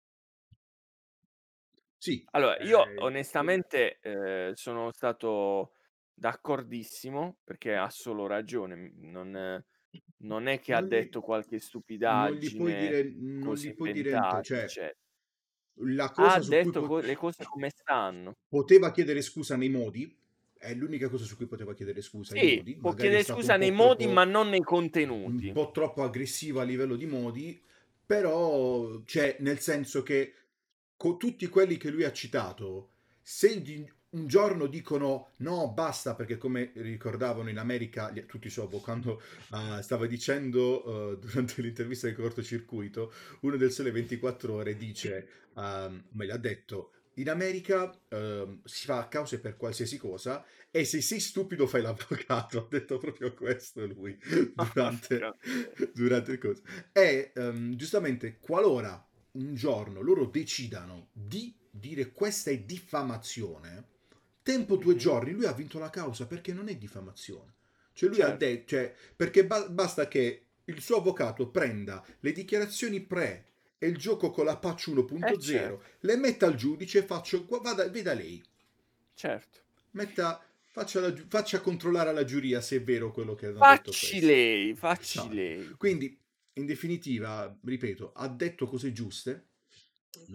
Sì, 1.99 2.27
Allora, 2.31 2.57
io 2.59 2.93
eh, 2.93 2.97
onestamente 2.97 3.99
eh, 4.01 4.51
sono 4.53 4.91
stato 4.91 5.71
d'accordissimo 6.17 7.37
perché 7.43 7.75
ha 7.75 7.89
solo 7.89 8.27
ragione, 8.27 8.91
non, 8.95 9.63
non 10.23 10.47
è 10.47 10.59
che 10.59 10.73
ha 10.73 10.81
non 10.81 10.87
gli, 10.87 11.07
detto 11.07 11.21
qualche 11.21 11.59
non 12.07 12.35
gli 12.35 12.53
puoi 12.53 12.75
stupidaggine, 12.75 12.75
dire, 12.75 13.03
non 13.15 13.57
gli 13.57 13.73
puoi 13.73 13.91
dire, 13.91 14.25
cioè, 14.41 14.73
eccetera. 14.73 14.95
la 15.81 16.11
Ha 16.15 16.39
cosa 16.39 16.55
cui 16.57 16.73
detto 16.73 16.83
po- 16.83 16.85
co- 16.85 16.99
le 16.99 17.15
cose 17.15 17.43
come 17.45 17.69
stanno. 17.71 18.35
poteva 18.47 18.91
chiedere 18.91 19.21
scusa 19.21 19.55
nei 19.55 19.69
modi, 19.69 20.17
è 20.57 20.73
l'unica 20.73 21.09
cosa 21.09 21.25
su 21.25 21.35
cui 21.35 21.47
poteva 21.47 21.73
chiedere 21.73 22.01
scusa 22.01 22.35
Sì, 22.35 22.63
modi, 22.63 22.75
può 22.79 22.93
chiedere 22.93 23.23
scusa 23.23 23.57
un 23.57 23.57
nei 23.57 23.71
modi, 23.71 24.05
ma 24.05 24.23
troppo, 24.23 24.23
non 24.23 24.49
nei 24.49 24.61
un 25.23 25.41
contenuti. 25.41 25.51
po' 25.51 25.71
troppo 25.71 26.03
aggressivo 26.03 26.59
a 26.61 26.63
livello 26.63 26.95
di 26.95 27.05
modi, 27.05 27.61
però, 28.05 29.03
cioè, 29.05 29.37
nel 29.39 29.59
senso 29.59 30.03
che 30.03 30.33
con 30.97 31.17
tutti 31.17 31.47
quelli 31.47 31.77
che 31.77 31.89
lui 31.91 32.03
ha 32.05 32.11
citato, 32.13 32.91
se 33.21 33.61
un 34.09 34.27
giorno 34.27 34.67
dicono 34.67 35.31
no, 35.37 35.71
basta, 35.73 36.15
perché 36.15 36.37
come 36.37 36.71
ricordavano 36.75 37.49
in 37.49 37.57
America 37.57 38.11
tutti 38.25 38.49
suoi 38.49 38.67
quando 38.81 39.21
ah, 39.49 39.81
stava 39.81 40.05
dicendo 40.05 41.11
eh, 41.11 41.17
durante 41.19 41.61
l'intervista 41.61 42.07
del 42.07 42.15
cortocircuito, 42.15 43.11
uno 43.41 43.57
del 43.57 43.71
Sole 43.71 43.91
24 43.91 44.53
Ore 44.53 44.77
dice, 44.77 45.27
ehm, 45.55 46.05
me 46.11 46.25
l'ha 46.25 46.37
detto, 46.37 46.91
in 47.15 47.29
America 47.29 47.91
ehm, 48.09 48.61
si 48.63 48.85
fa 48.85 49.07
cause 49.07 49.39
per 49.39 49.57
qualsiasi 49.57 49.97
cosa 49.97 50.45
e 50.69 50.85
se 50.85 51.01
sei 51.01 51.19
stupido 51.19 51.67
fai 51.67 51.81
l'avvocato. 51.81 52.59
Ha 52.67 52.67
detto 52.69 52.97
proprio 52.97 53.33
questo 53.33 53.85
lui 53.85 54.17
durante, 54.53 55.17
Porca 55.17 55.37
durante 55.93 56.31
il 56.31 56.37
corso. 56.37 56.61
E 56.91 57.31
ehm, 57.35 57.75
giustamente, 57.75 58.37
qualora 58.39 59.03
un 59.31 59.53
giorno 59.53 60.01
loro 60.01 60.25
decidano 60.25 61.09
di 61.11 61.55
dire 61.69 62.11
questa 62.11 62.51
è 62.51 62.59
diffamazione, 62.59 63.96
tempo 64.47 64.77
due 64.77 64.95
giorni 64.95 65.31
lui 65.31 65.45
ha 65.45 65.51
vinto 65.51 65.77
la 65.79 65.89
causa 65.89 66.25
perché 66.27 66.53
non 66.53 66.69
è 66.69 66.75
diffamazione. 66.77 67.55
Cioè 67.93 68.09
lui 68.09 68.21
ha 68.21 68.27
Certo. 68.27 68.45
detto, 68.45 68.67
cioè, 68.69 68.95
perché 69.15 69.45
ba- 69.45 69.67
basta 69.69 70.07
che 70.07 70.45
il 70.65 70.81
suo 70.81 70.97
avvocato 70.97 71.49
prenda 71.49 72.03
le 72.21 72.31
dichiarazioni 72.31 73.01
pre 73.01 73.45
e 73.77 73.87
il 73.87 73.97
gioco 73.97 74.31
con 74.31 74.45
la 74.45 74.57
patch 74.57 74.87
1.0, 74.87 75.25
Eh 75.27 75.39
certo, 75.39 75.83
le 76.01 76.15
metta 76.17 76.45
al 76.47 76.55
giudice 76.55 76.99
e 76.99 77.03
faccio, 77.03 77.45
vada, 77.61 77.87
veda 77.89 78.13
lei, 78.13 78.41
certo. 79.15 79.59
metta, 79.91 80.41
faccia, 80.71 80.99
la 80.99 81.13
faccia 81.27 81.61
controllare 81.61 82.09
alla 82.09 82.23
giuria 82.23 82.61
se 82.61 82.77
è 82.77 82.83
vero 82.83 83.11
quello 83.11 83.35
che 83.35 83.47
hanno 83.47 83.63
detto 83.65 83.91
Facci 83.91 84.19
lei, 84.21 84.75
facci 84.75 85.17
Esatto. 85.19 85.33
lei. 85.33 85.75
Quindi, 85.77 86.17
in 86.53 86.65
definitiva, 86.65 87.55
ripeto, 87.63 88.13
ha 88.13 88.27
detto 88.27 88.67
cose 88.67 88.91
giuste, 88.93 89.47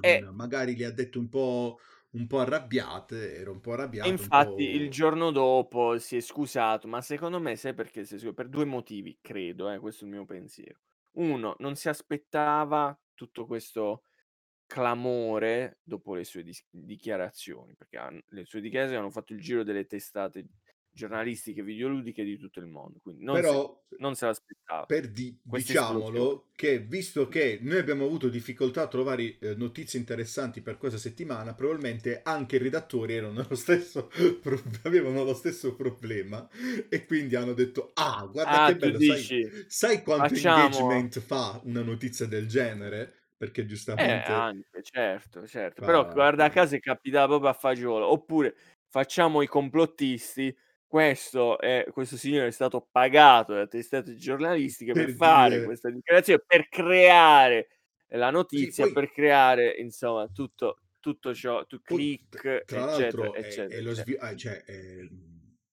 E, 0.01 0.21
non- 0.21 0.35
magari 0.35 0.77
le 0.77 0.87
ha 0.87 0.91
dette 0.91 1.19
un 1.19 1.29
po', 1.29 1.79
un 2.13 2.27
po' 2.27 2.39
arrabbiate, 2.41 3.35
era 3.37 3.51
un 3.51 3.61
po' 3.61 3.73
e 4.05 4.09
arrabbiato, 4.09 4.23
un 4.23 4.31
infatti 4.33 4.63
il 4.65 4.91
giorno 4.91 5.31
dopo 5.31 5.99
si 5.99 6.17
è 6.17 6.21
scusato, 6.21 6.89
ma 6.89 7.01
secondo 7.01 7.39
me 7.41 7.55
sai 7.57 7.73
perché 7.75 8.05
si 8.05 8.15
è 8.15 8.19
scusato? 8.19 8.35
Per 8.35 8.49
due 8.49 8.65
motivi, 8.65 9.19
credo, 9.21 9.71
eh, 9.71 9.79
questo 9.79 10.05
è 10.05 10.09
il 10.09 10.15
mio 10.15 10.25
pensiero. 10.25 10.81
Uno, 11.13 11.55
non 11.61 11.77
si 11.77 11.89
aspettava 11.89 12.99
tutto 13.15 13.47
questo 13.47 14.03
clamore 14.67 15.81
dopo 15.83 16.15
le 16.15 16.25
sue 16.25 16.43
dis- 16.43 16.67
dichiarazioni, 16.71 17.77
perché 17.77 17.99
han- 17.99 18.23
le 18.29 18.45
sue 18.47 18.61
dichiarazioni 18.61 19.01
hanno 19.03 19.11
fatto 19.13 19.33
il 19.35 19.41
giro 19.41 19.63
delle 19.65 19.87
testate 19.87 20.47
giornalistiche 20.93 21.63
videoludiche 21.63 22.25
di 22.25 22.37
tutto 22.39 22.61
il 22.61 22.67
mondo, 22.67 22.99
quindi 23.01 23.25
non, 23.25 23.43
se, 23.43 23.59
Però, 23.59 23.83
non 23.99 24.15
se 24.15 24.27
l'aspettava. 24.27 24.87
per 24.87 25.11
di- 25.11 25.39
diciamolo, 25.43 26.51
che 26.55 26.81
visto 26.81 27.29
che 27.29 27.59
noi 27.63 27.79
abbiamo 27.79 28.05
avuto 28.05 28.29
difficoltà 28.29 28.83
a 28.83 28.89
trovare 28.89 29.39
eh, 29.39 29.55
notizie 29.55 29.99
interessanti 29.99 30.61
per 30.61 30.77
questa 30.77 30.99
settimana, 30.99 31.55
probabilmente 31.55 32.21
anche 32.23 32.57
i 32.57 32.59
redattori 32.59 33.15
erano 33.15 33.47
lo 33.49 33.55
stesso, 33.55 34.09
pro- 34.43 34.63
avevano 34.85 35.25
lo 35.25 35.35
stesso 35.35 35.75
problema 35.77 36.49
e 36.89 37.07
quindi 37.07 37.37
hanno 37.37 37.55
detto, 37.55 37.93
ah, 37.95 38.27
guarda 38.27 38.61
Ah, 38.61 38.73
che 38.75 38.77
bello, 38.77 39.01
sai, 39.01 39.27
dici, 39.27 39.51
sai 39.67 40.03
quanto 40.03 40.35
facciamo... 40.35 40.35
engagement 40.35 41.21
fa 41.21 41.61
una 41.65 41.83
notizia 41.83 42.27
del 42.27 42.47
genere? 42.49 43.15
Perché 43.37 43.65
Eh, 43.95 44.05
giustamente 44.05 44.23
anche, 44.25 44.83
certo, 44.83 45.47
certo. 45.47 45.83
Però 45.83 46.09
fa... 46.09 46.11
guarda 46.11 46.49
fa- 46.49 46.49
caso 46.49 46.77
è 46.77 46.81
capitato 46.81 47.29
proprio 47.29 47.51
a 47.51 47.53
fagiolo. 47.53 48.07
Oppure 48.11 48.55
facciamo 48.89 49.43
i 49.43 49.47
complottisti. 49.47 50.55
Questo, 50.93 51.59
è, 51.59 51.87
questo 51.91 52.19
signore 52.19 52.49
è 52.49 52.51
stato 52.51 52.87
pagato 52.91 53.55
da 53.55 53.67
testate 53.67 54.15
giornalistiche 54.15 54.95
per 54.95 55.09
per 55.09 55.09
fare 55.09 55.63
dire... 55.63 55.63
questa 55.63 55.89
dichiarazione, 55.89 56.43
per 56.47 56.69
creare 56.69 57.69
la 58.09 58.29
Sì, 58.55 58.71
notizia, 58.71 58.75
poi, 58.75 58.93
per 58.93 59.11
creare, 59.11 59.75
insomma, 59.79 60.29
tutto, 60.29 60.83
tutto 61.01 61.33
ciò, 61.35 61.65
tu 61.65 61.81
click, 61.81 62.67
tra 62.67 62.85
eccetera, 62.85 62.85
l'altro, 62.85 63.39
è, 63.39 63.39
eccetera, 63.39 63.67
è 63.67 63.81
lo 63.81 63.95
eccetera. 63.95 63.95
svi- 63.95 64.17
ah, 64.19 64.37
cioè, 64.37 64.63
è- 64.65 65.09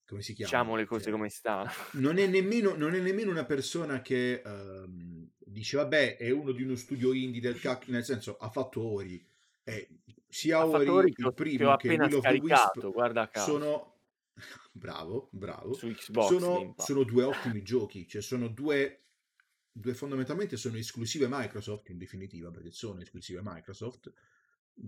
come 0.06 0.22
si 0.22 0.34
Diciamo 0.36 0.76
chiama? 0.76 0.76
le 0.76 0.86
cose 0.86 1.12
Cioè, 1.12 1.12
come 1.12 1.30
stanno. 1.30 1.70
non 1.92 2.18
è 2.18 2.28
nemmeno, 2.28 2.76
non 2.76 2.94
è 2.96 3.00
nemmeno 3.00 3.32
una 3.32 3.46
persona 3.46 4.02
che 4.02 4.42
ehm, 4.46 5.32
dice, 5.40 5.78
vabbè, 5.78 6.18
è 6.18 6.30
uno 6.32 6.52
di 6.52 6.64
uno 6.64 6.76
studio 6.76 7.14
indie 7.14 7.42
del 7.42 7.60
cacchio, 7.60 7.94
nel 7.94 8.04
senso, 8.06 8.38
ha 8.38 8.50
fatto 8.50 8.82
Ori. 8.84 9.26
E 9.64 9.90
sia 10.28 10.60
Ha 10.62 10.66
Ori, 10.66 10.90
ori 10.92 11.12
che 11.12 11.24
il 11.24 11.34
ho, 11.34 11.34
che 11.56 11.66
ho 11.66 11.72
primo, 11.72 11.76
che 11.76 11.90
appena 11.90 12.08
Will 12.08 12.14
of 12.14 12.26
the 12.28 12.34
Wisp, 12.36 12.80
scaricato, 12.80 12.92
guarda 12.92 13.30
caso, 13.30 13.62
sono... 13.62 13.99
Bravo, 14.72 15.30
bravo. 15.32 15.74
su 15.74 15.88
Xbox 15.88 16.28
Sono, 16.28 16.76
sono 16.78 17.04
due 17.04 17.24
ottimi 17.24 17.62
giochi, 17.64 18.08
cioè 18.08 18.22
sono 18.22 18.48
due, 18.48 19.04
due 19.72 19.94
fondamentalmente 19.94 20.58
sono 20.58 20.78
esclusive 20.78 21.28
Microsoft 21.30 21.90
in 21.90 21.98
definitiva, 21.98 22.50
perché 22.52 22.72
sono 22.72 23.02
esclusive 23.02 23.42
Microsoft, 23.44 24.12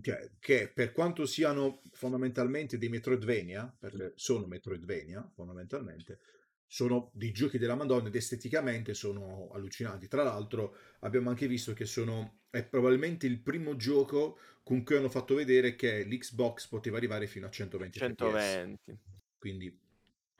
cioè, 0.01 0.31
che 0.39 0.71
per 0.73 0.91
quanto 0.93 1.25
siano 1.25 1.81
fondamentalmente 1.91 2.77
dei 2.77 2.89
Metroidvania, 2.89 3.75
perché 3.77 4.13
sono 4.15 4.45
Metroidvania 4.45 5.29
fondamentalmente, 5.33 6.19
sono 6.65 7.11
dei 7.13 7.33
giochi 7.33 7.57
della 7.57 7.75
Madonna 7.75 8.07
ed 8.07 8.15
esteticamente 8.15 8.93
sono 8.93 9.49
allucinanti. 9.51 10.07
Tra 10.07 10.23
l'altro 10.23 10.77
abbiamo 10.99 11.29
anche 11.29 11.45
visto 11.45 11.73
che 11.73 11.83
sono, 11.83 12.43
è 12.49 12.63
probabilmente 12.63 13.27
il 13.27 13.41
primo 13.41 13.75
gioco 13.75 14.37
con 14.63 14.83
cui 14.83 14.95
hanno 14.95 15.09
fatto 15.09 15.35
vedere 15.35 15.75
che 15.75 16.05
l'Xbox 16.05 16.67
poteva 16.67 16.95
arrivare 16.95 17.27
fino 17.27 17.45
a 17.45 17.49
120 17.49 17.99
fps. 17.99 18.65
120. 19.41 19.79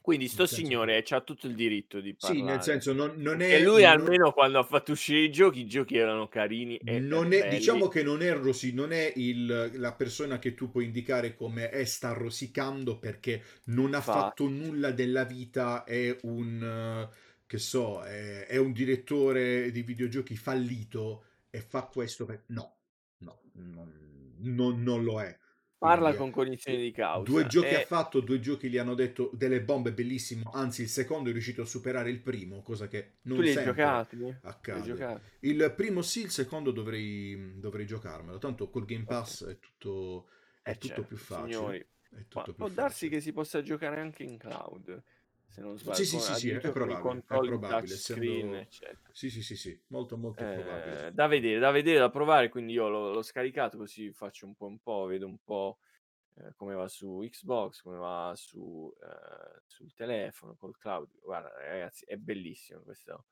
Quindi, 0.02 0.28
Quindi 0.28 0.28
sto 0.28 0.46
senso 0.46 0.48
signore 0.48 1.04
ha 1.10 1.22
tutto 1.22 1.48
il 1.48 1.56
diritto 1.56 2.00
di 2.02 2.14
Sì, 2.16 2.42
nel 2.42 2.62
parlare. 2.62 2.62
senso 2.62 2.94
non, 2.94 3.16
non 3.18 3.42
è... 3.42 3.60
lui 3.60 3.84
Non, 3.84 3.86
almeno 3.86 4.32
quando 4.32 4.60
ha 4.60 4.64
fatto 4.64 4.92
uscire 4.92 5.20
i 5.22 5.32
giochi, 5.32 5.62
i 5.62 5.68
giochi 5.68 5.98
erano 5.98 6.28
carini 6.28 6.78
e, 6.84 6.96
e 6.96 7.00
non 7.00 7.32
è 7.32 7.48
diciamo 7.48 7.88
che 7.88 8.04
non 8.04 8.22
è, 8.22 8.34
rosi, 8.36 8.74
non 8.74 8.92
è 8.92 9.14
il, 9.16 9.72
la 9.76 9.94
persona 9.94 10.40
che 10.40 10.54
tu 10.56 10.70
puoi 10.72 10.86
indicare 10.86 11.36
come 11.36 11.70
è 11.70 11.86
sta 11.86 12.12
rosicando 12.14 12.98
perché 12.98 13.44
non 13.66 13.94
ha 13.94 14.02
Fa. 14.02 14.12
fatto 14.12 14.48
nulla 14.50 14.92
della 14.92 15.24
vita, 15.24 15.84
è 15.84 16.18
un, 16.24 17.08
che 17.46 17.58
so, 17.60 18.04
è, 18.04 18.46
è 18.48 18.58
un 18.58 18.74
direttore 18.74 19.72
di 19.72 19.84
videogiochi 19.84 20.36
fallito 20.36 21.26
e 21.50 21.62
fa 21.62 21.84
questo 21.84 22.26
per... 22.26 22.44
No, 22.48 22.76
no, 23.20 23.42
non- 23.54 24.84
non 24.84 25.04
lo 25.04 25.22
è. 25.22 25.38
Parla 25.82 26.14
Quindi, 26.14 26.14
con 26.14 26.30
eh, 26.30 26.32
cognizione 26.32 26.78
di 26.78 26.92
due 27.12 27.46
causa. 27.46 27.48
giochi 27.48 27.74
ha 27.76 27.80
E 27.80 27.82
fatto, 27.82 28.20
due 28.22 28.40
giochi 28.40 28.70
li 28.70 28.78
hanno 28.78 28.94
detto 28.94 29.32
delle 29.34 29.62
bombe 29.64 29.94
bellissimo, 29.94 30.52
anzi 30.52 30.84
il 30.84 30.90
secondo 30.90 31.30
è 31.30 31.32
riuscito 31.34 31.62
a 31.64 31.66
superare 31.66 32.10
il 32.12 32.20
primo, 32.22 32.62
cosa 32.62 32.88
che 32.88 33.16
tu 33.32 33.42
non 33.42 33.42
li 33.42 33.50
hai 33.50 33.58
sempre 33.58 33.60
giocati? 33.60 34.16
Li 34.68 34.82
accade. 34.82 34.82
giocati? 34.82 35.30
Il 35.42 35.74
primo 35.76 36.02
sì, 36.02 36.22
il 36.22 36.32
secondo 36.32 36.72
dovrei, 36.72 37.60
dovrei 37.60 37.86
giocarmelo, 37.88 38.38
tanto 38.38 38.70
col 38.70 38.86
Game. 38.86 39.06
Pass 39.06 39.46
è 39.46 39.60
tutto, 39.60 40.30
è 40.64 40.72
Eh 40.72 40.78
tutto 40.78 41.04
certo, 41.04 41.06
più 41.06 41.18
facile. 41.18 41.78
signori. 41.78 41.86
È 42.10 42.26
tutto 42.28 42.54
più 42.54 42.66
può 42.66 42.70
darsi 42.70 43.08
facile. 43.08 43.10
che 43.10 43.22
si 43.22 43.32
possa 43.32 43.62
giocare 43.62 44.00
anche 44.02 44.24
in 44.24 44.38
cloud, 44.38 45.02
se 45.52 45.62
non 45.62 45.78
sbaglio, 45.78 45.96
Sì, 45.98 46.06
sì, 46.06 46.20
sì, 46.20 46.34
sì, 46.36 46.50
è, 46.50 46.72
probabile, 46.72 47.20
è 47.20 47.24
probabile, 47.24 47.70
touchscreen, 47.70 48.54
essendo... 48.56 49.12
Sì, 49.12 49.30
sì, 49.30 49.44
sì, 49.44 49.56
sì, 49.58 49.82
molto, 49.88 50.18
molto 50.18 50.44
probabile. 50.44 51.08
Eh, 51.08 51.12
da 51.12 51.28
vedere, 51.28 51.60
da 51.60 51.72
vedere, 51.72 52.00
da 52.00 52.10
provare, 52.10 52.48
quindi 52.48 52.72
io 52.72 52.88
l'ho, 52.88 53.12
l'ho 53.12 53.22
scaricato 53.22 53.78
così 53.78 54.14
faccio 54.14 54.46
un 54.46 54.56
po' 54.56 54.68
un 54.68 54.80
po', 54.80 55.06
vedo 55.06 55.28
un 55.28 55.38
po' 55.44 55.80
eh, 56.36 56.54
come 56.56 56.74
va 56.74 56.88
su 56.88 57.20
Xbox, 57.30 57.82
come 57.82 57.98
va 57.98 58.32
su, 58.36 58.94
eh, 59.04 59.62
sul 59.66 59.94
telefono, 59.94 60.56
col 60.56 60.78
cloud. 60.78 61.20
Guarda 61.22 61.52
ragazzi, 61.58 62.06
è 62.06 62.16
bellissimo 62.16 62.80
questo, 62.82 63.26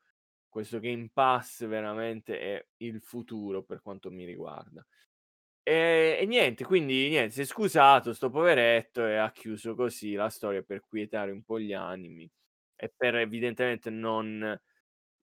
questo 0.49 0.79
Game 0.79 1.09
Pass 1.13 1.65
veramente 1.67 2.37
è 2.37 2.67
il 2.77 2.99
futuro 3.01 3.63
per 3.63 3.81
quanto 3.81 4.11
mi 4.11 4.25
riguarda. 4.25 4.85
E, 5.71 6.17
e 6.19 6.25
niente, 6.25 6.63
quindi 6.65 7.09
niente, 7.09 7.31
si 7.31 7.41
è 7.41 7.43
scusato 7.45 8.11
sto 8.13 8.31
poveretto 8.31 9.05
e 9.05 9.17
ha 9.17 9.31
chiuso 9.31 9.75
così 9.75 10.13
la 10.13 10.29
storia 10.29 10.63
per 10.63 10.81
quietare 10.81 11.29
un 11.29 11.43
po' 11.43 11.59
gli 11.59 11.73
animi 11.73 12.27
e 12.75 12.91
per 12.95 13.13
evidentemente 13.17 13.91
non 13.91 14.59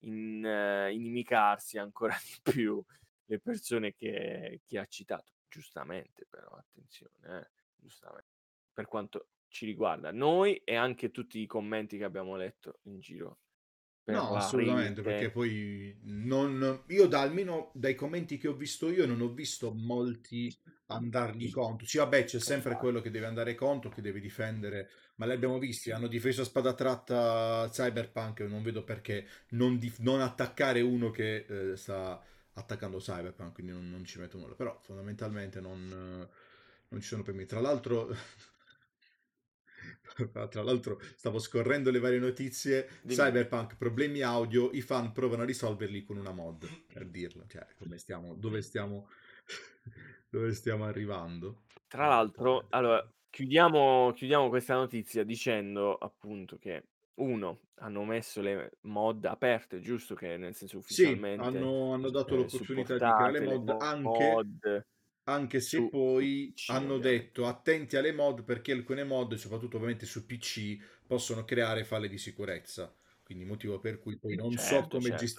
in, 0.04 0.44
eh, 0.46 0.92
inimicarsi 0.92 1.78
ancora 1.78 2.14
di 2.22 2.52
più 2.52 2.80
le 3.24 3.40
persone 3.40 3.94
che, 3.96 4.60
che 4.64 4.78
ha 4.78 4.86
citato. 4.86 5.32
Giustamente, 5.48 6.26
però, 6.30 6.50
attenzione, 6.50 7.40
eh, 7.40 7.50
giustamente, 7.74 8.28
per 8.72 8.86
quanto 8.86 9.30
ci 9.48 9.66
riguarda 9.66 10.12
noi 10.12 10.58
e 10.64 10.76
anche 10.76 11.10
tutti 11.10 11.40
i 11.40 11.46
commenti 11.46 11.98
che 11.98 12.04
abbiamo 12.04 12.36
letto 12.36 12.78
in 12.82 13.00
giro 13.00 13.38
No, 14.06 14.34
assolutamente, 14.34 15.02
perché 15.02 15.24
rete. 15.24 15.32
poi 15.32 15.98
non... 16.02 16.84
Io 16.88 17.06
da, 17.08 17.20
almeno 17.22 17.70
dai 17.74 17.94
commenti 17.94 18.38
che 18.38 18.46
ho 18.48 18.54
visto 18.54 18.90
io 18.90 19.04
non 19.06 19.20
ho 19.20 19.28
visto 19.32 19.72
molti 19.72 20.56
andargli 20.86 21.50
contro. 21.50 21.86
Sì, 21.86 21.98
vabbè, 21.98 22.24
c'è 22.24 22.38
sempre 22.38 22.70
Infatti. 22.70 22.78
quello 22.78 23.00
che 23.00 23.10
deve 23.10 23.26
andare 23.26 23.56
contro, 23.56 23.90
che 23.90 24.02
deve 24.02 24.20
difendere, 24.20 24.88
ma 25.16 25.26
li 25.26 25.32
abbiamo 25.32 25.58
visti, 25.58 25.90
hanno 25.90 26.06
difeso 26.06 26.42
a 26.42 26.44
spada 26.44 26.72
tratta 26.74 27.68
Cyberpunk, 27.70 28.40
non 28.40 28.62
vedo 28.62 28.84
perché 28.84 29.26
non, 29.50 29.76
dif- 29.78 29.98
non 29.98 30.20
attaccare 30.20 30.80
uno 30.80 31.10
che 31.10 31.44
eh, 31.48 31.76
sta 31.76 32.22
attaccando 32.52 32.98
Cyberpunk, 32.98 33.54
quindi 33.54 33.72
non, 33.72 33.90
non 33.90 34.04
ci 34.04 34.20
metto 34.20 34.38
nulla. 34.38 34.54
Però 34.54 34.78
fondamentalmente 34.82 35.60
non, 35.60 35.88
non 36.88 37.00
ci 37.00 37.08
sono 37.08 37.22
per 37.22 37.34
me. 37.34 37.44
Tra 37.46 37.60
l'altro... 37.60 38.14
Tra 40.50 40.62
l'altro 40.62 41.00
stavo 41.16 41.38
scorrendo 41.38 41.90
le 41.90 41.98
varie 41.98 42.18
notizie, 42.18 42.88
Dimmi. 43.04 43.16
Cyberpunk, 43.30 43.76
problemi 43.76 44.22
audio, 44.22 44.70
i 44.72 44.80
fan 44.80 45.12
provano 45.12 45.42
a 45.42 45.46
risolverli 45.46 46.02
con 46.04 46.16
una 46.16 46.32
mod, 46.32 46.66
per 46.92 47.06
dirlo, 47.08 47.44
cioè 47.46 47.66
come 47.76 47.98
stiamo, 47.98 48.34
dove 48.34 48.62
stiamo, 48.62 49.08
dove 50.28 50.52
stiamo 50.54 50.84
arrivando. 50.84 51.64
Tra 51.88 52.06
l'altro, 52.08 52.66
allora, 52.70 53.08
chiudiamo, 53.30 54.12
chiudiamo 54.12 54.48
questa 54.48 54.74
notizia 54.74 55.24
dicendo 55.24 55.94
appunto 55.96 56.58
che 56.58 56.88
uno, 57.20 57.60
hanno 57.76 58.04
messo 58.04 58.40
le 58.40 58.78
mod 58.82 59.24
aperte, 59.24 59.80
giusto? 59.80 60.14
Che 60.14 60.36
nel 60.36 60.54
senso 60.54 60.78
Sì, 60.88 61.28
ufficialmente 61.28 61.36
hanno, 61.36 61.92
hanno 61.92 62.10
dato 62.10 62.34
eh, 62.34 62.36
l'opportunità 62.36 62.98
di 62.98 63.12
creare 63.12 63.40
mod 63.40 63.68
mo- 63.68 63.76
anche, 63.78 64.42
mod 64.42 64.84
anche 65.26 65.60
se 65.60 65.82
su, 65.82 65.88
poi 65.88 66.54
PC, 66.54 66.66
hanno 66.66 66.98
ovviamente. 66.98 66.98
detto 66.98 67.46
attenti 67.46 67.96
alle 67.96 68.12
mod 68.12 68.42
perché 68.44 68.72
alcune 68.72 69.04
mod, 69.04 69.34
soprattutto 69.34 69.76
ovviamente 69.76 70.06
su 70.06 70.26
PC, 70.26 70.76
possono 71.06 71.44
creare 71.44 71.84
falle 71.84 72.08
di 72.08 72.18
sicurezza. 72.18 72.92
Quindi 73.22 73.44
motivo 73.44 73.78
per 73.80 73.98
cui 73.98 74.16
poi 74.16 74.36
non 74.36 74.56
so 74.58 74.86
Certo, 74.86 74.88
come 74.88 75.12
certo. 75.12 75.32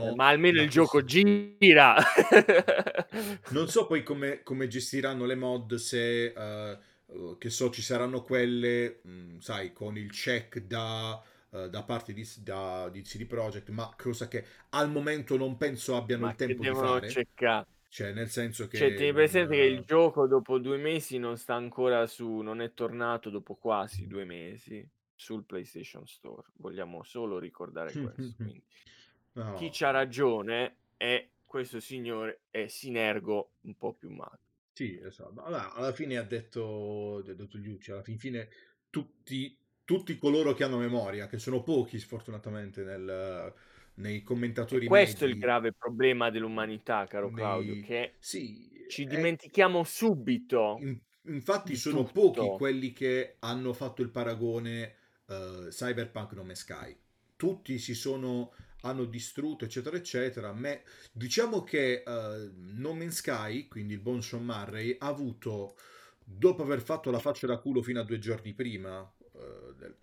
Eh, 0.00 0.12
gestiranno 0.12 0.14
ma 0.14 0.28
almeno 0.28 0.60
il 0.60 0.68
gioco 0.70 1.02
gira. 1.04 1.96
Non 3.48 3.68
so 3.68 3.86
poi 3.86 4.02
come, 4.02 4.42
come 4.42 4.68
gestiranno 4.68 5.24
le 5.24 5.34
mod 5.34 5.74
se, 5.76 6.26
eh, 6.26 6.78
eh, 7.06 7.36
che 7.38 7.50
so, 7.50 7.70
ci 7.70 7.82
saranno 7.82 8.22
quelle, 8.22 9.00
mh, 9.02 9.38
sai, 9.38 9.72
con 9.72 9.96
il 9.96 10.10
check 10.12 10.58
da, 10.60 11.20
eh, 11.50 11.68
da 11.70 11.82
parte 11.82 12.12
di, 12.12 12.26
da, 12.38 12.88
di 12.90 13.02
CD 13.02 13.24
Projekt, 13.26 13.70
ma 13.70 13.92
cosa 13.96 14.28
che 14.28 14.44
al 14.70 14.90
momento 14.90 15.36
non 15.36 15.56
penso 15.56 15.96
abbiano 15.96 16.24
Ma 16.24 16.26
il 16.26 16.36
tempo 16.36 16.64
di 16.64 16.74
fare. 16.74 17.06
cercare? 17.06 17.66
Cioè, 17.88 18.12
nel 18.12 18.30
senso 18.30 18.68
Cioè, 18.70 18.92
che 18.92 18.94
tieni 18.94 19.12
non... 19.12 19.12
presente 19.12 19.56
che 19.56 19.62
il 19.62 19.84
gioco 19.84 20.26
dopo 20.26 20.58
due 20.58 20.76
mesi 20.78 21.18
non 21.18 21.36
sta 21.36 21.54
ancora 21.54 22.06
su, 22.06 22.38
non 22.38 22.60
è 22.60 22.72
tornato 22.72 23.28
dopo 23.30 23.56
quasi 23.56 24.06
due 24.06 24.24
mesi 24.24 24.86
sul 25.14 25.44
PlayStation 25.44 26.06
Store. 26.06 26.48
Vogliamo 26.56 27.02
solo 27.02 27.38
ricordare 27.38 27.96
questo. 27.96 28.34
Quindi, 28.40 28.62
chi 29.52 29.68
No, 29.68 29.72
c'ha 29.72 29.90
ragione 29.90 30.76
è 30.96 31.28
questo 31.44 31.80
signore 31.80 32.42
è 32.50 32.66
Sinergo 32.68 33.52
un 33.62 33.76
po' 33.76 33.94
più 33.94 34.10
magro. 34.10 34.38
sì, 34.72 34.98
esatto. 35.02 35.42
Allora, 35.42 35.72
alla 35.72 35.92
fine 35.92 36.16
ha 36.16 36.22
detto, 36.22 37.16
ha 37.18 37.22
detto 37.34 37.58
Liucci, 37.58 37.90
alla 37.90 38.02
fin 38.02 38.18
fine 38.18 38.48
tutti, 38.90 39.56
tutti 39.84 40.16
coloro 40.18 40.54
che 40.54 40.62
hanno 40.64 40.78
memoria, 40.78 41.26
che 41.26 41.38
sono 41.38 41.62
pochi 41.62 41.98
sfortunatamente 41.98 42.84
nel, 42.84 43.52
nei 43.98 44.18
E 44.18 44.22
commentatori 44.22 44.86
questo 44.86 45.24
è 45.24 45.26
il 45.26 45.34
medi, 45.34 45.44
grave 45.44 45.72
problema 45.72 46.30
dell'umanità, 46.30 47.06
caro 47.06 47.30
Claudio, 47.30 47.74
nei... 47.74 47.82
che 47.82 48.14
Sì, 48.18 48.68
ci 48.88 49.04
è- 49.04 49.06
dimentichiamo 49.06 49.84
subito 49.84 50.78
in- 50.80 50.98
infatti 51.32 51.76
sono 51.76 52.04
pochi 52.04 52.40
tutto. 52.40 52.56
quelli 52.56 52.92
che 52.92 53.36
hanno 53.40 53.72
fatto 53.72 54.02
il 54.02 54.10
paragone 54.10 54.94
eh, 55.26 55.66
Cyberpunk 55.70 56.32
No 56.32 56.44
Man's 56.44 56.60
Sky. 56.60 56.96
Tutti 57.36 57.78
si 57.78 57.94
sono 57.94 58.52
hanno 58.82 59.04
distrutto, 59.04 59.64
eccetera, 59.64 59.96
eccetera. 59.96 60.52
Me, 60.52 60.82
diciamo 61.12 61.64
che 61.64 62.02
eh, 62.06 62.50
No 62.54 62.94
Man's 62.94 63.16
Sky, 63.16 63.66
quindi 63.68 63.94
il 63.94 64.00
buon 64.00 64.22
Sean 64.22 64.44
Murray, 64.44 64.96
ha 64.98 65.06
avuto, 65.08 65.76
dopo 66.24 66.62
aver 66.62 66.80
fatto 66.80 67.10
la 67.10 67.18
faccia 67.18 67.46
da 67.48 67.58
culo 67.58 67.82
fino 67.82 68.00
a 68.00 68.04
due 68.04 68.18
giorni 68.20 68.54
prima, 68.54 69.02
eh, 69.34 69.74
del- 69.76 69.96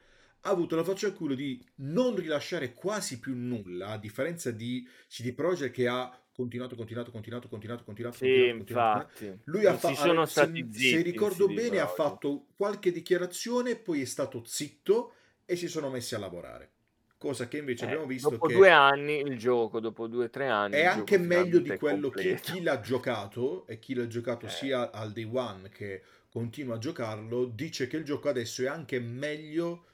ha 0.46 0.50
avuto 0.52 0.76
la 0.76 0.84
faccia 0.84 1.10
da 1.10 1.16
culo 1.16 1.34
di 1.36 1.64
non 1.78 2.16
rilasciare 2.16 2.74
quasi 2.74 3.20
più 3.20 3.36
nulla, 3.36 3.90
a 3.90 3.98
differenza 3.98 4.52
di 4.52 4.88
CD 5.08 5.34
Projekt 5.34 5.74
che 5.74 5.88
ha 5.88 6.10
continuato, 6.32 6.76
continuato, 6.76 7.12
continuato, 7.12 7.48
continuato, 7.48 7.84
continuato, 7.84 8.18
Sì, 8.18 8.20
continuato, 8.20 8.56
continuato, 8.56 8.88
continuato. 8.92 9.14
infatti. 9.14 9.40
Lui 9.46 9.66
ha 9.66 9.72
Non 9.72 9.78
si 9.78 9.96
fatto, 9.96 10.26
se, 10.26 10.68
se 10.72 11.02
zitti 11.02 11.16
in 11.16 11.30
ricordo 11.30 11.50
bene, 11.50 11.80
ha 11.80 11.88
Projekt. 11.88 11.94
fatto 11.94 12.48
qualche 12.56 12.92
dichiarazione, 12.92 13.76
poi 13.78 14.02
è 14.02 14.06
stato 14.06 14.44
zitto 14.46 15.14
e 15.46 15.56
si 15.56 15.68
sono 15.68 15.90
messi 15.90 16.16
a 16.16 16.20
lavorare. 16.20 16.72
Cosa 17.18 17.48
che 17.48 17.58
invece 17.58 17.86
Eh, 17.86 17.86
abbiamo 17.86 18.06
visto 18.06 18.38
dopo 18.38 18.50
due 18.50 18.70
anni 18.70 19.20
il 19.20 19.38
gioco, 19.38 19.80
dopo 19.80 20.08
due 20.08 20.26
o 20.26 20.30
tre 20.30 20.48
anni 20.48 20.82
è 20.82 20.84
anche 20.86 21.18
meglio 21.18 21.60
di 21.60 21.74
quello 21.74 22.10
che 22.12 22.40
chi 22.40 22.62
l'ha 22.62 22.80
giocato 22.80 23.66
e 23.68 23.80
chi 23.80 23.94
l'ha 23.94 24.08
giocato 24.08 24.48
Eh, 24.48 24.50
sia 24.50 24.92
al 24.92 25.12
day 25.14 25.24
one 25.24 25.70
che 25.70 26.04
continua 26.30 26.76
a 26.76 26.78
giocarlo, 26.80 27.46
dice 27.46 27.88
che 27.88 27.98
il 27.98 28.04
gioco 28.04 28.30
adesso 28.30 28.62
è 28.64 28.68
anche 28.68 29.00
meglio 29.00 29.86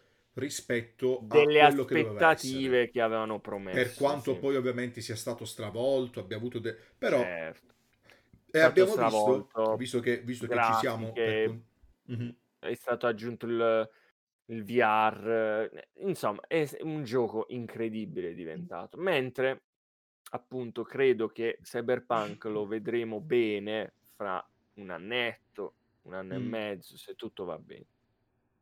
rispetto 0.41 1.19
a 1.19 1.23
delle 1.25 1.67
quello 1.67 1.85
che 1.85 1.95
doveva 2.03 2.31
essere. 2.31 2.33
aspettative 2.33 2.89
che 2.89 3.01
avevano 3.01 3.33
Per 3.35 3.41
promesso, 3.41 4.03
quanto 4.03 4.33
sì. 4.33 4.39
poi 4.39 4.55
ovviamente 4.57 5.01
sia 5.01 5.15
stato 5.15 5.45
stravolto, 5.45 6.19
abbia 6.19 6.37
avuto 6.37 6.59
de- 6.59 6.75
però 6.97 7.19
Certo. 7.19 7.73
e 8.53 8.57
stato 8.59 8.67
abbiamo 8.67 8.95
visto, 8.95 9.75
visto 9.77 9.99
che, 10.01 10.19
visto 10.21 10.47
che 10.47 10.61
ci 10.61 10.73
siamo 10.73 11.11
per 11.13 11.23
grafiche, 11.23 11.45
con- 11.45 11.63
Mhm. 12.03 12.35
è 12.59 12.73
stato 12.73 13.07
aggiunto 13.07 13.45
il, 13.45 13.89
il 14.47 14.63
VR, 14.65 15.69
eh, 15.71 15.87
insomma 16.01 16.41
è 16.47 16.67
un 16.81 17.03
gioco 17.03 17.45
incredibile 17.49 18.33
diventato. 18.33 18.97
Mentre 18.97 19.61
appunto 20.31 20.83
credo 20.83 21.27
che 21.29 21.57
Cyberpunk 21.61 22.45
lo 22.45 22.65
vedremo 22.65 23.19
bene 23.21 23.93
fra 24.15 24.45
un 24.75 24.89
annetto, 24.89 25.73
un 26.03 26.13
anno 26.13 26.35
e 26.35 26.39
Mm. 26.39 26.47
mezzo, 26.49 26.97
se 26.97 27.15
tutto 27.15 27.45
va 27.45 27.57
bene. 27.57 27.85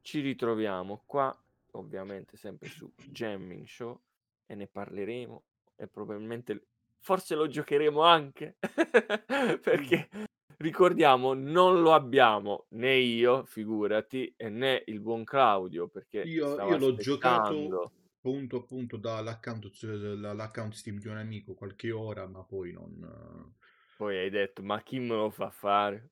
Ci 0.02 0.20
ritroviamo 0.22 1.04
qua, 1.06 1.36
ovviamente 1.72 2.38
sempre 2.38 2.70
su 2.70 2.92
Jamming 2.96 3.66
Show 3.66 4.00
e 4.46 4.56
ne 4.56 4.68
parleremo 4.68 5.44
e 5.76 5.88
probabilmente 5.88 6.68
forse 7.00 7.36
lo 7.36 7.48
giocheremo 7.48 8.02
anche 8.02 8.58
perché 9.62 10.10
ricordiamo 10.58 11.34
non 11.34 11.82
lo 11.82 11.94
abbiamo 11.94 12.66
né 12.70 12.96
io, 12.96 13.46
figurati, 13.46 14.34
né 14.38 14.84
il 14.88 15.00
buon 15.00 15.24
Claudio 15.24 15.88
perché 15.88 16.22
Io, 16.22 16.56
io 16.56 16.78
l'ho 16.78 16.96
giocato 16.96 17.52
aspettando. 17.52 17.92
appunto, 18.18 18.58
appunto 18.58 18.98
dall'account 18.98 19.72
l'account 19.82 20.74
Steam 20.74 21.00
di 21.00 21.08
un 21.08 21.18
amico 21.18 21.54
qualche 21.54 21.92
ora, 21.92 22.28
ma 22.28 22.44
poi 22.44 22.74
non... 22.74 23.56
Poi 23.96 24.18
hai 24.18 24.30
detto, 24.30 24.64
ma 24.64 24.82
chi 24.82 25.00
me 25.00 25.16
lo 25.16 25.30
fa 25.30 25.50
fare? 25.50 26.12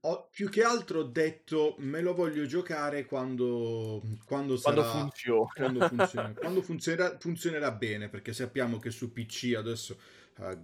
Ho- 0.00 0.28
più 0.30 0.48
che 0.48 0.62
altro 0.62 1.00
ho 1.00 1.04
detto 1.04 1.76
me 1.78 2.00
lo 2.00 2.14
voglio 2.14 2.46
giocare 2.46 3.04
quando, 3.04 4.02
quando 4.24 4.56
Quando 4.58 4.82
sarà... 4.82 4.84
funziona. 4.84 5.50
Quando, 5.52 5.80
funziona, 5.80 6.32
quando 6.32 6.62
funzionerà, 6.62 7.16
funzionerà 7.18 7.70
bene, 7.72 8.08
perché 8.08 8.32
sappiamo 8.32 8.78
che 8.78 8.90
su 8.90 9.12
PC 9.12 9.54
adesso 9.56 9.98
eh, 10.38 10.58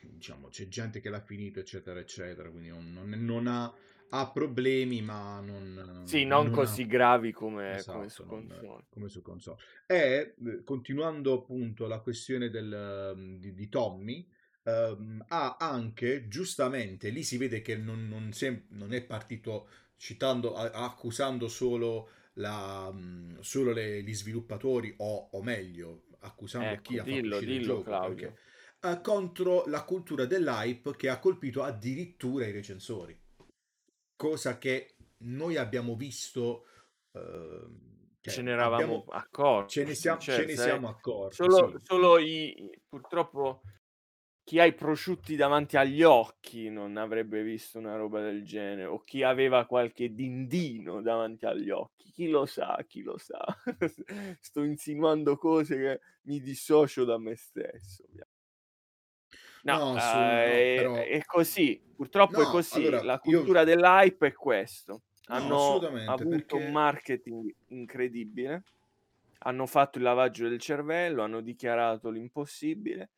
diciamo, 0.00 0.48
c'è 0.48 0.68
gente 0.68 1.00
che 1.00 1.08
l'ha 1.08 1.20
finito, 1.20 1.60
eccetera, 1.60 2.00
eccetera, 2.00 2.50
quindi 2.50 2.68
non, 2.68 2.92
non- 2.92 3.24
non 3.24 3.46
ha, 3.46 3.72
ha 4.10 4.30
problemi, 4.30 5.02
ma 5.02 5.40
non, 5.40 6.02
Sì, 6.04 6.24
non 6.24 6.44
non 6.46 6.54
ha 6.54 6.56
così 6.56 6.86
gravi 6.86 7.32
come, 7.32 7.82
come 7.86 8.08
Esatto, 8.08 8.08
su 8.08 8.24
non- 8.24 8.46
console. 8.46 8.82
come 8.90 9.08
su 9.08 9.22
console. 9.22 9.56
E 9.86 10.34
eh, 10.44 10.62
continuando 10.64 11.32
appunto 11.34 11.86
la 11.86 12.00
questione 12.00 12.50
del, 12.50 13.36
di, 13.38 13.54
di 13.54 13.68
Tommy, 13.68 14.26
ehm, 14.64 15.24
ha 15.28 15.56
anche 15.58 16.26
giustamente, 16.28 17.10
lì 17.10 17.22
si 17.22 17.36
vede 17.36 17.60
che 17.62 17.76
non, 17.76 18.08
non 18.08 18.32
sem- 18.32 18.64
non 18.70 18.92
è 18.92 19.02
partito 19.04 19.68
citando, 19.96 20.54
a- 20.56 20.70
accusando 20.70 21.48
solo, 21.48 22.10
la, 22.34 22.90
mm, 22.92 23.38
solo 23.40 23.72
le- 23.72 24.02
gli 24.02 24.12
sviluppatori 24.14 24.92
o, 24.98 25.28
o 25.32 25.42
meglio, 25.42 26.04
accusando 26.20 26.80
chi 26.82 26.94
Ecco, 26.96 27.02
ha 27.02 27.04
fatto 27.04 27.20
dillo, 27.20 27.38
dillo 27.38 27.64
gioco, 27.64 27.82
Claudio. 27.82 28.14
perché 28.32 28.40
eh, 28.98 29.00
contro 29.00 29.64
la 29.66 29.82
cultura 29.84 30.24
dell'hype 30.26 30.94
che 30.96 31.08
ha 31.08 31.18
colpito 31.18 31.62
addirittura 31.62 32.46
i 32.46 32.52
recensori 32.52 33.18
cosa 34.16 34.58
che 34.58 34.96
noi 35.18 35.56
abbiamo 35.56 35.96
visto 35.96 36.66
Che 38.20 38.30
ce 38.30 38.42
ne 38.42 38.50
eravamo 38.52 38.74
abbiamo- 38.74 39.04
accorti. 39.10 39.72
ce 39.74 39.84
ne 39.84 39.94
siamo, 39.94 40.18
cioè, 40.20 40.36
ce 40.36 40.44
ne 40.46 40.56
siamo 40.56 40.88
accorti. 40.88 41.34
Solo, 41.36 41.70
sì. 41.78 41.84
solo 41.84 42.18
i- 42.18 42.70
purtroppo 42.88 43.62
chi 44.44 44.60
ha 44.60 44.64
i 44.66 44.74
prosciutti 44.74 45.36
davanti 45.36 45.78
agli 45.78 46.02
occhi 46.02 46.68
non 46.68 46.98
avrebbe 46.98 47.42
visto 47.42 47.78
una 47.78 47.96
roba 47.96 48.20
del 48.20 48.44
genere, 48.44 48.84
o 48.84 49.02
chi 49.02 49.22
aveva 49.22 49.64
qualche 49.64 50.12
dindino 50.14 51.00
davanti 51.00 51.46
agli 51.46 51.70
occhi, 51.70 52.10
chi 52.12 52.28
lo 52.28 52.44
sa, 52.44 52.84
chi 52.86 53.02
lo 53.02 53.16
sa. 53.16 53.42
Sto 54.40 54.62
insinuando 54.62 55.38
cose 55.38 55.76
che 55.76 56.00
mi 56.24 56.40
dissocio 56.42 57.04
da 57.04 57.16
me 57.18 57.34
stesso. 57.36 58.04
No, 59.62 59.78
No, 59.78 59.98
su- 59.98 60.16
eh, 60.18 60.20
no, 60.20 60.28
è, 60.36 60.74
però- 60.76 60.94
è 60.96 61.24
così, 61.24 61.82
purtroppo 61.96 62.42
è 62.42 62.44
No, 62.44 62.50
così. 62.50 62.86
allora, 62.86 63.02
La 63.02 63.12
io- 63.24 63.38
cultura 63.38 63.64
dell'hype 63.64 64.26
è 64.26 64.32
questo. 64.34 65.02
No, 65.28 65.36
Hanno 65.36 65.78
avuto 66.06 66.28
perché- 66.28 66.54
un 66.56 66.70
marketing 66.70 67.54
incredibile, 67.68 68.62
hanno 69.38 69.64
fatto 69.64 69.96
il 69.96 70.04
lavaggio 70.04 70.48
del 70.50 70.60
cervello, 70.60 71.22
hanno 71.22 71.40
dichiarato 71.40 72.10
l'impossibile 72.10 73.08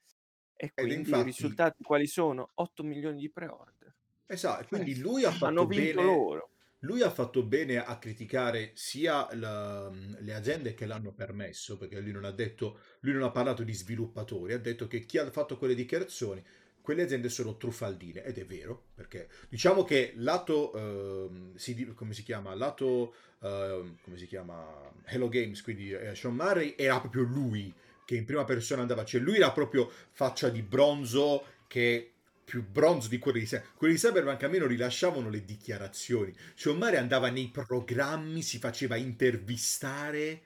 e 0.57 0.73
quindi 0.75 0.95
infatti- 0.95 1.21
i 1.21 1.25
risultati 1.25 1.83
quali 1.83 2.07
sono? 2.07 2.51
8 2.55 2.83
milioni 2.83 3.21
di 3.21 3.31
pre-order. 3.31 3.95
Esatto, 4.27 4.67
quindi 4.69 4.99
lui 4.99 5.25
ha 5.25 5.31
fatto 5.31 5.67
bene. 5.67 5.93
loro. 5.93 6.51
Lui 6.81 7.03
ha 7.03 7.11
fatto 7.11 7.43
bene 7.43 7.79
a 7.79 7.99
criticare 7.99 8.73
sia 8.75 9.29
la- 9.35 9.91
le 9.91 10.35
aziende 10.35 10.75
che 10.75 10.87
l'hanno 10.87 11.13
permesso, 11.13 11.77
perché 11.79 12.01
lui 12.01 12.13
non 12.13 12.25
ha 12.25 12.31
detto, 12.33 12.81
lui 13.01 13.13
non 13.13 13.23
ha 13.23 13.31
parlato 13.31 13.63
di 13.63 13.73
sviluppatori, 13.73 14.53
ha 14.53 14.59
detto 14.59 14.87
che 14.87 15.05
chi 15.07 15.19
ha 15.19 15.31
fatto 15.31 15.57
quelle 15.59 15.75
dichiarazioni, 15.75 16.45
quelle 16.81 17.03
aziende 17.03 17.29
sono 17.29 17.57
truffaldine, 17.57 18.23
ed 18.23 18.39
è 18.39 18.45
vero, 18.45 18.85
perché 18.95 19.29
diciamo 19.49 19.83
che 19.83 20.13
lato, 20.17 20.73
ehm, 20.75 21.57
si 21.57 21.93
come 21.95 22.13
si 22.15 22.23
chiama, 22.23 22.55
lato, 22.55 23.15
ehm, 23.41 23.97
come 24.03 24.17
si 24.17 24.27
chiama, 24.27 24.93
Hello 25.07 25.29
Games, 25.29 25.63
quindi 25.63 25.91
eh, 25.91 26.15
Sean 26.15 26.35
Murray, 26.35 26.75
era 26.77 27.01
proprio 27.01 27.23
lui 27.23 27.73
che 28.07 28.15
in 28.15 28.25
prima 28.25 28.45
persona 28.45 28.81
andava, 28.81 29.05
cioè 29.05 29.21
lui 29.21 29.37
era 29.37 29.51
proprio 29.51 29.91
faccia 30.13 30.49
di 30.49 30.63
bronzo 30.63 31.45
che 31.67 32.13
più 32.45 32.65
bronzo 32.65 33.09
di 33.09 33.19
quelli 33.19 33.41
di 33.41 33.47
Cyberpunk. 33.47 33.77
Quelli 33.77 33.95
di 33.95 34.01
Cyberpunk 34.01 34.43
almeno 34.45 34.67
rilasciavano 34.67 35.29
le 35.29 35.45
dichiarazioni. 35.45 36.33
Sean 36.55 36.77
Murray 36.77 36.97
andava 36.97 37.29
nei 37.29 37.51
programmi, 37.53 38.41
si 38.41 38.59
faceva 38.59 38.95
intervistare 38.95 40.41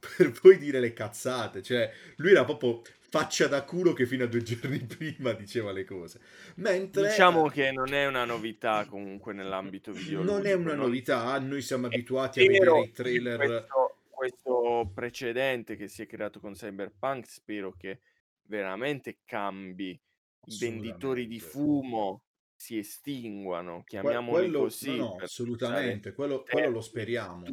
per 0.16 0.32
poi 0.32 0.56
dire 0.56 0.80
le 0.80 0.94
cazzate. 0.94 1.62
Cioè, 1.62 1.92
lui 2.16 2.30
era 2.30 2.44
proprio 2.44 2.80
faccia 3.08 3.46
da 3.46 3.62
culo 3.62 3.92
che 3.92 4.06
fino 4.06 4.24
a 4.24 4.26
due 4.26 4.42
giorni 4.42 4.78
prima 4.88 5.32
diceva 5.32 5.72
le 5.72 5.84
cose. 5.84 6.18
Mentre 6.56 7.08
Diciamo 7.08 7.48
che 7.48 7.70
non 7.70 7.92
è 7.92 8.06
una 8.06 8.24
novità 8.24 8.86
comunque 8.86 9.34
nell'ambito 9.34 9.92
videoludico. 9.92 10.32
non 10.32 10.46
è 10.46 10.54
una 10.54 10.74
novità, 10.74 11.38
noi 11.38 11.60
siamo 11.60 11.86
abituati 11.86 12.40
a 12.40 12.46
vedere 12.46 12.80
i 12.80 12.92
trailer. 12.92 13.36
Questo, 13.36 13.95
questo 14.16 14.90
precedente 14.94 15.76
che 15.76 15.88
si 15.88 16.00
è 16.00 16.06
creato 16.06 16.40
con 16.40 16.54
Cyberpunk, 16.54 17.28
spero 17.28 17.74
che 17.76 18.00
veramente 18.44 19.18
cambi. 19.26 20.00
I 20.48 20.56
venditori 20.58 21.26
di 21.26 21.38
fumo 21.38 22.22
si 22.54 22.78
estinguano, 22.78 23.82
chiamiamoli 23.84 24.44
quello, 24.44 24.60
così. 24.60 24.96
no, 24.96 25.04
no, 25.04 25.16
assolutamente, 25.20 26.14
quello, 26.14 26.44
quello 26.48 26.70
lo 26.70 26.80
speriamo. 26.80 27.44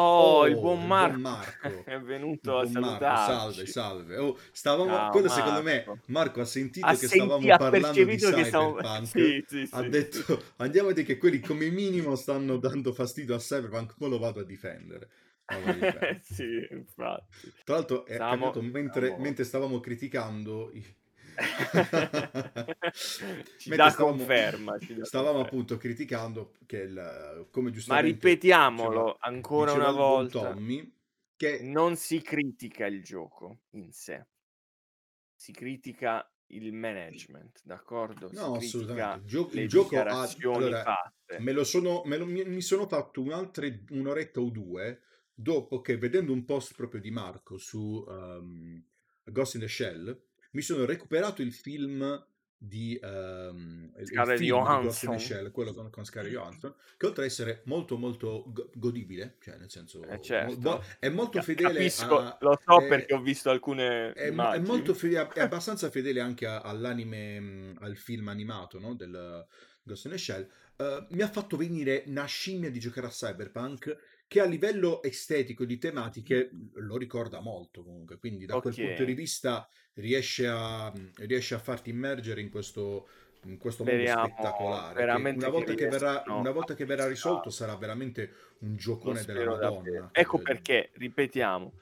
Futuri. 0.00 0.32
Oh, 0.32 0.46
il 0.46 0.54
buon 0.54 0.80
il 0.80 0.86
Marco, 0.86 1.18
Marco. 1.18 1.82
è 1.86 1.98
venuto 2.00 2.58
a 2.58 2.62
buon 2.62 2.72
Marco, 2.72 3.04
salutarci. 3.04 3.32
salve, 3.32 3.66
salve. 3.66 4.16
Oh, 4.18 4.38
stavamo, 4.52 4.90
Ciao, 4.90 5.10
quello 5.10 5.28
secondo 5.28 5.62
me, 5.62 5.84
Marco. 5.86 5.98
Marco 6.06 6.40
ha 6.40 6.44
sentito 6.44 6.86
Ha 6.86 6.90
che 6.90 6.96
senti- 7.06 7.16
stavamo 7.16 7.56
parlando 7.56 8.04
di 8.04 8.16
che 8.16 8.44
stavo- 8.44 8.74
Cyberpunk. 8.76 9.06
Sì, 9.16 9.44
sì, 9.46 9.68
ha 9.72 9.80
sì, 9.82 9.88
detto, 9.88 10.42
andiamo 10.56 10.88
a 10.90 10.92
dire 10.92 11.06
che 11.06 11.16
quelli 11.18 11.40
come 11.40 11.70
minimo 11.70 12.14
stanno 12.16 12.56
dando 12.58 12.92
fastidio 12.92 13.34
a 13.34 13.38
Cyberpunk, 13.38 13.94
poi 13.96 14.10
lo 14.10 14.18
vado 14.18 14.40
a 14.40 14.44
difendere. 14.44 15.08
Sì, 16.22 16.66
infatti. 16.70 17.52
Tra 17.64 17.76
l'altro 17.76 18.04
è 18.04 18.14
Stavamo- 18.14 18.46
accaduto 18.48 18.62
mentre, 18.66 19.06
stavamo- 19.06 19.22
mentre 19.22 19.44
stavamo 19.44 19.80
criticando... 19.80 20.70
i- 20.72 20.84
ci 23.58 23.70
dà 23.70 23.90
stavamo- 23.90 24.16
conferma. 24.16 24.78
ci 24.78 24.94
dà 24.94 25.04
Stavamo 25.04 25.32
conferma. 25.32 25.40
appunto 25.40 25.76
criticando 25.76 26.52
che 26.66 26.78
il, 26.78 27.48
come 27.50 27.68
Ma 27.68 27.74
giustamente 27.74 28.06
ripetiamolo 28.12 28.88
diceva- 28.88 29.16
ancora 29.20 29.72
diceva 29.72 29.88
una 29.90 29.98
volta. 29.98 30.40
Tommy, 30.52 30.94
che 31.36 31.60
Non 31.62 31.96
si 31.96 32.20
critica 32.22 32.86
il 32.86 33.02
gioco 33.02 33.58
in 33.70 33.92
sé, 33.92 34.26
si 35.34 35.52
critica 35.52 36.28
il 36.50 36.72
management, 36.72 37.60
d'accordo? 37.64 38.28
Si 38.28 38.34
No, 38.36 38.54
assolutamente. 38.54 39.18
Il 39.20 39.24
gio- 39.26 39.50
il 39.52 39.68
gioco 39.68 39.98
ha- 39.98 40.28
allora, 40.40 40.82
fatte. 40.82 41.38
me 41.40 41.52
lo 41.52 41.64
sono, 41.64 42.02
me 42.04 42.16
lo- 42.16 42.26
mi, 42.26 42.44
mi 42.44 42.62
sono 42.62 42.86
fatto 42.86 43.20
un'altra 43.20 43.66
un'oretta 43.90 44.40
o 44.40 44.48
due 44.50 45.00
dopo 45.34 45.80
che 45.82 45.98
vedendo 45.98 46.32
un 46.32 46.44
post 46.44 46.74
proprio 46.74 47.00
di 47.00 47.10
Marco 47.10 47.58
su 47.58 48.02
um, 48.06 48.82
Ghost 49.24 49.54
in 49.56 49.60
the 49.60 49.68
Shell 49.68 50.24
mi 50.56 50.62
sono 50.62 50.86
recuperato 50.86 51.42
il 51.42 51.52
film 51.52 52.26
di 52.58 52.98
um, 53.02 53.92
Scarlett 54.02 54.40
Johansson. 54.40 55.18
Shell, 55.20 55.50
quello 55.50 55.74
con, 55.74 55.90
con 55.90 56.06
Scarlett 56.06 56.32
Johansson, 56.32 56.74
che 56.96 57.04
oltre 57.04 57.24
ad 57.24 57.28
essere 57.28 57.60
molto 57.66 57.98
molto 57.98 58.44
go- 58.46 58.70
godibile, 58.74 59.36
cioè 59.40 59.58
nel 59.58 59.70
senso 59.70 60.02
Eh, 60.04 60.18
certo. 60.22 60.58
mo- 60.60 60.82
è 60.98 61.10
molto 61.10 61.42
fedele 61.42 61.74
Capisco, 61.74 62.18
a- 62.18 62.38
lo 62.40 62.58
so 62.64 62.80
è- 62.80 62.88
perché 62.88 63.12
ho 63.12 63.20
visto 63.20 63.50
alcune 63.50 64.12
è, 64.14 64.28
è 64.28 64.58
molto 64.58 64.94
fede- 64.94 65.28
è 65.34 65.40
abbastanza 65.42 65.90
fedele 65.90 66.20
anche 66.20 66.46
a- 66.46 66.62
all'anime, 66.62 67.38
mh, 67.38 67.76
al 67.80 67.96
film 67.96 68.28
animato 68.28 68.78
no? 68.80 68.94
del 68.94 69.46
Ghost 69.82 70.06
in 70.06 70.10
the 70.12 70.18
Shell. 70.18 70.48
Eh, 70.78 71.06
mi 71.10 71.20
ha 71.20 71.28
fatto 71.28 71.58
venire 71.58 72.04
una 72.06 72.24
scimmia 72.24 72.70
di 72.70 72.80
giocare 72.80 73.06
a 73.08 73.10
Cyberpunk 73.10 73.96
che 74.28 74.40
a 74.40 74.44
livello 74.44 75.02
estetico 75.02 75.64
di 75.64 75.78
tematiche 75.78 76.50
lo 76.74 76.96
ricorda 76.96 77.40
molto 77.40 77.82
comunque. 77.84 78.18
Quindi 78.18 78.44
da 78.46 78.58
quel 78.58 78.74
Ok. 78.74 78.80
punto 78.80 79.04
di 79.04 79.14
vista 79.14 79.68
riesce 79.94 80.46
a, 80.48 80.92
riesce 81.16 81.54
a 81.54 81.58
farti 81.58 81.90
immergere 81.90 82.40
in 82.40 82.50
questo, 82.50 83.08
in 83.44 83.56
questo 83.58 83.84
mondo 83.84 84.06
Speriamo 84.06 84.26
spettacolare. 84.26 84.94
che 84.94 84.94
veramente 85.04 85.44
una, 85.44 85.48
volta 85.48 85.74
che 85.74 85.86
verrà, 85.86 86.10
riescano 86.12 86.38
una 86.38 86.50
volta 86.50 86.74
che 86.74 86.84
verrà 86.84 87.06
risolto 87.06 87.50
sarà 87.50 87.76
veramente 87.76 88.32
un 88.60 88.76
giocone 88.76 89.24
della 89.24 89.44
Madonna. 89.44 89.56
davvero. 89.56 90.08
Ecco 90.12 90.38
perché, 90.40 90.90
ripetiamo, 90.94 91.72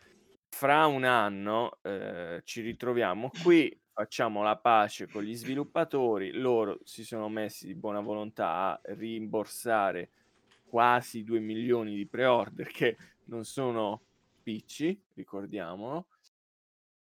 fra 0.48 0.87
un 0.87 1.04
anno 1.04 1.78
eh, 1.83 2.42
ci 2.44 2.61
ritroviamo 2.61 3.30
qui, 3.42 3.76
facciamo 3.92 4.42
la 4.42 4.57
pace 4.57 5.09
con 5.09 5.22
gli 5.22 5.35
sviluppatori, 5.35 6.33
loro 6.33 6.80
si 6.85 7.04
sono 7.04 7.28
messi 7.28 7.66
di 7.66 7.74
buona 7.74 8.00
volontà 8.00 8.50
a 8.54 8.80
rimborsare 8.94 10.11
quasi 10.74 11.22
2 11.22 11.38
milioni 11.38 11.94
di 11.94 12.04
pre-order 12.04 12.66
che 12.66 12.96
non 13.26 13.44
sono 13.44 14.00
picci, 14.42 15.00
ricordiamolo. 15.14 16.08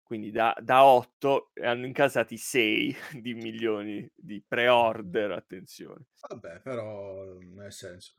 Quindi 0.02 0.30
da, 0.30 0.54
da 0.60 0.84
8 0.84 1.52
hanno 1.62 1.86
incasati 1.86 2.36
6 2.36 2.96
di 3.22 3.32
milioni 3.32 4.06
di 4.14 4.42
pre-order, 4.46 5.30
attenzione. 5.30 6.04
Vabbè, 6.28 6.60
però 6.60 7.38
nel 7.54 7.72
senso 7.72 8.12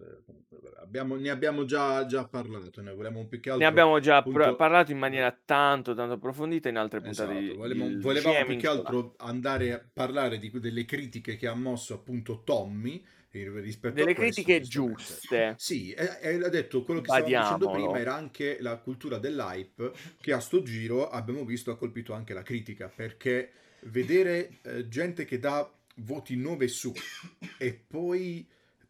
abbiamo- 0.82 1.16
ne 1.18 1.30
abbiamo 1.30 1.66
già, 1.66 2.08
già 2.08 2.28
parlato, 2.28 2.82
ne 2.82 2.92
volevamo 2.96 3.28
più 3.28 3.40
che 3.40 3.52
altro... 3.52 3.64
Ne 3.64 3.70
abbiamo 3.70 4.00
già 4.00 4.18
appunto- 4.18 4.40
pr- 4.40 4.56
parlato 4.56 4.92
in 4.92 4.98
maniera 4.98 5.32
tanto, 5.46 5.94
tanto 5.94 6.14
approfondita 6.14 6.68
in 6.68 6.78
altre 6.78 7.00
puntate 7.00 7.32
Esatto, 7.32 7.52
di, 7.52 7.56
volevamo, 7.56 8.00
volevamo 8.00 8.44
più 8.44 8.58
che 8.58 8.68
altro 8.68 9.14
andare 9.18 9.72
a 9.72 9.88
parlare 9.94 10.40
di, 10.40 10.50
delle 10.50 10.84
critiche 10.84 11.36
che 11.36 11.46
ha 11.48 11.54
mosso 11.54 11.94
appunto 11.94 12.42
Tommy 12.44 13.06
rispetto 13.32 13.94
Delle 13.94 14.12
a 14.12 14.16
questo, 14.16 14.42
critiche 14.42 14.62
giustamente. 14.62 14.98
giuste. 14.98 15.56
Sì, 15.58 15.92
e, 15.92 16.18
e 16.22 16.44
ha 16.44 16.50
detto 16.50 16.84
quello 16.84 17.02
che 17.02 17.08
stavamo 17.08 17.26
dicendo 17.26 17.66
Badiamolo. 17.66 17.92
prima 17.92 18.00
era 18.00 18.16
anche 18.16 18.58
la 18.62 18.78
cultura 18.78 19.18
dell'hype 19.18 19.92
che 20.20 20.34
a 20.34 20.40
sto 20.40 20.64
giro 20.64 21.10
abbiamo 21.10 21.46
visto 21.46 21.72
ha 21.72 21.78
colpito 21.78 22.14
anche 22.14 22.34
la 22.34 22.44
critica 22.44 22.88
perché 22.90 23.52
vedere 23.82 24.60
eh, 24.64 24.88
gente 24.88 25.26
che 25.26 25.40
dà 25.40 25.70
voti 25.98 26.36
9 26.36 26.68
su 26.68 26.94
e 27.58 27.74
poi, 27.74 28.48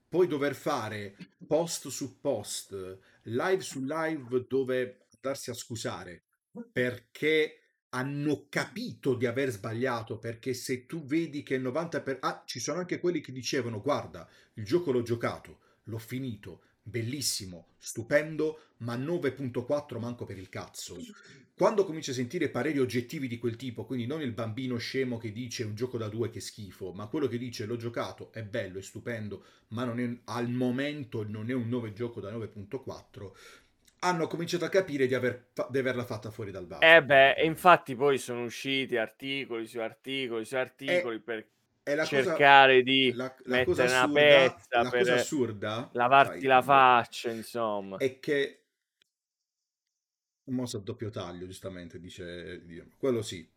poi 0.07 0.27
dover 0.27 0.55
fare 0.55 1.15
post 1.45 1.87
su 1.89 2.19
post, 2.19 2.99
live 3.23 3.61
su 3.61 3.83
live 3.83 4.45
dove 4.47 5.07
darsi 5.19 5.49
a 5.49 5.53
scusare 5.53 6.23
perché 6.71 7.66
hanno 7.97 8.45
capito 8.47 9.15
di 9.15 9.25
aver 9.25 9.49
sbagliato 9.49 10.19
perché 10.19 10.53
se 10.53 10.85
tu 10.85 11.03
vedi 11.03 11.41
che 11.41 11.55
il 11.55 11.61
90 11.61 12.01
per 12.01 12.17
ah, 12.21 12.43
ci 12.45 12.59
sono 12.59 12.79
anche 12.79 12.99
quelli 12.99 13.21
che 13.21 13.31
dicevano 13.31 13.81
guarda 13.81 14.29
il 14.53 14.63
gioco 14.63 14.91
l'ho 14.91 15.01
giocato 15.01 15.59
l'ho 15.85 15.97
finito 15.97 16.61
bellissimo 16.83 17.69
stupendo 17.79 18.59
ma 18.77 18.95
9.4 18.95 19.99
manco 19.99 20.25
per 20.25 20.37
il 20.37 20.47
cazzo 20.47 20.95
quando 21.55 21.85
cominci 21.85 22.11
a 22.11 22.13
sentire 22.13 22.49
pareri 22.49 22.77
oggettivi 22.77 23.27
di 23.27 23.39
quel 23.39 23.55
tipo 23.55 23.83
quindi 23.83 24.05
non 24.05 24.21
il 24.21 24.31
bambino 24.31 24.77
scemo 24.77 25.17
che 25.17 25.31
dice 25.31 25.63
un 25.63 25.73
gioco 25.73 25.97
da 25.97 26.07
due 26.07 26.29
che 26.29 26.39
schifo 26.39 26.91
ma 26.93 27.07
quello 27.07 27.27
che 27.27 27.39
dice 27.39 27.65
l'ho 27.65 27.77
giocato 27.77 28.31
è 28.31 28.43
bello 28.43 28.77
è 28.77 28.83
stupendo 28.83 29.43
ma 29.69 29.83
non 29.85 29.99
è, 29.99 30.17
al 30.25 30.49
momento 30.49 31.27
non 31.27 31.49
è 31.49 31.53
un 31.53 31.67
9 31.67 31.93
gioco 31.93 32.21
da 32.21 32.31
9.4 32.31 33.31
hanno 33.99 34.27
cominciato 34.27 34.65
a 34.65 34.69
capire 34.69 35.07
di, 35.07 35.13
aver 35.13 35.47
di 35.69 35.77
averla 35.77 36.05
fatta 36.05 36.31
fuori 36.31 36.51
dal 36.51 36.67
vaso. 36.67 36.83
Eh 36.83 37.03
beh, 37.03 37.33
e 37.33 37.45
infatti 37.45 37.95
poi 37.95 38.17
sono 38.17 38.43
usciti 38.43 38.97
articoli 38.97 39.65
su 39.67 39.79
articoli 39.79 40.45
su 40.45 40.55
articoli 40.55 41.19
per 41.19 41.47
è 41.83 41.95
la 41.95 42.05
cosa, 42.05 42.23
cercare 42.23 42.83
di 42.83 43.13
la, 43.13 43.33
la 43.43 43.55
mettere 43.57 43.87
una 43.87 44.03
assurda, 44.03 44.13
pezza 44.13 44.81
la 44.81 44.89
per 44.89 44.99
cosa 44.99 45.13
assurda, 45.13 45.89
lavarti 45.93 46.39
sai, 46.39 46.47
la 46.47 46.61
faccia, 46.61 47.31
insomma. 47.31 47.97
è 47.97 48.19
che 48.19 48.61
un 50.45 50.55
mouse 50.55 50.77
a 50.77 50.79
doppio 50.79 51.09
taglio, 51.09 51.45
giustamente, 51.45 51.99
dice 51.99 52.61
dice- 52.65 52.87
quello 52.97 53.21
sì. 53.21 53.49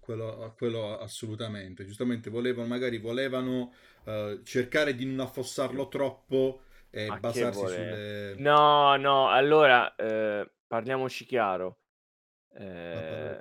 Quello, 0.00 0.54
quello 0.56 0.98
assolutamente, 0.98 1.84
giustamente 1.84 2.30
volevano, 2.30 2.66
magari 2.66 2.96
volevano 2.98 3.74
eh, 4.04 4.40
cercare 4.42 4.94
di 4.94 5.04
non 5.04 5.20
affossarlo 5.20 5.88
troppo 5.88 6.62
e 7.06 7.10
Ma 7.10 7.16
che 7.20 7.20
basarsi 7.20 7.66
sulle... 7.68 8.34
No, 8.38 8.96
no, 8.96 9.28
allora 9.30 9.94
eh, 9.94 10.50
parliamoci 10.66 11.24
chiaro. 11.24 11.78
Eh, 12.54 13.40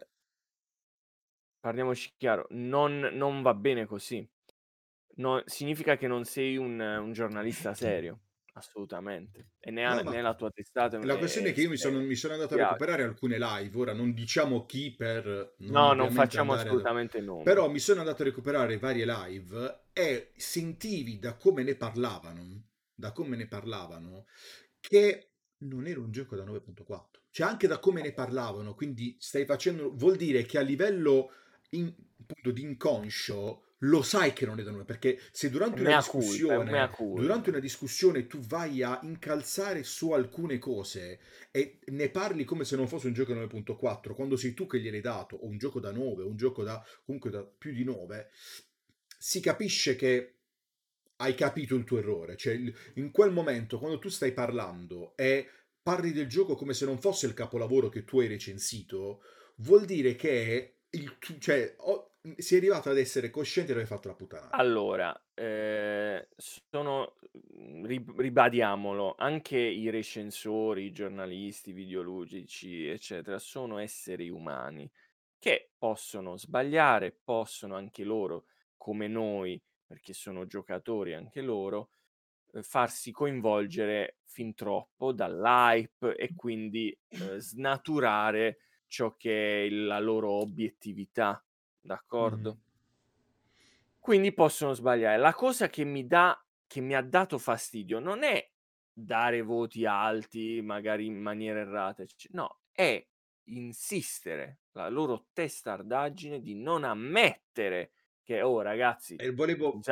parliamoci 1.60 2.14
chiaro, 2.18 2.48
non, 2.52 3.00
non 3.14 3.42
va 3.42 3.54
bene 3.54 3.86
così. 3.86 4.28
No- 5.18 5.42
significa 5.46 5.98
che 5.98 6.08
non 6.08 6.24
sei 6.24 6.58
un, 6.58 6.80
un 6.80 7.12
giornalista 7.12 7.74
serio, 7.74 8.20
assolutamente. 8.54 9.52
E 9.60 9.72
No, 9.72 10.04
ma 10.04 10.12
né 10.12 10.22
la 10.22 10.36
tua 10.36 10.50
testata 10.52 10.98
la 11.00 11.18
questione 11.18 11.50
è 11.50 11.54
che 11.54 11.62
io 11.62 11.70
mi 11.70 11.78
sono, 11.78 11.98
seria. 11.98 12.08
mi 12.08 12.16
sono 12.16 12.34
andato 12.34 12.54
a 12.54 12.58
Chiaro. 12.58 12.74
recuperare 12.74 13.04
alcune 13.04 13.38
live, 13.38 13.78
ora 13.78 13.94
non 13.94 14.14
diciamo 14.14 14.66
chi 14.66 14.94
per 14.96 15.56
non 15.58 15.74
No, 15.74 15.94
non 15.94 16.06
ovviamente 16.06 16.16
facciamo 16.16 16.52
andare... 16.52 16.70
assolutamente 16.70 17.22
nomi. 17.22 17.44
Però 17.44 17.70
mi 17.70 17.80
sono 17.80 18.00
andato 18.02 18.22
a 18.22 18.26
recuperare 18.26 18.78
varie 18.78 19.06
live 19.06 19.80
e 19.94 20.32
sentivi 20.36 21.20
da 21.20 21.36
come 21.36 21.64
ne 21.64 21.76
parlavano, 21.76 22.64
da 22.98 23.12
come 23.12 23.36
ne 23.36 23.48
parlavano, 23.48 24.26
che 24.80 25.30
non 25.60 25.86
era 25.86 26.00
un 26.00 26.12
gioco 26.12 26.36
da 26.36 26.44
9.4. 26.44 27.22
Cioè 27.30 27.48
anche 27.48 27.68
da 27.68 27.78
come 27.78 28.02
ne 28.02 28.12
parlavano, 28.12 28.74
quindi 28.74 29.16
stai 29.20 29.46
facendo, 29.46 29.94
vuol 29.96 30.16
dire 30.16 30.44
che 30.44 30.58
a 30.58 30.62
livello 30.62 31.32
in- 31.72 31.94
appunto 32.20 32.50
di 32.52 32.62
inconscio 32.62 33.62
lo 33.82 34.02
sai 34.02 34.34
che 34.34 34.48
non 34.48 34.60
è 34.60 34.64
da 34.64 34.72
9, 34.72 34.86
perché 34.86 35.20
se 35.32 35.52
durante 35.52 35.82
una 35.82 35.98
discussione 35.98 36.90
culpa. 36.90 37.22
durante 37.22 37.50
una 37.52 37.60
discussione 37.60 38.26
tu 38.26 38.40
vai 38.40 38.82
a 38.82 39.00
incalzare 39.04 39.84
su 39.84 40.14
alcune 40.14 40.58
cose 40.58 41.20
e 41.52 41.78
ne 41.86 42.10
parli 42.10 42.44
come 42.44 42.66
se 42.66 42.76
non 42.76 42.88
fosse 42.88 43.06
un 43.06 43.14
gioco 43.14 43.36
da 43.36 43.42
9.4, 43.42 44.16
quando 44.16 44.36
sei 44.36 44.56
tu 44.56 44.66
che 44.66 44.80
gliel'hai 44.80 45.02
dato, 45.02 45.36
o 45.36 45.46
un 45.46 45.60
gioco 45.60 45.80
da 45.80 45.92
9, 45.92 46.24
o 46.24 46.28
un 46.28 46.36
gioco 46.36 46.64
da 46.64 46.84
comunque 47.06 47.30
da 47.30 47.44
più 47.44 47.72
di 47.72 47.84
9, 47.84 48.32
si 49.20 49.40
capisce 49.40 49.96
che 49.96 50.37
hai 51.18 51.36
capito 51.36 51.76
il 51.76 51.84
tuo 51.84 51.98
errore. 52.00 52.36
Cioè, 52.36 52.60
in 52.96 53.12
quel 53.12 53.32
momento, 53.32 53.80
quando 53.80 54.00
tu 54.00 54.10
stai 54.10 54.34
parlando 54.34 55.16
e 55.16 55.50
parli 55.82 56.12
del 56.12 56.28
gioco 56.28 56.56
come 56.56 56.74
se 56.74 56.86
non 56.86 57.00
fosse 57.00 57.28
il 57.28 57.34
capolavoro 57.34 57.90
che 57.90 58.04
tu 58.04 58.20
hai 58.20 58.28
recensito, 58.28 59.22
vuol 59.58 59.86
dire 59.86 60.16
che 60.16 60.80
il 60.90 61.18
cioè, 61.40 61.76
o- 61.80 62.16
sei 62.38 62.58
arrivato 62.58 62.90
ad 62.90 62.98
essere 62.98 63.30
cosciente 63.30 63.72
di 63.72 63.78
aver 63.80 63.88
fatto 63.88 64.08
la 64.08 64.16
puttana. 64.16 64.50
Allora, 64.50 65.14
eh, 65.34 66.30
sono, 66.38 67.16
ri- 67.84 68.06
ribadiamolo, 68.16 69.16
anche 69.18 69.58
i 69.58 69.90
recensori, 69.90 70.86
i 70.86 70.92
giornalisti, 70.92 71.72
i 71.72 71.74
videoludici, 71.74 72.88
eccetera, 72.88 73.40
sono 73.40 73.78
esseri 73.78 74.30
umani 74.30 74.90
che 75.38 75.72
possono 75.78 76.38
sbagliare, 76.38 77.12
possono 77.12 77.76
anche 77.76 78.04
loro, 78.04 78.46
come 78.78 79.08
noi, 79.08 79.62
perché 79.88 80.14
sono 80.14 80.46
giocatori 80.46 81.14
anche 81.14 81.42
loro, 81.42 81.92
eh, 82.52 82.62
farsi 82.62 83.12
coinvolgere 83.12 84.18
fin 84.26 84.54
troppo 84.54 85.14
dall'hype 85.14 86.16
e 86.16 86.36
quindi 86.36 86.96
eh, 87.08 87.40
snaturare 87.40 88.60
ciò 88.88 89.16
che 89.16 89.66
è 89.66 89.70
la 89.70 90.00
loro 90.00 90.32
obiettività, 90.32 91.44
d'accordo? 91.80 92.52
Mhm. 92.54 92.62
Quindi 94.00 94.34
possono 94.34 94.74
sbagliare. 94.74 95.18
La 95.18 95.34
cosa 95.34 95.70
che 95.70 95.84
mi 95.84 96.06
dà 96.08 96.40
che 96.66 96.82
mi 96.82 96.96
ha 96.96 97.02
dato 97.02 97.38
fastidio 97.38 98.00
non 98.00 98.24
è 98.24 98.52
dare 98.92 99.42
voti 99.42 99.86
alti, 99.86 100.62
magari 100.62 101.06
in 101.06 101.18
maniera 101.20 101.60
errata, 101.60 102.04
no, 102.32 102.60
è 102.72 103.06
insistere, 103.46 104.60
la 104.72 104.90
loro 104.90 105.28
testardaggine 105.32 106.42
di 106.42 106.56
non 106.56 106.84
ammettere 106.84 107.94
che: 108.28 108.42
"Oh 108.42 108.62
ragazzi, 108.62 109.22
volevo... 109.34 109.86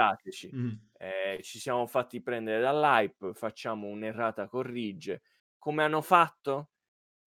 Mhm. 0.51 0.89
ehm, 0.93 1.41
ci 1.41 1.59
siamo 1.59 1.85
fatti 1.87 2.21
prendere 2.21 2.61
dall'hype, 2.61 3.33
facciamo 3.33 3.87
un'errata 3.87 4.47
corrige." 4.47 5.21
Come 5.57 5.83
hanno 5.83 6.01
fatto? 6.01 6.71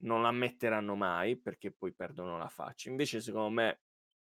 Non 0.02 0.22
l'ammetteranno 0.22 0.94
mai, 0.96 1.38
perché 1.40 1.72
poi 1.72 1.94
perdono 1.94 2.38
la 2.38 2.48
faccia. 2.48 2.90
Invece 2.90 3.20
secondo 3.20 3.50
me 3.50 3.82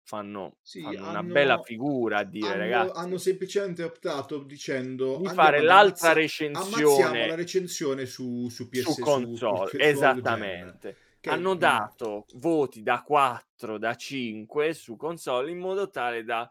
fanno 0.04 0.58
Sì, 0.62 0.94
fanno 0.94 1.06
una 1.06 1.22
bella 1.24 1.58
hanno, 1.58 1.62
figura 1.62 2.18
a 2.20 2.24
dire: 2.24 2.56
hanno, 2.56 2.56
"Ragazzi" 2.56 2.92
hanno 2.92 3.18
semplicemente 3.18 3.82
optato 3.82 4.42
dicendo 4.44 5.20
di 5.20 5.28
fare 5.28 5.60
l'altra 5.60 6.12
ammazziamo 6.52 7.24
recensione 7.24 7.26
la 7.26 7.34
recensione 7.34 8.06
su, 8.06 8.48
su 8.48 8.68
PS 8.68 8.98
su 8.98 8.98
console, 8.98 9.72
su- 9.72 9.82
su 9.82 9.82
esattamente. 9.90 10.96
Che 11.20 11.32
Hanno 11.32 11.54
mm, 11.60 11.76
dato 11.94 12.26
voti 12.34 12.82
da 12.82 13.02
4, 13.02 13.78
da 13.78 13.94
5 13.94 14.72
su 14.74 14.96
console 14.96 15.50
in 15.50 15.58
modo 15.58 15.90
tale 15.90 16.24
da 16.24 16.50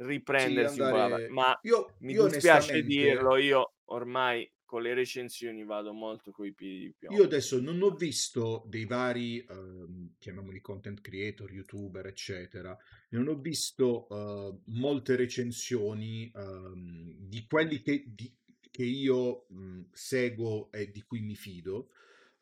riprendersi 0.00 0.86
la 0.86 1.10
andare... 1.10 1.24
ma 1.26 1.56
Io, 1.62 1.96
mi 1.98 2.14
io 2.14 2.26
dispiace 2.28 2.82
dirlo, 2.82 3.36
io 3.36 3.74
ormai 3.86 4.50
con 4.64 4.82
le 4.82 4.94
recensioni 4.94 5.64
vado 5.64 5.92
molto 5.92 6.30
coi 6.32 6.52
piedi 6.54 6.78
di 6.86 6.94
Io 7.12 7.24
piombo. 7.24 7.24
adesso 7.24 7.60
non 7.60 7.82
ho 7.82 7.90
visto 7.90 8.64
dei 8.68 8.84
vari, 8.84 9.44
ehm, 9.44 10.14
chiamiamoli 10.18 10.60
content 10.60 11.00
creator, 11.00 11.50
youtuber, 11.52 12.06
eccetera, 12.06 12.76
non 13.10 13.26
ho 13.26 13.34
visto 13.40 14.06
eh, 14.08 14.60
molte 14.66 15.16
recensioni 15.16 16.30
ehm, 16.32 17.16
di 17.26 17.46
quelli 17.48 17.82
che, 17.82 18.04
di- 18.06 18.32
che 18.70 18.84
io 18.84 19.46
mh, 19.48 19.80
seguo 19.92 20.70
e 20.70 20.92
di 20.92 21.02
cui 21.02 21.20
mi 21.20 21.34
fido. 21.34 21.88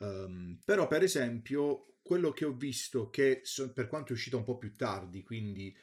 Ehm, 0.00 0.58
però, 0.66 0.86
per 0.86 1.02
esempio, 1.02 1.94
quello 2.02 2.32
che 2.32 2.44
ho 2.44 2.52
visto, 2.52 3.08
che 3.08 3.40
so- 3.44 3.72
per 3.72 3.86
quanto 3.88 4.12
è 4.12 4.16
uscito 4.16 4.36
un 4.36 4.44
po' 4.44 4.58
più 4.58 4.74
tardi, 4.76 5.22
quindi 5.22 5.74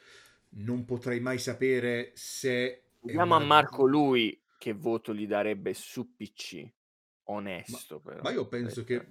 non 0.57 0.85
potrei 0.85 1.19
mai 1.19 1.37
sapere 1.39 2.11
se 2.15 2.49
è 2.59 2.83
Chiediamo 3.01 3.35
a 3.35 3.37
una... 3.37 3.45
Marco 3.45 3.85
lui 3.85 4.39
che 4.57 4.73
voto 4.73 5.13
gli 5.13 5.27
darebbe 5.27 5.73
su 5.73 6.15
PC. 6.15 6.63
Ma, 6.63 7.33
Onesto 7.35 7.99
però. 7.99 8.21
ma 8.21 8.31
io 8.31 8.47
penso 8.47 8.81
Aspetta. 8.81 8.85
che 8.85 9.07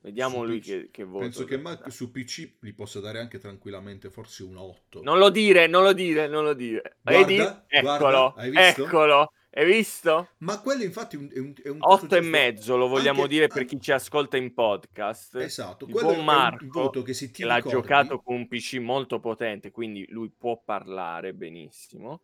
Vediamo 0.00 0.44
lui 0.44 0.60
PC, 0.60 0.64
che, 0.64 0.88
che 0.90 1.04
voto 1.04 1.24
penso 1.24 1.44
che 1.44 1.56
ma- 1.58 1.74
dà. 1.74 1.90
su 1.90 2.10
PC 2.10 2.56
gli 2.60 2.72
possa 2.74 3.00
dare 3.00 3.18
anche 3.20 3.38
tranquillamente 3.38 4.10
forse 4.10 4.42
un 4.44 4.56
8. 4.56 5.02
Non 5.02 5.18
lo 5.18 5.30
dire, 5.30 5.66
non 5.66 5.82
lo 5.82 5.92
dire, 5.92 6.28
non 6.28 6.44
lo 6.44 6.54
dire. 6.54 6.98
Vedi? 7.02 7.36
Guarda, 7.36 7.64
Eccolo, 7.68 7.88
guarda, 7.88 8.34
hai 8.34 8.50
visto? 8.50 8.82
eccolo. 8.84 9.32
Hai 9.56 9.64
visto? 9.64 10.28
Ma 10.40 10.60
quello 10.60 10.82
infatti 10.82 11.16
è 11.16 11.18
un, 11.18 11.30
è 11.32 11.38
un, 11.38 11.54
è 11.62 11.68
un 11.70 11.78
voto 11.78 12.04
8 12.04 12.16
e 12.16 12.20
mezzo 12.20 12.76
lo 12.76 12.88
vogliamo 12.88 13.22
Anche- 13.22 13.32
dire 13.32 13.46
per 13.46 13.64
chi 13.64 13.80
ci 13.80 13.90
ascolta 13.90 14.36
in 14.36 14.52
podcast. 14.52 15.36
Esatto, 15.36 15.86
quello 15.86 16.08
buon 16.08 16.14
è 16.14 16.18
un 16.18 16.24
Marco, 16.26 16.80
voto 16.82 17.00
che 17.00 17.14
se 17.14 17.30
ti 17.30 17.40
che 17.40 17.48
l'ha 17.48 17.62
giocato 17.62 18.20
con 18.20 18.34
un 18.34 18.48
PC 18.48 18.74
molto 18.80 19.18
potente, 19.18 19.70
quindi 19.70 20.04
lui 20.10 20.30
può 20.30 20.60
parlare 20.62 21.32
benissimo. 21.32 22.20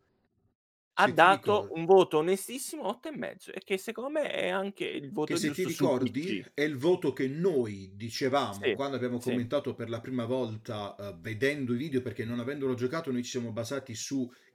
Ha 0.96 1.10
dato 1.10 1.62
ricordi- 1.62 1.80
un 1.80 1.86
voto 1.86 2.18
onestissimo 2.18 2.86
8 2.86 3.08
e 3.08 3.16
mezzo 3.16 3.50
e 3.50 3.62
che 3.64 3.78
secondo 3.78 4.10
me 4.10 4.30
è 4.30 4.50
anche 4.50 4.84
il 4.84 5.10
voto 5.10 5.32
Che 5.32 5.38
se 5.40 5.52
ti 5.52 5.62
su 5.62 5.68
ricordi 5.68 6.44
è 6.52 6.60
il 6.60 6.76
voto 6.76 7.14
che 7.14 7.28
noi 7.28 7.92
dicevamo 7.94 8.58
Sì, 8.62 8.74
quando 8.74 8.96
abbiamo 8.96 9.18
sì. 9.18 9.30
commentato 9.30 9.74
per 9.74 9.88
la 9.88 10.02
prima 10.02 10.26
volta 10.26 10.94
eh, 10.96 11.14
vedendo 11.18 11.72
i 11.72 11.78
video 11.78 12.02
perché 12.02 12.26
non 12.26 12.40
avendolo 12.40 12.74
giocato 12.74 13.10
noi 13.10 13.22
ci 13.24 13.30
siamo 13.30 13.52
basati 13.52 13.94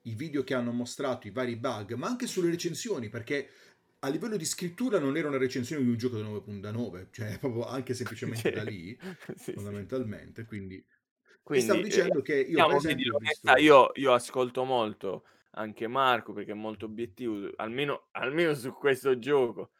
sui 0.01 0.15
video 0.15 0.43
che 0.43 0.53
hanno 0.53 0.71
mostrato 0.71 1.27
i 1.27 1.31
vari 1.31 1.55
bug 1.55 1.93
ma 1.93 2.07
anche 2.07 2.27
sulle 2.27 2.49
recensioni 2.49 3.09
perché 3.09 3.49
a 3.99 4.09
livello 4.09 4.37
di 4.37 4.45
scrittura 4.45 4.99
non 4.99 5.17
era 5.17 5.27
una 5.27 5.37
recensione 5.37 5.83
di 5.83 5.89
un 5.89 5.97
gioco 5.97 6.17
da 6.17 6.25
9.9 6.71 7.07
cioè 7.11 7.37
proprio 7.39 7.65
anche 7.65 7.93
semplicemente 7.93 8.51
da 8.51 8.63
lì 8.63 8.97
Sì, 9.35 9.51
sì. 9.51 9.53
fondamentalmente 9.53 10.45
quindi, 10.45 10.83
e 11.49 11.61
Quindi, 11.61 11.65
stavo 11.65 11.79
eh, 11.79 11.83
dicendo 11.83 12.21
che 12.21 12.41
io 12.41 12.65
per 12.65 12.75
diciamo, 12.75 12.75
esempio 12.77 13.17
visto 13.19 13.55
io, 13.57 13.91
io 13.95 14.13
ascolto 14.13 14.63
molto 14.63 15.23
anche 15.57 15.87
Marco 15.87 16.33
perché 16.33 16.51
è 16.51 16.55
molto 16.55 16.85
obiettivo, 16.85 17.49
almeno, 17.57 18.07
almeno 18.11 18.53
su 18.53 18.71
questo 18.73 19.17
gioco. 19.19 19.71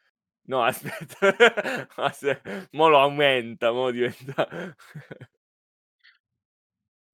No, 0.48 0.62
aspetta, 0.64 1.88
aspetta, 1.96 2.68
mo 2.72 2.88
lo 2.88 2.98
aumenta, 3.00 3.72
mo 3.72 3.90
diventa... 3.90 4.74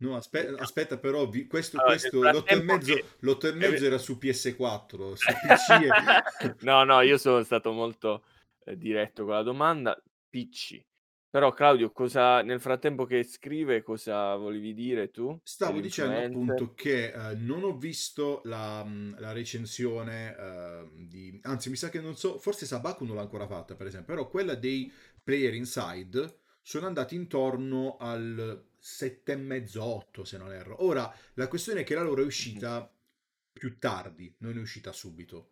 no 0.09 0.17
aspetta, 0.17 0.63
aspetta 0.63 0.99
però 0.99 1.29
vi- 1.29 1.47
questo, 1.47 1.77
Allora, 1.79 1.93
questo 1.93 2.21
l'8 2.23 2.45
e 2.47 2.63
mezzo 2.63 2.95
che- 2.95 3.05
l'otto 3.21 3.49
e 3.49 3.51
che- 3.53 3.57
mezzo 3.57 3.85
era 3.85 3.99
su 3.99 4.19
PS4 4.19 5.15
su 5.15 5.33
PC 5.33 5.71
è... 5.71 6.55
no, 6.61 6.85
no, 6.85 7.01
io 7.01 7.19
sono 7.19 7.43
stato 7.43 7.73
molto 7.73 8.25
eh, 8.65 8.77
diretto 8.77 9.25
con 9.25 9.35
la 9.35 9.43
domanda. 9.43 10.01
PC. 10.29 10.81
Però 11.35 11.53
Claudio, 11.53 11.91
cosa 11.91 12.43
nel 12.43 12.61
frattempo 12.61 13.07
che 13.07 13.25
scrive, 13.25 13.83
cosa 13.83 14.37
volevi 14.37 14.73
dire 14.73 15.11
tu? 15.11 15.37
Stavo 15.43 15.81
dicendo 15.81 16.17
appunto 16.17 16.75
che 16.75 17.13
eh, 17.13 17.35
non 17.35 17.65
ho 17.65 17.77
visto 17.77 18.41
la, 18.45 18.87
la 19.17 19.33
recensione 19.33 20.37
eh, 20.37 20.89
di... 21.09 21.39
Anzi, 21.43 21.71
mi 21.71 21.77
sa 21.77 21.89
che 21.89 22.01
non 22.01 22.17
so, 22.17 22.39
forse 22.39 22.67
Sabaku 22.67 23.05
non 23.05 23.17
l'ha 23.17 23.23
ancora 23.23 23.49
fatta, 23.49 23.75
per 23.75 23.89
esempio, 23.89 24.15
però 24.15 24.29
quella 24.29 24.55
dei 24.55 24.93
Player 25.25 25.55
Inside 25.55 26.39
sono 26.63 26.87
andati 26.87 27.17
intorno 27.17 27.97
al 27.99 28.65
7,5-8, 28.85 30.25
se 30.25 30.37
non 30.37 30.53
erro. 30.53 30.85
Ora, 30.85 31.13
la 31.35 31.49
questione 31.49 31.81
è 31.81 31.85
che 31.85 31.95
la 31.95 32.03
loro 32.03 32.23
è 32.23 32.27
uscita 32.27 32.93
più 33.53 33.79
tardi, 33.79 34.35
non 34.39 34.57
è 34.59 34.61
uscita 34.61 34.93
subito. 34.93 35.51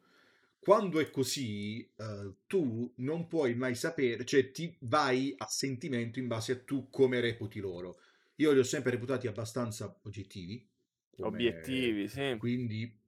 Quando 0.59 1.01
è 1.01 1.11
così, 1.11 1.81
eh, 1.97 2.35
tu 2.47 2.93
non 2.97 3.27
puoi 3.27 3.55
mai 3.55 3.75
sapere, 3.75 4.25
cioè 4.25 4.51
ti 4.53 4.77
vai 4.81 5.35
a 5.37 5.47
sentimento 5.47 6.19
in 6.19 6.29
base 6.29 6.53
a 6.53 6.61
tu 6.61 6.89
come 6.91 7.21
reputi 7.21 7.59
loro. 7.59 7.99
Io 8.37 8.53
li 8.53 8.59
ho 8.61 8.63
sempre 8.65 8.93
reputati 8.93 9.27
abbastanza 9.27 9.99
oggettivi. 10.03 10.69
come- 11.11 11.29
Obiettivi, 11.29 12.09
sì. 12.09 12.37
Quindi 12.39 12.99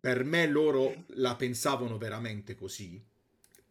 per 0.00 0.24
me 0.24 0.46
loro 0.46 1.04
la 1.14 1.36
pensavano 1.36 1.98
veramente 1.98 2.54
così. 2.54 3.04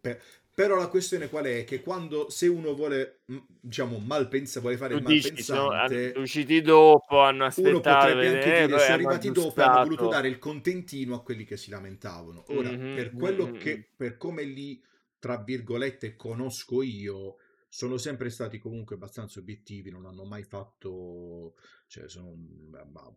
Per- 0.07 0.21
però 0.53 0.75
la 0.77 0.87
questione 0.89 1.29
qual 1.29 1.45
è? 1.45 1.63
Che 1.63 1.81
quando 1.81 2.29
se 2.29 2.47
uno 2.47 2.73
vuole, 2.73 3.21
diciamo, 3.59 3.99
malpensa, 3.99 4.59
vuole 4.59 4.77
fare 4.77 4.93
Tu 4.93 4.97
il 4.97 5.01
dici, 5.01 5.37
sono 5.37 5.71
malpensante, 5.71 6.11
hanno- 6.13 6.13
usciti 6.15 6.59
dopo, 6.61 7.21
hanno 7.21 7.45
uno 7.55 7.81
aspettato, 7.81 7.81
potrebbe 7.81 8.27
anche 8.27 8.51
dire 8.51 8.77
sono 8.79 8.95
hanno 8.95 8.95
arrivati 8.97 9.31
dopo 9.31 9.61
e 9.61 9.63
hanno 9.63 9.79
voluto 9.79 10.05
aggiustato. 10.05 10.07
dare 10.07 10.27
il 10.27 10.37
contentino 10.37 11.15
a 11.15 11.23
quelli 11.23 11.43
che 11.43 11.57
si 11.57 11.69
lamentavano. 11.71 12.45
Ora, 12.53 12.75
Mhm, 12.75 12.83
per 12.91 13.13
quello 13.13 13.55
mhm. 13.55 13.57
che, 13.57 13.89
per 13.95 14.17
come 14.17 14.43
li, 14.43 14.81
tra 15.19 15.37
virgolette, 15.37 16.15
conosco 16.15 16.81
io, 16.83 17.37
sono 17.77 17.97
sempre 17.97 18.31
stati 18.31 18.57
comunque 18.57 18.95
abbastanza 18.95 19.37
obiettivi, 19.37 19.91
non 19.91 20.07
hanno 20.07 20.25
mai 20.25 20.41
fatto, 20.41 21.53
cioè 21.85 22.09
sono, 22.09 22.35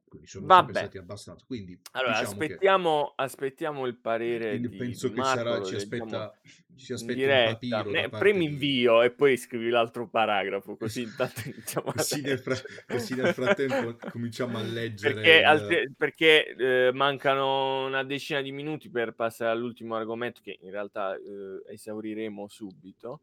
quindi 0.06 0.26
sono 0.26 0.44
Vabbè. 0.44 0.74
stati 0.74 0.98
abbastanza. 0.98 1.46
Quindi 1.46 1.80
Allora, 1.92 2.18
diciamo 2.18 2.32
che 2.32 2.42
aspettiamo, 2.42 3.12
aspettiamo 3.16 3.86
il 3.86 3.96
parere 3.96 4.60
di, 4.60 4.68
penso 4.68 5.08
di 5.08 5.14
che 5.14 5.20
Marco, 5.20 5.38
sarà, 5.38 5.64
ci 5.64 5.76
aspetta, 5.76 6.38
ci 6.76 6.92
in 6.92 6.94
aspetta 6.94 7.54
papiro 7.54 7.90
Ne- 7.90 8.10
premi 8.10 8.48
di... 8.48 8.52
invio 8.52 9.00
e 9.00 9.10
poi 9.12 9.38
scrivi 9.38 9.70
l'altro 9.70 10.06
paragrafo, 10.08 10.76
così 10.76 11.02
intanto 11.08 11.40
iniziamo 11.46 11.92
Così 11.92 12.20
nel, 12.20 12.38
fra- 12.38 12.60
così 12.86 13.14
nel 13.14 13.32
frattempo 13.32 13.96
cominciamo 14.10 14.58
a 14.58 14.62
leggere 14.62 15.14
Perché, 15.14 15.38
il... 15.38 15.44
altri- 15.46 15.94
perché 15.96 16.54
eh, 16.54 16.90
mancano 16.92 17.86
una 17.86 18.04
decina 18.04 18.42
di 18.42 18.52
minuti 18.52 18.90
per 18.90 19.14
passare 19.14 19.52
all'ultimo 19.52 19.94
argomento 19.94 20.42
che 20.44 20.58
in 20.60 20.70
realtà 20.70 21.14
eh, 21.16 21.62
esauriremo 21.72 22.46
subito, 22.46 23.20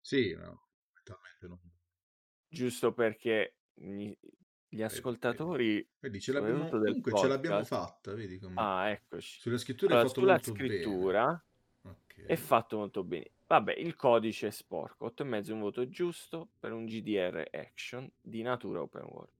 Sì, 0.00 0.34
no, 0.34 0.63
mentalmente 1.04 1.46
no. 1.46 1.60
giusto 2.48 2.92
perché 2.92 3.56
gli, 3.74 4.08
gli 4.08 4.16
Vedi, 4.68 4.82
ascoltatori, 4.82 5.88
Vedi, 6.00 6.20
ce 6.20 6.32
l'abbiamo, 6.32 6.68
comunque 6.68 7.12
ce 7.16 7.26
l'abbiamo 7.26 7.56
podcast, 7.58 7.84
fatta, 7.84 8.14
vedi 8.14 8.38
come... 8.38 8.54
ah, 8.56 8.88
eccoci. 8.88 9.40
Sulle 9.40 9.58
scritture 9.58 9.92
Allora, 9.92 10.08
hai 10.08 10.08
fatto 10.08 10.20
sulla 10.20 10.32
molto 10.34 10.52
bene. 10.52 10.68
scrittura 10.68 11.44
Ok. 11.82 12.24
è 12.26 12.36
fatto 12.36 12.76
molto 12.78 13.04
bene. 13.04 13.30
Vabbè, 13.46 13.74
il 13.74 13.94
codice 13.94 14.46
è 14.46 14.50
sporco, 14.50 15.06
8,5 15.06 15.48
è 15.48 15.52
un 15.52 15.60
voto 15.60 15.88
giusto 15.88 16.48
per 16.58 16.72
un 16.72 16.86
GDR 16.86 17.46
action 17.52 18.10
di 18.20 18.42
natura 18.42 18.80
open 18.80 19.02
world. 19.04 19.32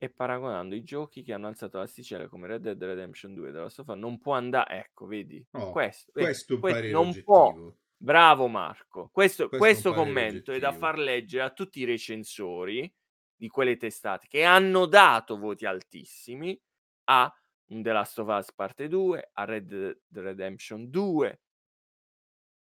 E 0.00 0.10
paragonando 0.10 0.74
i 0.74 0.84
giochi 0.84 1.22
che 1.22 1.32
hanno 1.32 1.46
alzato 1.46 1.78
l'asticella 1.78 2.28
come 2.28 2.46
Red 2.46 2.62
Dead 2.62 2.82
Redemption 2.82 3.34
2 3.34 3.50
della 3.50 3.68
Sofa, 3.68 3.94
non 3.94 4.18
può 4.18 4.34
andare, 4.34 4.78
ecco, 4.80 5.06
vedi, 5.06 5.44
Oh, 5.52 5.70
questo, 5.70 6.12
vedi, 6.14 6.26
questo 6.26 6.54
è 6.54 6.58
parere 6.58 6.90
non 6.90 7.22
può, 7.22 7.46
oggettivo. 7.46 7.76
Bravo 7.98 8.46
Marco, 8.48 9.10
questo, 9.12 9.48
Questo 9.48 9.58
questo 9.58 9.92
commento 9.92 10.52
è 10.52 10.58
da 10.58 10.72
far 10.72 10.98
leggere 10.98 11.42
a 11.44 11.50
tutti 11.50 11.80
i 11.80 11.84
recensori 11.84 12.92
di 13.36 13.48
quelle 13.48 13.76
testate 13.76 14.26
che 14.28 14.44
hanno 14.44 14.86
dato 14.86 15.36
voti 15.38 15.66
altissimi 15.66 16.58
a 17.04 17.32
un 17.70 17.82
The 17.82 17.92
Last 17.92 18.18
of 18.20 18.28
Us 18.28 18.52
parte 18.52 18.88
2, 18.88 19.30
a 19.32 19.44
Red 19.44 19.66
Dead 19.66 19.98
Redemption 20.24 20.88
2, 20.90 21.40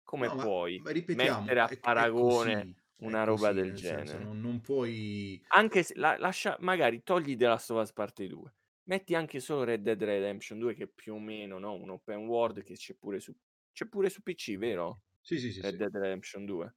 come 0.04 0.28
No, 0.28 0.36
ma, 0.36 0.44
puoi 0.44 0.80
ma 0.84 0.92
ripetiamo, 0.92 1.40
mettere 1.40 1.60
a 1.60 1.68
è, 1.68 1.74
è 1.74 1.78
paragone 1.80 2.54
così, 2.54 2.76
è 2.98 3.06
una 3.06 3.24
roba 3.24 3.48
così, 3.50 3.54
del 3.54 3.68
nel 3.72 3.78
senso, 3.78 4.18
genere? 4.18 4.24
non, 4.24 4.40
non 4.40 4.62
puoi... 4.62 5.44
Anche 5.48 5.84
se 5.84 5.96
la- 5.96 6.18
lascia, 6.18 6.56
magari 6.60 7.04
togli 7.04 7.36
The 7.36 7.48
Last 7.48 7.72
of 7.72 7.82
Us 7.82 7.92
parte 7.94 8.28
2, 8.28 8.56
metti 8.84 9.16
anche 9.16 9.40
solo 9.40 9.64
Red 9.64 9.82
Dead 9.82 10.02
Redemption 10.02 10.60
2 10.60 10.74
che 10.76 10.88
più 10.88 11.14
o 11.16 11.20
meno, 11.20 11.60
no? 11.60 11.74
Un 11.74 11.90
open 11.90 12.26
world 12.28 12.64
che 12.64 12.76
c'è 12.76 12.94
pure 12.96 13.20
su, 13.20 13.36
c'è 13.72 13.88
pure 13.88 14.10
su 14.10 14.22
PC, 14.22 14.58
vero? 14.58 15.05
Sì, 15.26 15.40
sì, 15.40 15.52
sì, 15.52 15.62
Red 15.62 15.72
sì. 15.72 15.78
Dead 15.78 15.96
Redemption 15.98 16.46
2. 16.46 16.72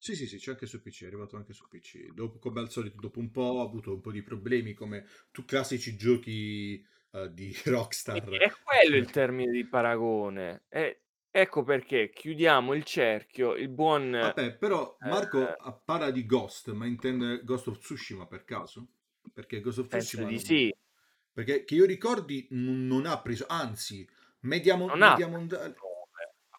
Sì, 0.00 0.14
sì, 0.14 0.28
sì, 0.28 0.38
c'è 0.38 0.52
anche 0.52 0.66
su 0.66 0.80
PC, 0.80 1.02
è 1.02 1.06
arrivato 1.06 1.36
anche 1.36 1.52
su 1.52 1.66
PC. 1.66 2.12
Dopo, 2.12 2.38
come 2.38 2.60
al 2.60 2.70
solito, 2.70 3.00
dopo 3.00 3.18
un 3.18 3.32
po' 3.32 3.60
ha 3.60 3.64
avuto 3.64 3.92
un 3.94 4.00
po' 4.00 4.12
di 4.12 4.22
problemi, 4.22 4.72
come 4.72 5.04
tu 5.32 5.44
classici 5.44 5.96
giochi 5.96 6.80
eh, 7.10 7.32
di 7.32 7.52
Rockstar. 7.66 8.20
Quindi 8.20 8.36
è 8.36 8.52
quello 8.62 8.96
il 8.96 9.10
termine 9.10 9.50
di 9.50 9.66
paragone. 9.66 10.66
E 10.68 11.02
ecco 11.32 11.64
perché 11.64 12.10
chiudiamo 12.10 12.74
il 12.74 12.84
cerchio. 12.84 13.56
Il 13.56 13.70
buon 13.70 14.14
Vabbè, 14.14 14.56
però 14.56 14.96
Marco 15.00 15.38
eh, 15.40 15.80
parla 15.84 16.12
di 16.12 16.24
Ghost, 16.24 16.70
ma 16.70 16.86
intende 16.86 17.42
Ghost 17.42 17.66
of 17.66 17.78
Tsushima 17.78 18.26
per 18.26 18.44
caso? 18.44 18.86
Perché 19.32 19.60
Ghost 19.60 19.78
of 19.78 19.88
Tsushima 19.88 20.26
di 20.26 20.34
non- 20.34 20.44
sì. 20.44 20.72
Perché 21.32 21.64
che 21.64 21.74
io 21.74 21.84
ricordi 21.84 22.46
non 22.50 23.06
ha 23.06 23.20
preso, 23.20 23.46
anzi, 23.48 24.08
media, 24.40 24.76
mon- 24.76 24.90
ha 24.90 24.96
media 24.96 25.26
preso 25.26 25.30
mondiale, 25.38 25.64
ha 25.66 25.74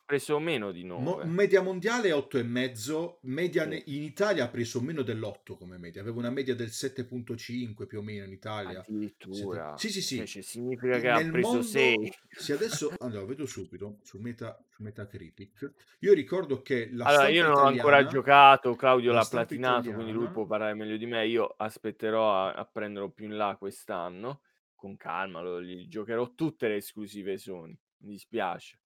preso 0.10 0.40
meno 0.40 0.72
di 0.72 0.84
mo- 0.84 1.18
9. 1.18 1.26
media 1.26 1.62
mondiale 1.62 2.10
è 2.10 2.14
8,5, 2.16 3.20
media 3.22 3.62
Sì. 3.64 3.70
ne- 3.70 3.84
in 3.86 4.02
Italia 4.02 4.46
ha 4.46 4.48
preso 4.48 4.82
meno 4.82 5.04
dell'8 5.04 5.56
come 5.56 5.78
media, 5.78 6.02
aveva 6.02 6.18
una 6.18 6.32
media 6.32 6.56
del 6.56 6.72
7,5 6.72 7.86
più 7.86 8.00
o 8.00 8.02
meno 8.02 8.26
in 8.26 8.32
Italia. 8.32 8.80
Addirittura. 8.80 9.78
Sì, 9.78 9.92
sì, 9.92 10.02
sì. 10.02 10.26
Cioè, 10.26 10.42
significa 10.42 10.96
E 10.96 11.00
che 11.00 11.10
ha 11.10 11.18
nel 11.18 11.30
preso 11.30 11.48
mondo, 11.50 11.62
6. 11.64 12.14
se 12.32 12.54
adesso 12.54 12.90
allora 13.02 13.24
vedo 13.26 13.46
subito 13.46 14.00
su, 14.02 14.18
Meta, 14.18 14.58
su 14.68 14.82
Metacritic, 14.82 15.74
io 16.00 16.14
ricordo 16.14 16.64
che 16.64 16.90
la 16.92 17.06
Allora, 17.06 17.28
io 17.28 17.44
non 17.44 17.52
ho 17.52 17.58
ancora 17.66 18.00
italiana, 18.00 18.08
giocato, 18.10 18.76
Claudio 18.76 19.12
la 19.12 19.20
l'ha 19.20 19.28
platinato, 19.30 19.92
quindi 19.92 20.06
lui 20.12 20.24
italiana, 20.24 20.32
può 20.32 20.46
parlare 20.48 20.74
meglio 20.74 20.98
di 20.98 21.06
me. 21.06 21.28
Io 21.28 21.54
aspetterò 21.56 22.34
a, 22.34 22.54
a 22.54 22.66
prenderlo 22.66 23.12
più 23.12 23.26
in 23.26 23.38
là 23.38 23.56
quest'anno, 23.60 24.42
con 24.74 24.98
calma, 24.98 25.42
lo, 25.42 25.62
gli 25.62 25.88
giocherò 25.88 26.34
tutte 26.34 26.68
le 26.68 26.78
esclusive 26.78 27.38
Sony. 27.38 27.78
Mi 28.00 28.14
dispiace, 28.14 28.80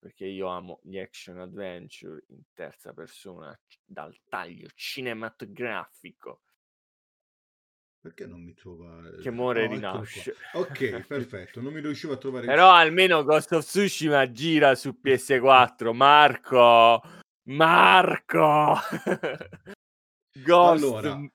perché 0.00 0.24
io 0.24 0.48
amo 0.48 0.80
gli 0.82 0.98
action 0.98 1.38
adventure 1.38 2.24
in 2.28 2.40
terza 2.54 2.92
persona, 2.92 3.56
dal 3.84 4.18
taglio 4.28 4.68
cinematografico, 4.74 6.40
perché 8.00 8.24
non 8.26 8.42
mi 8.42 8.54
trova? 8.54 8.98
che 9.20 9.30
muore 9.30 9.60
e 9.60 9.66
Oh, 9.66 9.74
eccolo 9.74 9.80
qua. 9.90 9.98
rinasce. 10.00 10.34
Ok, 10.54 11.00
perfetto, 11.06 11.60
non 11.60 11.74
mi 11.74 11.80
riuscivo 11.80 12.14
a 12.14 12.16
trovare 12.16 12.46
Però 12.46 12.70
almeno 12.70 13.22
Ghost 13.22 13.52
of 13.52 13.64
Tsushima 13.64 14.30
gira 14.32 14.74
su 14.74 14.98
PS4. 15.02 15.92
Marco! 15.92 17.02
Marco! 17.48 18.74
Ghost... 20.32 20.82
Allora, 20.82 21.30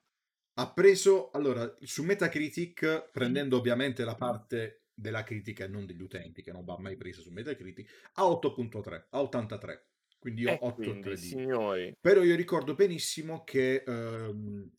ha 0.58 0.74
preso 0.74 1.30
allora 1.32 1.72
su 1.82 2.04
Metacritic, 2.04 3.12
prendendo 3.12 3.58
ovviamente 3.58 4.04
la 4.04 4.16
parte 4.16 4.85
della 4.96 5.24
critica 5.24 5.66
e 5.66 5.68
non 5.68 5.86
degli 5.86 6.02
utenti, 6.02 6.42
che 6.42 6.52
non 6.52 6.64
va 6.66 6.78
mai 6.80 6.96
presa 6.96 7.22
su 7.22 7.30
Metacritic, 7.30 8.10
a 8.14 8.24
8.3, 8.24 9.08
a 9.10 9.22
83. 9.22 9.88
Quindi 10.18 10.42
io 10.42 10.50
E 10.52 10.58
8 10.60 10.74
quindi, 10.74 11.02
3D. 11.02 11.16
signori, 11.16 11.96
Però 12.00 12.24
io 12.24 12.36
ricordo 12.36 12.74
benissimo 12.74 13.44
che 13.44 13.84
ehm, 13.86 14.72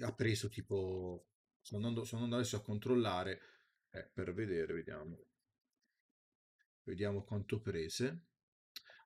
ha 0.00 0.14
preso 0.14 0.48
tipo. 0.48 1.26
Sto 1.60 1.76
andando, 1.76 2.04
sto 2.04 2.16
andando 2.16 2.36
adesso 2.36 2.56
a 2.56 2.62
controllare 2.62 3.40
eh, 3.90 4.08
per 4.12 4.32
vedere, 4.32 4.72
vediamo. 4.74 5.18
Vediamo 6.84 7.24
quanto 7.24 7.60
prese. 7.60 8.27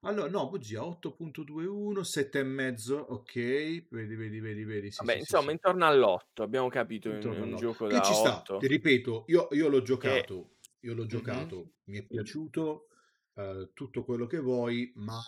Allora, 0.04 0.28
no, 0.28 0.48
bugia 0.48 0.80
8.21, 0.80 2.02
7,5, 2.02 2.92
ok. 2.92 3.86
Vedi, 3.88 4.16
vedi, 4.16 4.40
vedi, 4.40 4.64
vedi. 4.64 4.90
Sì, 4.90 5.04
vabbè, 5.04 5.12
sì, 5.12 5.18
insomma, 5.20 5.46
sì. 5.46 5.50
intorno 5.52 5.86
all'8 5.86 6.42
abbiamo 6.42 6.68
capito, 6.68 7.08
Intorno 7.08 7.44
è 7.44 7.46
un 7.46 7.54
all'otto. 7.54 7.56
gioco 7.56 7.86
Che 7.86 8.00
da 8.00 8.00
ci 8.00 8.12
sta, 8.12 8.38
8. 8.38 8.56
ti 8.58 8.66
ripeto, 8.66 9.24
io, 9.28 9.48
io 9.52 9.68
l'ho 9.68 9.80
E... 9.80 9.82
giocato, 9.82 10.56
io 10.80 10.94
l'ho 10.94 11.06
giocato, 11.06 11.74
mi 11.84 11.98
è 11.98 12.02
piaciuto 12.04 12.88
eh, 13.34 13.70
tutto 13.74 14.04
quello 14.04 14.26
che 14.26 14.40
vuoi, 14.40 14.92
ma 14.96 15.20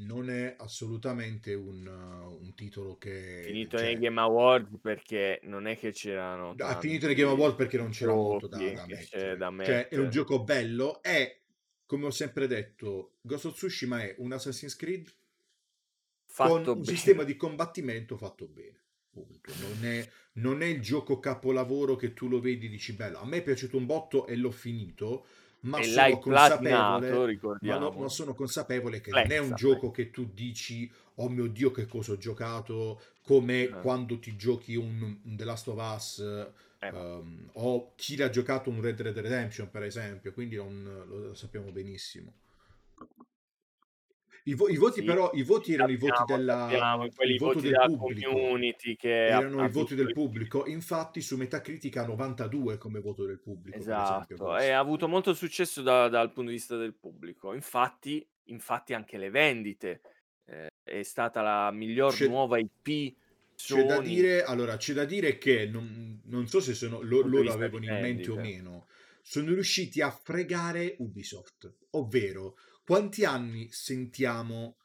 non 0.00 0.30
è 0.30 0.54
assolutamente 0.58 1.54
un, 1.54 1.86
uh, 1.86 2.40
un 2.40 2.54
titolo 2.54 2.96
che 2.98 3.42
Finito 3.44 3.76
nei 3.78 3.94
cioè, 3.94 3.98
Game 3.98 4.20
Awards 4.20 4.78
perché 4.80 5.40
non 5.44 5.66
è 5.66 5.76
che 5.76 5.90
c'erano 5.90 6.54
ha 6.56 6.78
finito 6.78 7.06
nei 7.06 7.16
Game 7.16 7.28
tanti 7.28 7.40
Award 7.40 7.56
perché 7.56 7.76
non 7.78 7.90
c'era 7.90 8.14
molto 8.14 8.46
da, 8.46 8.58
da 8.58 8.86
c'è 8.86 9.36
da 9.36 9.50
mettere. 9.50 9.82
Cioè, 9.82 9.88
è 9.88 9.94
un 9.96 10.02
mettere. 10.04 10.08
gioco 10.08 10.44
bello, 10.44 11.02
è, 11.02 11.37
come 11.88 12.04
ho 12.04 12.10
sempre 12.10 12.46
detto, 12.46 13.14
Ghost 13.22 13.46
of 13.46 13.54
Tsushima 13.54 14.02
è 14.02 14.14
un 14.18 14.32
Assassin's 14.32 14.76
Creed 14.76 15.10
con 16.26 16.48
Fatto 16.48 16.72
un 16.74 16.84
sistema 16.84 17.22
di 17.24 17.34
combattimento 17.34 18.18
fatto 18.18 18.46
bene. 18.46 18.76
Non 19.12 19.84
è, 19.84 20.08
non 20.34 20.60
è 20.60 20.66
il 20.66 20.82
gioco 20.82 21.18
capolavoro 21.18 21.96
che 21.96 22.12
tu 22.12 22.28
lo 22.28 22.40
vedi 22.40 22.66
e 22.66 22.68
dici 22.68 22.92
bello. 22.92 23.18
A 23.18 23.24
me 23.24 23.38
è 23.38 23.42
piaciuto 23.42 23.78
un 23.78 23.86
botto 23.86 24.26
e 24.26 24.36
l'ho 24.36 24.50
finito, 24.50 25.24
ma 25.60 25.82
sono 25.82 26.18
consapevole, 26.18 27.40
ma, 27.62 27.78
no- 27.78 27.90
ma 27.92 28.08
sono 28.08 28.34
consapevole 28.34 29.00
che 29.00 29.10
non 29.10 29.32
è 29.32 29.38
un 29.38 29.54
gioco 29.54 29.90
che 29.90 30.10
tu 30.10 30.30
dici 30.30 30.92
oh 31.14 31.30
mio 31.30 31.46
dio 31.46 31.70
che 31.70 31.86
cosa 31.86 32.12
ho 32.12 32.18
giocato, 32.18 33.00
come 33.22 33.62
Eh, 33.62 33.68
quando 33.80 34.18
ti 34.18 34.36
giochi 34.36 34.76
un, 34.76 35.18
un 35.24 35.36
The 35.36 35.44
Last 35.44 35.68
of 35.68 35.78
Us 35.78 36.18
eh, 36.80 36.88
ehm, 36.88 37.50
o 37.54 37.92
chi 37.96 38.16
l'ha 38.16 38.30
giocato 38.30 38.70
un 38.70 38.80
Red 38.80 39.02
Dead 39.02 39.16
Redemption 39.18 39.70
per 39.70 39.82
esempio, 39.82 40.32
quindi 40.32 40.56
non- 40.56 41.04
lo, 41.06 41.34
sappiamo 41.34 41.70
benissimo. 41.70 42.32
I, 44.44 44.54
vo- 44.54 44.68
i 44.68 44.76
voti 44.76 45.00
Sì, 45.00 45.04
però, 45.06 45.30
i 45.34 45.42
voti 45.42 45.74
erano 45.74 45.90
i 45.92 45.96
voti 45.96 46.24
della... 46.24 46.68
il 47.22 47.38
voto 47.38 47.54
voti 47.54 47.60
del 47.68 47.70
della 47.72 47.86
pubblico. 47.96 48.30
community 48.30 48.96
che 48.96 49.26
Erano 49.26 49.64
i 49.64 49.68
voti 49.70 49.94
del 49.94 50.12
pubblico, 50.12 50.66
infatti 50.66 51.20
su 51.20 51.36
Metacritica 51.36 52.06
92 52.06 52.78
come 52.78 53.00
voto 53.00 53.26
del 53.26 53.40
pubblico. 53.40 53.76
Esatto, 53.76 54.56
e 54.56 54.70
ha 54.70 54.78
avuto 54.78 55.06
molto 55.06 55.34
successo 55.34 55.82
da- 55.82 56.08
dal 56.08 56.32
punto 56.32 56.50
di 56.50 56.56
vista 56.56 56.76
del 56.76 56.94
pubblico. 56.94 57.52
Infatti, 57.52 58.26
infatti 58.44 58.94
anche 58.94 59.18
le 59.18 59.28
vendite 59.28 60.00
eh, 60.46 60.68
è 60.82 61.02
stata 61.02 61.42
la 61.42 61.70
miglior 61.70 62.14
C'è- 62.14 62.26
nuova 62.26 62.58
IP 62.58 63.14
C'è 63.60 63.84
da 63.84 64.00
dire, 64.00 64.44
allora, 64.44 64.76
c'è 64.76 64.92
da 64.94 65.04
dire 65.04 65.36
che 65.36 65.66
non, 65.66 66.20
non 66.26 66.46
so 66.46 66.60
se 66.60 66.74
sono, 66.74 67.00
lo- 67.00 67.22
loro 67.22 67.52
avevano 67.52 67.84
in 67.84 67.90
mente 68.00 68.30
o 68.30 68.36
vendite. 68.36 68.56
meno, 68.56 68.86
sono 69.20 69.52
riusciti 69.52 70.00
a 70.00 70.10
fregare 70.10 70.94
Ubisoft, 71.00 71.74
ovvero 71.90 72.56
quanti 72.84 73.24
anni 73.24 73.68
sentiamo 73.72 74.76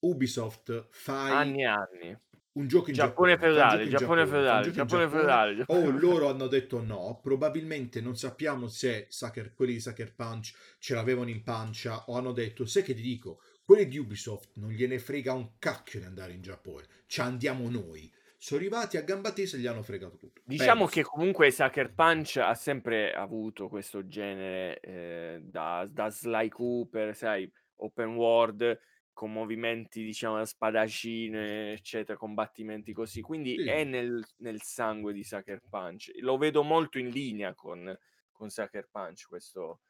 Ubisoft 0.00 0.86
fai 0.90 1.32
Anni 1.32 1.62
e 1.62 1.66
anni. 1.66 2.18
un 2.52 2.68
gioco 2.68 2.88
in 2.90 2.94
Giappone 2.94 3.36
Giappone, 3.36 3.36
feudale, 3.36 3.88
Giappone 3.88 4.26
feudale, 4.28 4.70
Giappone 4.70 5.08
feudale. 5.08 5.64
O 5.66 5.90
loro 5.90 6.28
hanno 6.28 6.46
detto 6.46 6.80
no, 6.82 7.18
probabilmente 7.20 8.00
non 8.00 8.16
sappiamo 8.16 8.68
se 8.68 9.06
Sucker- 9.08 9.52
quelli 9.54 9.72
di 9.74 9.80
Sucker 9.80 10.14
Punch 10.14 10.54
ce 10.78 10.94
l'avevano 10.94 11.30
in 11.30 11.42
pancia 11.42 12.04
o 12.06 12.16
hanno 12.16 12.32
detto, 12.32 12.64
sai 12.64 12.84
che 12.84 12.94
ti 12.94 13.02
dico, 13.02 13.40
quelli 13.64 13.86
di 13.88 13.98
Ubisoft 13.98 14.56
non 14.56 14.70
gliene 14.70 14.98
frega 14.98 15.32
un 15.32 15.58
cacchio 15.58 16.00
di 16.00 16.06
andare 16.06 16.32
in 16.32 16.42
Giappone, 16.42 16.86
ci 17.06 17.20
andiamo 17.20 17.68
noi. 17.70 18.12
Sono 18.36 18.60
arrivati 18.60 18.98
a 18.98 19.02
gamba 19.02 19.32
tesa 19.32 19.56
e 19.56 19.60
gli 19.60 19.66
hanno 19.66 19.82
fregato 19.82 20.16
tutto. 20.18 20.42
Diciamo 20.44 20.86
Penso. 20.86 20.92
che 20.92 21.02
comunque 21.02 21.50
Sucker 21.50 21.94
Punch 21.94 22.36
ha 22.36 22.54
sempre 22.54 23.12
avuto 23.14 23.68
questo 23.68 24.06
genere 24.06 24.78
eh, 24.80 25.40
da, 25.42 25.86
da 25.90 26.10
Sly 26.10 26.48
Cooper, 26.50 27.16
sai, 27.16 27.50
open 27.76 28.14
world 28.16 28.78
con 29.14 29.32
movimenti 29.32 30.02
diciamo 30.04 30.36
da 30.36 30.44
spadaccine, 30.44 31.72
eccetera, 31.72 32.18
combattimenti 32.18 32.92
così. 32.92 33.20
Quindi 33.22 33.56
Sì. 33.56 33.64
è 33.64 33.84
nel, 33.84 34.22
nel 34.38 34.60
sangue 34.62 35.12
di 35.14 35.24
Sucker 35.24 35.60
Punch. 35.68 36.10
Lo 36.20 36.36
vedo 36.36 36.62
molto 36.62 36.98
in 36.98 37.08
linea 37.08 37.54
con, 37.54 37.96
con 38.32 38.50
Sucker 38.50 38.88
Punch 38.90 39.26
questo, 39.28 39.80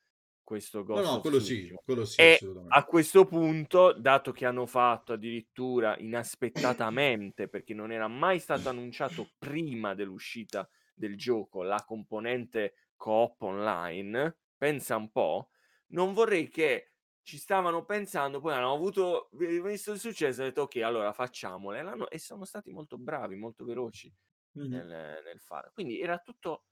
questo 0.44 0.84
No, 0.92 1.00
Ghost 1.00 1.14
no, 1.14 1.18
of 1.18 1.20
quello 1.20 1.40
sì, 1.40 1.72
quello 1.84 2.04
sì, 2.04 2.26
E 2.26 2.50
a 2.68 2.84
questo 2.84 3.24
punto, 3.26 3.92
dato 3.92 4.32
che 4.32 4.46
hanno 4.46 4.66
fatto 4.66 5.12
addirittura 5.14 5.96
inaspettatamente, 5.98 7.48
perché 7.48 7.74
non 7.74 7.92
era 7.92 8.08
mai 8.08 8.38
stato 8.40 8.68
annunciato 8.68 9.32
prima 9.38 9.94
dell'uscita 9.94 10.68
del 10.94 11.16
gioco, 11.16 11.62
la 11.62 11.84
componente 11.84 12.74
coop 12.96 13.42
online, 13.42 14.38
pensa 14.56 14.96
un 14.96 15.10
po', 15.10 15.50
non 15.88 16.14
vorrei 16.14 16.48
che 16.48 16.94
ci 17.22 17.38
stavano 17.38 17.84
pensando, 17.84 18.40
poi 18.40 18.54
hanno 18.54 18.72
avuto, 18.72 19.28
vi- 19.32 19.60
visto 19.60 19.92
il 19.92 19.98
successo, 19.98 20.40
hanno 20.40 20.50
detto 20.50 20.62
ok, 20.62 20.76
allora 20.76 21.12
facciamole, 21.12 21.82
L'hanno- 21.82 22.10
e 22.10 22.18
sono 22.18 22.44
stati 22.44 22.70
molto 22.72 22.98
bravi, 22.98 23.36
molto 23.36 23.64
veloci 23.64 24.12
Mhm. 24.54 24.84
nel, 24.84 24.86
nel 25.24 25.40
fare. 25.40 25.70
Quindi 25.72 26.00
era 26.00 26.18
tutto 26.18 26.64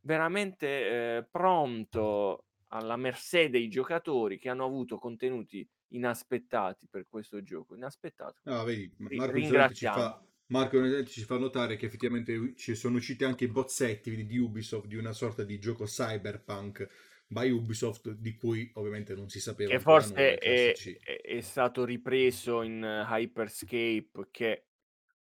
veramente 0.00 1.18
eh, 1.18 1.28
pronto 1.30 2.46
alla 2.72 2.96
mercé 2.96 3.50
dei 3.50 3.68
giocatori 3.68 4.38
che 4.38 4.48
hanno 4.48 4.64
avuto 4.64 4.98
contenuti 4.98 5.66
inaspettati 5.88 6.86
per 6.90 7.06
questo 7.08 7.42
gioco. 7.42 7.74
Inaspettato. 7.74 8.40
No, 8.44 8.64
vedi, 8.64 8.90
Marco 8.98 9.36
Isolenti 9.36 9.74
ci 9.76 9.86
ringraziamo. 9.86 9.96
fa, 9.96 10.26
Marco 10.46 11.04
ci 11.04 11.22
fa 11.22 11.38
notare 11.38 11.76
che 11.76 11.86
effettivamente 11.86 12.54
ci 12.56 12.74
sono 12.74 12.96
usciti 12.96 13.24
anche 13.24 13.44
i 13.44 13.48
bozzetti 13.48 14.24
di 14.26 14.38
Ubisoft 14.38 14.86
di 14.86 14.96
una 14.96 15.12
sorta 15.12 15.44
di 15.44 15.58
gioco 15.58 15.84
cyberpunk 15.84 16.88
by 17.26 17.50
Ubisoft 17.50 18.10
di 18.10 18.34
cui 18.34 18.70
ovviamente 18.74 19.14
non 19.14 19.28
si 19.28 19.40
sapeva 19.40 19.70
Che 19.70 19.78
forse 19.80 20.10
nulla, 20.10 20.22
è, 20.22 20.38
è- 20.38 21.20
è 21.22 21.40
stato 21.40 21.84
ripreso 21.84 22.62
in 22.62 22.82
eh, 22.84 23.02
Hyperscape 23.06 24.28
che 24.30 24.66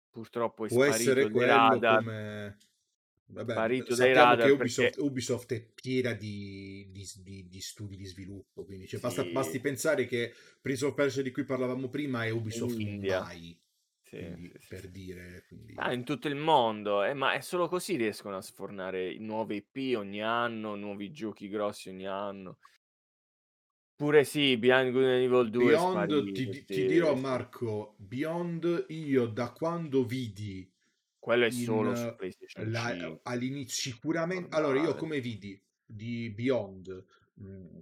purtroppo 0.09 0.65
è 0.65 0.67
Può 0.67 0.83
sparito 0.83 0.95
essere 0.95 1.29
quello 1.29 1.47
radar. 1.47 1.97
come... 1.97 2.57
Vabbè, 3.27 3.53
sappiamo 3.53 3.85
che 3.85 4.13
radar 4.13 4.51
Ubisoft, 4.51 4.89
perché- 4.89 5.01
Ubisoft 5.01 5.53
è 5.53 5.61
piena 5.61 6.13
di, 6.13 6.87
di- 6.91 7.09
di- 7.23 7.47
di 7.47 7.59
studi 7.59 7.95
di 7.95 8.05
sviluppo, 8.05 8.63
quindi 8.65 8.87
cioè, 8.87 8.99
basta, 8.99 9.23
Sì. 9.23 9.31
basti 9.31 9.59
pensare 9.59 10.05
che 10.05 10.33
Prince 10.61 10.85
of 10.85 10.93
Persia 10.93 11.23
di 11.23 11.31
cui 11.31 11.43
parlavamo 11.43 11.89
prima 11.89 12.23
è 12.23 12.29
Ubisoft 12.29 12.79
India. 12.79 13.19
Mumbai, 13.19 13.59
Sì, 14.03 14.17
quindi, 14.17 14.51
sì, 14.59 14.67
per 14.67 14.89
dire... 14.89 15.43
Quindi... 15.47 15.73
Ah, 15.77 15.91
in 15.91 16.03
tutto 16.03 16.27
il 16.27 16.35
mondo, 16.35 17.03
eh, 17.03 17.13
ma 17.15 17.33
è 17.33 17.41
solo 17.41 17.67
così 17.67 17.95
riescono 17.95 18.37
a 18.37 18.41
sfornare 18.41 19.17
nuove 19.17 19.55
IP 19.55 19.97
ogni 19.97 20.21
anno, 20.21 20.75
nuovi 20.75 21.11
giochi 21.11 21.49
grossi 21.49 21.89
ogni 21.89 22.07
anno. 22.07 22.59
Pure 23.95 24.25
sì, 24.25 24.57
Beyond 24.57 24.91
Good 24.91 25.03
and 25.05 25.21
Evil 25.23 25.49
2 25.49 25.63
è 25.63 25.67
Beyond, 25.67 26.09
sparito, 26.09 26.51
ti, 26.51 26.65
ti 26.65 26.85
dirò. 26.85 27.15
Marco, 27.15 27.95
Beyond 27.97 28.85
io 28.89 29.25
da 29.27 29.51
quando 29.51 30.03
vidi 30.05 30.69
Quello 31.25 31.45
è 31.45 31.47
in, 31.47 31.53
solo 31.53 31.95
su 31.95 32.05
eh, 32.05 32.13
PlayStation 32.13 32.69
la- 32.71 32.89
5. 32.91 33.19
all'inizio 33.23 33.91
sicuramente 33.91 34.55
allora 34.55 34.79
io 34.79 34.93
come 34.93 35.19
vidi 35.19 35.59
di 35.83 36.29
Beyond 36.29 37.03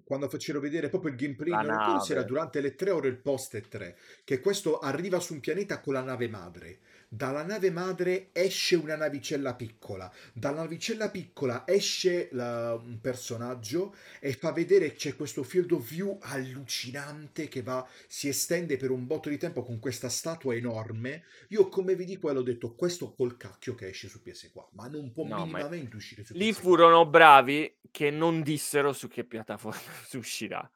quando 0.04 0.28
facevano 0.30 0.64
vedere 0.64 0.90
proprio 0.90 1.12
il 1.12 1.18
gameplay 1.18 1.50
La 1.50 1.62
non 1.62 1.78
ricordo 1.78 2.04
se 2.04 2.12
era 2.14 2.24
durante 2.24 2.60
le 2.60 2.76
3 2.76 2.90
ore 2.92 3.08
il 3.08 3.18
post 3.18 3.56
e 3.56 3.62
3 3.68 3.98
che 4.24 4.40
questo 4.40 4.80
arriva 4.80 5.20
su 5.20 5.34
un 5.34 5.40
pianeta 5.40 5.80
con 5.80 5.94
la 5.94 6.02
nave 6.02 6.28
madre. 6.28 6.80
Dalla 7.08 7.44
nave 7.44 7.70
madre 7.70 8.30
esce 8.32 8.76
una 8.76 8.96
navicella 8.96 9.54
piccola. 9.54 10.12
Dalla 10.34 10.62
navicella 10.62 11.12
piccola 11.12 11.64
esce 11.68 12.30
la- 12.32 12.74
un 12.74 13.00
personaggio 13.00 13.94
e 14.20 14.34
fa 14.34 14.52
vedere 14.52 14.94
c'è 14.94 15.16
questo 15.16 15.44
field 15.44 15.72
of 15.74 15.88
view 15.88 16.18
allucinante 16.22 17.48
che 17.48 17.62
va 17.62 17.88
si 18.08 18.28
estende 18.28 18.78
per 18.78 18.90
un 18.90 19.06
botto 19.06 19.30
di 19.30 19.38
tempo 19.38 19.62
con 19.64 19.78
questa 19.80 20.10
statua 20.10 20.56
enorme. 20.56 21.24
Io 21.50 21.70
come 21.70 21.96
vedi 21.96 22.18
quello 22.18 22.40
ho 22.40 22.44
detto 22.44 22.74
questo 22.74 23.14
col 23.14 23.38
cacchio 23.38 23.76
che 23.76 23.90
esce 23.90 24.08
su 24.08 24.20
PS4 24.24 24.70
ma 24.72 24.88
non 24.88 25.12
può 25.12 25.26
No, 25.26 25.46
ma 25.46 25.46
minimamente 25.46 25.96
uscire 25.96 26.24
su 26.24 26.34
lì 26.34 26.52
PS4 26.52 26.54
furono 26.54 27.06
bravi 27.06 27.78
che 27.92 28.10
non 28.10 28.42
dissero 28.42 28.92
su 28.92 29.08
che 29.08 29.24
piattaforma 29.24 29.43
uscirà, 30.14 30.70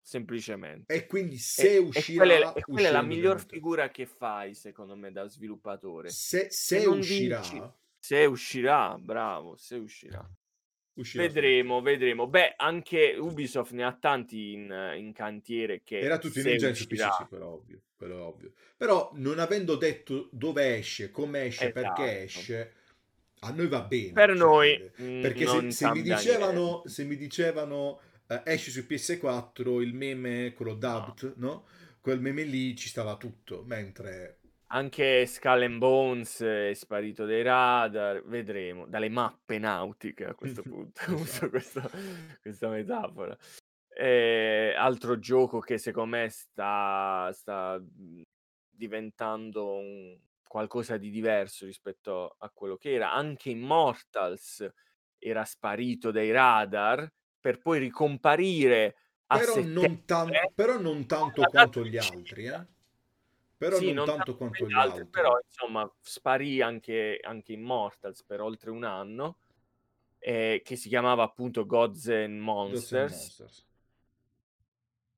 semplicemente. 0.00 0.94
e 0.94 1.06
quindi 1.06 1.36
E, 1.36 1.38
se 1.38 1.74
e 1.74 1.78
uscirà 1.78 2.24
quella, 2.24 2.52
è- 2.52 2.58
e 2.58 2.62
quella 2.62 2.88
è 2.88 2.92
la 2.92 3.02
miglior 3.02 3.44
figura 3.44 3.90
che 3.90 4.06
fai, 4.06 4.54
secondo 4.54 4.96
me, 4.96 5.12
da 5.12 5.26
sviluppatore. 5.26 6.08
se, 6.10 6.48
se 6.50 6.84
non 6.84 6.98
uscirà 6.98 7.40
dici 7.40 7.62
se 8.00 8.24
uscirà, 8.24 8.96
bravo, 8.98 9.56
se 9.56 9.76
uscirà. 9.76 10.26
uscirà 10.94 11.24
Vedremo, 11.24 11.82
vedremo. 11.82 12.26
Beh, 12.26 12.54
anche 12.56 13.14
Ubisoft 13.18 13.72
ne 13.72 13.84
ha 13.84 13.92
tanti 13.92 14.52
in, 14.52 14.94
in 14.96 15.12
cantiere 15.12 15.82
che 15.84 15.98
Era 15.98 16.18
tutto 16.18 16.38
in 16.38 16.44
se 16.44 16.50
urgenza, 16.52 17.28
è 17.30 17.40
ovvio, 17.42 17.82
quello 17.94 18.16
è 18.16 18.20
ovvio. 18.22 18.52
Però 18.76 19.10
non 19.16 19.38
avendo 19.38 19.76
detto 19.76 20.30
dove 20.32 20.78
esce, 20.78 21.10
come 21.10 21.44
esce, 21.44 21.72
perché 21.72 22.22
esatto. 22.22 22.40
esce, 22.40 22.72
a 23.40 23.50
noi 23.50 23.68
va 23.68 23.82
bene. 23.82 24.12
Per 24.12 24.28
cioè, 24.30 24.38
noi 24.38 24.90
mm, 25.02 25.20
perché 25.20 25.46
se, 25.46 25.52
non 25.52 25.70
se 25.70 25.90
mi 25.90 26.02
dicevano, 26.02 26.64
niente. 26.64 26.88
se 26.88 27.04
mi 27.04 27.16
dicevano 27.16 28.00
eh, 28.30 28.42
esce 28.44 28.70
su 28.70 28.80
PS4 28.88 29.80
il 29.82 29.94
meme, 29.94 30.52
quello 30.54 30.72
No. 30.72 30.78
dubbed, 30.78 31.34
no? 31.36 31.66
Quel 32.00 32.20
meme 32.20 32.42
lì 32.44 32.74
ci 32.76 32.88
stava 32.88 33.16
tutto, 33.16 33.62
mentre 33.64 34.36
Anche 34.72 35.26
Skull 35.26 35.62
and 35.62 35.78
Bones 35.78 36.40
è 36.42 36.72
sparito 36.74 37.26
dai 37.26 37.42
radar, 37.42 38.22
vedremo, 38.24 38.86
dalle 38.86 39.08
mappe 39.08 39.58
nautiche 39.58 40.24
a 40.26 40.34
questo 40.34 40.62
punto, 40.62 41.00
uso 41.12 41.22
Esatto. 41.22 41.48
questo- 41.50 41.90
questa 42.40 42.68
metafora. 42.68 43.36
Eh, 43.92 44.72
altro 44.76 45.18
gioco 45.18 45.58
che 45.58 45.76
secondo 45.76 46.16
me 46.16 46.28
sta, 46.30 47.30
sta 47.32 47.82
diventando 48.68 49.74
un- 49.74 50.18
qualcosa 50.46 50.96
di 50.96 51.10
diverso 51.10 51.64
rispetto 51.66 52.36
a 52.38 52.50
quello 52.50 52.76
che 52.76 52.92
era. 52.94 53.12
Anche 53.12 53.50
Immortals 53.50 54.66
era 55.18 55.44
sparito 55.44 56.10
dai 56.10 56.30
radar 56.30 57.08
per 57.40 57.58
poi 57.60 57.78
ricomparire 57.78 58.96
a 59.26 59.38
però 59.38 59.62
non, 59.64 60.04
tan- 60.04 60.30
però 60.54 60.78
non 60.78 61.06
tanto 61.06 61.46
quanto 61.46 61.84
gli 61.84 61.96
altri, 61.96 62.46
eh? 62.46 62.66
Però 63.56 63.76
Sì, 63.76 63.86
non 63.86 63.94
non 63.94 64.04
tanto 64.04 64.32
tanto 64.32 64.36
quanto 64.36 64.68
gli 64.68 64.74
altri, 64.74 64.98
altri. 64.98 65.10
però 65.10 65.38
insomma 65.44 65.96
sparì 66.00 66.60
anche, 66.62 67.18
anche 67.22 67.52
Immortals 67.52 68.24
per 68.24 68.40
oltre 68.40 68.70
un 68.70 68.84
anno, 68.84 69.38
eh, 70.18 70.60
che 70.64 70.76
si 70.76 70.88
chiamava 70.88 71.22
appunto 71.24 71.66
Gods 71.66 72.08
and 72.08 72.40
Gods 72.66 72.92
and 72.92 73.08
Monsters. 73.10 73.66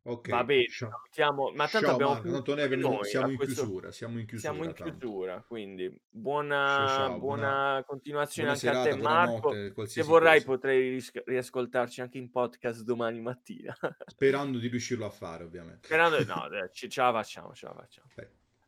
Ok, 0.05 0.30
Va 0.30 0.42
bene, 0.42 0.66
ciao. 0.68 0.90
salutiamo, 0.90 1.53
ma 1.55 1.68
tanto 1.68 1.86
Ciao 1.86 1.94
abbiamo 1.94 2.12
Marco, 2.14 2.30
tanto 2.32 2.55
noi, 2.57 2.76
noi 2.76 3.05
siamo 3.05 3.30
in 3.30 3.36
questo 3.36 3.62
chiusura, 3.62 3.92
siamo 3.92 4.18
in 4.18 4.26
chiusura 4.26 4.53
siamo 4.53 4.68
in 4.68 4.74
tanto. 4.74 4.96
chiusura, 4.98 5.44
quindi 5.46 5.88
Ciao 5.88 6.00
buona, 6.11 6.66
ciao, 6.88 7.18
buona, 7.18 7.18
buona 7.18 7.84
continuazione 7.86 8.53
buona 8.53 8.72
anche 8.72 8.78
a 8.78 8.82
te 8.82 9.00
serata, 9.00 9.30
Marco. 9.30 9.84
Se 9.86 10.03
vorrai 10.03 10.38
cosa. 10.40 10.46
potrei 10.50 10.90
ris- 10.90 11.22
riascoltarci 11.24 12.00
anche 12.00 12.18
in 12.18 12.30
podcast 12.32 12.82
domani 12.82 13.20
mattina. 13.20 13.76
Sperando 14.07 14.59
di 14.59 14.66
riuscirlo 14.66 15.07
a 15.07 15.11
fare, 15.11 15.44
ovviamente. 15.44 15.86
Sperando, 15.86 16.16
no, 16.24 16.48
dai, 16.48 16.68
ce 16.72 16.88
ce 16.88 17.00
la 17.00 17.12
facciamo, 17.12 17.55
ce 17.55 17.66
la 17.66 17.74
facciamo. 17.74 18.09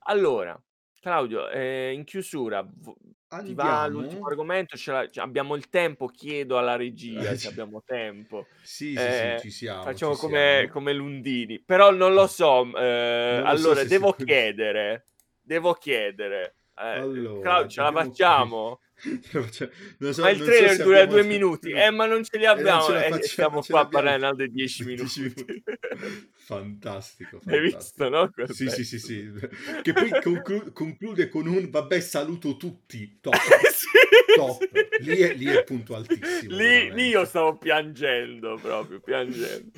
Allora, 0.07 0.63
Claudio, 1.01 1.51
eh, 1.51 1.93
in 1.93 2.05
chiusura, 2.05 2.65
vo- 3.41 3.45
ti 3.47 3.55
va 3.55 3.83
Andiamo. 3.83 3.89
l'ultimo 3.89 4.27
argomento? 4.27 4.77
Abbiamo 5.21 5.55
il 5.55 5.69
tempo? 5.69 6.07
Chiedo 6.07 6.59
alla 6.59 6.77
regia 6.77 7.33
Eh, 7.33 7.37
se 7.37 7.49
abbiamo 7.49 7.83
tempo. 7.85 8.47
Sì, 8.63 8.93
sì, 8.93 8.93
sì, 8.95 9.01
Eh, 9.01 9.39
ci 9.41 9.51
siamo, 9.51 9.83
facciamo 9.83 10.15
ci 10.15 10.19
come, 10.21 10.57
siamo. 10.59 10.73
come 10.73 10.93
Lundini, 10.93 11.61
però 11.61 11.91
non 11.91 12.15
lo 12.15 12.27
so. 12.27 12.63
eh, 12.77 13.41
Non 13.41 13.43
lo 13.43 13.45
so 13.45 13.51
allora, 13.51 13.81
se 13.81 13.89
devo 13.89 14.13
chiedere, 14.13 15.05
devo 15.41 15.75
chiedere. 15.75 16.55
Eh, 16.77 16.99
Allora, 16.99 17.41
Claudio, 17.41 17.69
ce 17.69 17.81
la 17.83 17.93
facciamo? 17.93 18.81
Faccia- 19.23 19.69
non 19.99 20.13
so- 20.15 20.23
Ma 20.23 20.31
il 20.31 20.39
non 20.39 20.47
so 20.47 20.53
trailer 20.53 20.77
se 20.77 20.83
dura 20.83 21.05
due 21.07 21.23
minuti, 21.25 21.71
eh, 21.71 21.91
ma 21.91 22.07
non 22.07 22.25
ce 22.25 22.39
li 22.39 22.45
Eh, 22.45 22.47
abbiamo. 22.47 22.87
eh, 22.95 23.09
facciamo, 23.11 23.21
stiamo 23.23 23.63
qua 23.63 23.81
a 23.81 23.87
parlare 23.89 24.25
altri 24.25 24.51
10 24.51 24.85
10 24.85 25.21
minuti. 25.21 25.63
Fantastico, 26.33 27.41
Hai 27.47 27.71
fantastico. 27.71 27.77
visto, 27.77 28.09
no? 28.09 28.31
Sì, 28.53 28.69
sì, 28.71 28.85
sì, 28.85 28.99
sì. 28.99 29.33
Che 29.83 29.93
poi 29.93 30.11
conclu- 30.23 30.73
conclude 30.73 31.29
con 31.29 31.47
un 31.47 31.71
vabbè, 31.71 32.01
saluto 32.01 32.57
tutti. 32.57 33.19
Top, 33.21 33.35
Sì, 33.75 34.37
top. 34.37 34.59
sì. 34.99 35.05
Lì 35.05 35.17
è, 35.19 35.35
lì 35.35 35.47
è 35.47 35.65
puntualtissimo. 35.65 36.55
Lì, 36.55 36.93
lì 36.93 37.09
io 37.09 37.25
stavo 37.25 37.57
piangendo 37.57 38.59
proprio, 38.61 39.01
piangendo. 39.01 39.71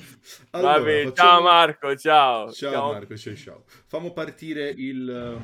Allora, 0.51 0.77
Vabbè, 0.79 1.03
facciamo- 1.07 1.15
ciao 1.15 1.41
Marco, 1.41 1.95
ciao. 1.95 2.51
Ciao 2.51 2.91
Marco, 2.91 3.17
ciao 3.17 3.35
ciao. 3.35 3.63
Fammo 3.87 4.11
partire 4.13 4.69
il, 4.69 5.39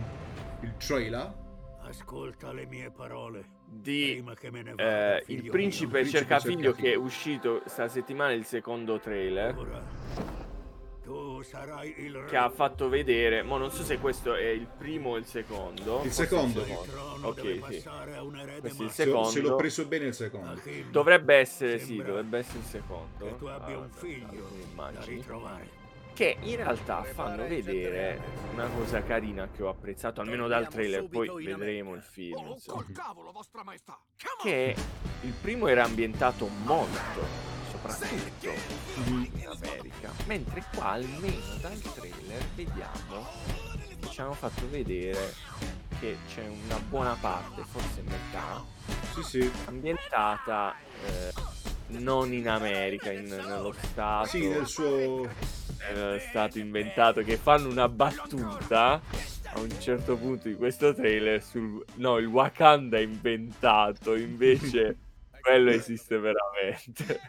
il 0.61 0.73
trailer. 0.77 1.41
Ascolta 1.86 2.51
le 2.53 2.65
mie 2.65 2.91
parole. 2.91 3.53
Di 3.74 4.11
Prima 4.13 4.34
che 4.36 4.51
me 4.51 4.61
ne 4.61 4.69
vada, 4.76 5.17
eh, 5.17 5.24
Il 5.28 5.41
mio. 5.43 5.51
principe 5.51 5.91
Principe 5.91 6.05
cerca 6.05 6.39
cerca 6.39 6.39
figlio 6.39 6.74
figlio. 6.74 6.88
che 6.88 6.93
è 6.93 6.95
uscito 6.95 7.61
sta 7.65 7.88
settimana 7.88 8.32
il 8.34 8.45
secondo 8.45 8.99
trailer 8.99 9.57
Ora, 9.57 9.82
tu 11.03 11.41
sarai 11.41 11.93
il 11.97 12.24
che 12.30 12.38
ha 12.38 12.49
fatto 12.49 12.88
vedere, 12.88 13.41
ma 13.43 13.57
non 13.57 13.69
so 13.71 13.84
se 13.84 13.97
questo 13.97 14.36
è 14.36 14.47
il 14.47 14.67
primo 14.78 15.09
o 15.11 15.17
il 15.17 15.26
secondo. 15.26 16.01
Il 16.05 16.11
secondo. 16.13 16.61
Il 16.61 16.78
trono 16.89 17.28
Ok, 17.28 17.41
deve 17.41 17.53
sì. 17.74 17.84
Questo 18.61 18.84
è 18.84 18.86
il 18.86 18.91
secondo. 18.91 19.28
se 19.30 19.41
l'ho 19.41 19.55
preso 19.57 19.86
bene 19.86 20.05
il 20.05 20.13
secondo. 20.13 20.61
Dovrebbe 20.91 21.36
essere, 21.36 21.78
sì, 21.80 21.97
dovrebbe 21.97 22.38
essere 22.38 22.59
il 22.59 22.63
secondo. 22.65 23.26
Che 23.26 23.38
tu 23.38 23.45
abbia 23.47 23.76
Ah, 23.76 23.80
un 23.80 23.89
figlio 23.89 24.47
da 24.76 24.91
ritrovare. 25.03 25.82
Che 26.14 26.38
in 26.41 26.55
realtà 26.57 27.03
fanno 27.03 27.47
vedere 27.47 28.22
una 28.51 28.68
cosa 28.68 29.01
carina 29.03 29.49
che 29.49 29.64
ho 29.64 29.70
apprezzato 29.70 30.22
almeno 30.22 30.47
dal 30.47 30.68
trailer, 30.68 31.07
poi 31.07 31.43
vedremo 31.43 31.95
il 31.95 32.03
film. 32.03 32.38
Oh, 32.47 32.53
insomma. 32.53 32.86
Che 34.41 34.76
il 35.22 35.34
primo 35.41 35.68
era 35.68 35.84
ambientato 35.84 36.47
molto, 36.47 37.26
soprattutto 37.70 38.49
in 39.05 39.47
America, 39.47 40.11
mentre 40.26 40.64
qua 40.74 40.91
almeno 40.91 41.55
dal 41.61 41.80
trailer 41.80 42.43
vediamo 42.55 43.72
ci 44.09 44.22
hanno 44.22 44.34
fatto 44.34 44.70
vedere 44.70 45.34
che 45.99 46.18
c'è 46.28 46.45
una 46.47 46.78
buona 46.88 47.18
parte, 47.20 47.64
forse 47.64 48.03
metà, 48.03 48.64
Sì, 49.14 49.24
sì. 49.24 49.51
ambientata 49.66 50.76
eh, 51.05 51.34
non 51.99 52.32
in 52.34 52.47
America, 52.47 53.11
in- 53.11 53.26
nello 53.26 53.74
stato 53.74 54.28
Sì, 54.28 54.47
nel 54.47 54.68
suo... 54.68 55.28
era 55.89 56.19
stato 56.19 56.59
inventato 56.59 57.21
che 57.21 57.38
fanno 57.38 57.69
una 57.69 57.89
battuta 57.89 59.01
a 59.55 59.59
un 59.59 59.69
certo 59.79 60.15
punto 60.17 60.47
di 60.47 60.55
questo 60.55 60.93
trailer 60.93 61.41
sul 61.43 61.84
no 61.95 62.17
il 62.17 62.25
Wakanda 62.27 62.97
è 62.97 63.01
inventato 63.01 64.15
invece 64.15 64.97
quello 65.41 65.69
esiste 65.71 66.17
veramente 66.17 67.19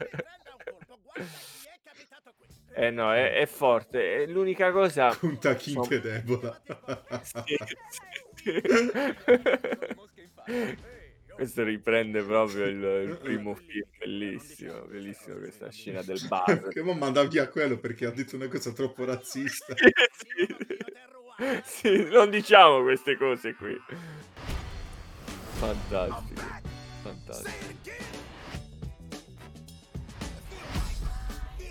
eh 2.76 2.90
no 2.90 3.12
è, 3.12 3.34
è 3.34 3.46
forte 3.46 4.22
è 4.22 4.26
l'unica 4.26 4.70
cosa 4.72 5.14
King 5.14 5.38
Insomma- 5.44 5.86
Debola. 5.98 6.60
Sì, 7.22 7.56
sì, 8.34 8.60
sì. 10.46 10.92
Questo 11.34 11.64
riprende 11.64 12.22
proprio 12.22 12.64
il, 12.66 13.08
il 13.08 13.18
primo 13.20 13.54
film 13.54 13.86
bellissimo 13.98 14.82
bellissimo 14.82 15.36
questa 15.38 15.70
scena 15.70 16.02
del 16.02 16.20
bar 16.28 16.68
che 16.68 16.82
mo 16.82 16.94
manda 16.94 17.24
via 17.24 17.48
quello 17.48 17.78
perché 17.78 18.06
ha 18.06 18.10
detto 18.10 18.36
una 18.36 18.48
cosa 18.48 18.72
troppo 18.72 19.04
razzista. 19.04 19.74
sì, 20.12 20.46
sì. 21.64 22.08
Non 22.10 22.30
diciamo 22.30 22.82
queste 22.82 23.16
cose 23.16 23.54
qui. 23.54 23.76
Fantastico. 25.54 26.42
Fantastico. 27.02 28.12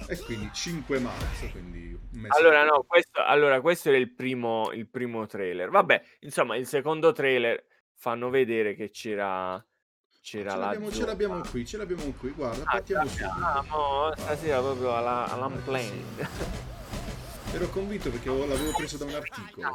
E 0.08 0.18
quindi 0.26 0.50
5 0.54 1.00
marzo, 1.00 1.50
quindi. 1.52 1.98
Allora, 2.28 2.66
no, 2.66 2.84
questo, 2.86 3.22
allora, 3.24 3.62
questo 3.62 3.90
era 3.90 3.98
il 3.98 4.14
primo, 4.14 4.72
il 4.74 4.88
primo 4.88 5.26
trailer. 5.26 5.70
Vabbè, 5.70 6.04
insomma, 6.22 6.56
il 6.56 6.68
secondo 6.68 7.12
trailer 7.14 7.64
fanno 8.04 8.30
vedere 8.30 8.76
che 8.76 8.90
c'era, 8.90 9.66
c'era 10.20 10.52
ce 10.52 10.58
l'abbiamo, 10.58 10.92
ce 10.92 11.06
l'abbiamo 11.06 11.40
qui, 11.40 11.66
ce 11.66 11.78
l'abbiamo 11.78 12.04
qui, 12.20 12.32
guarda, 12.32 12.64
Ah, 12.66 12.72
partiamo 12.72 13.08
subito. 13.08 14.14
stasera 14.18 14.60
proprio 14.60 14.94
alla, 14.94 15.32
all'unplanned. 15.32 16.28
Ero 17.56 17.70
convinto 17.70 18.10
perché 18.10 18.28
avevo- 18.28 18.46
l'avevo 18.46 18.72
preso 18.76 18.98
da 18.98 19.06
un 19.06 19.14
articolo. 19.14 19.72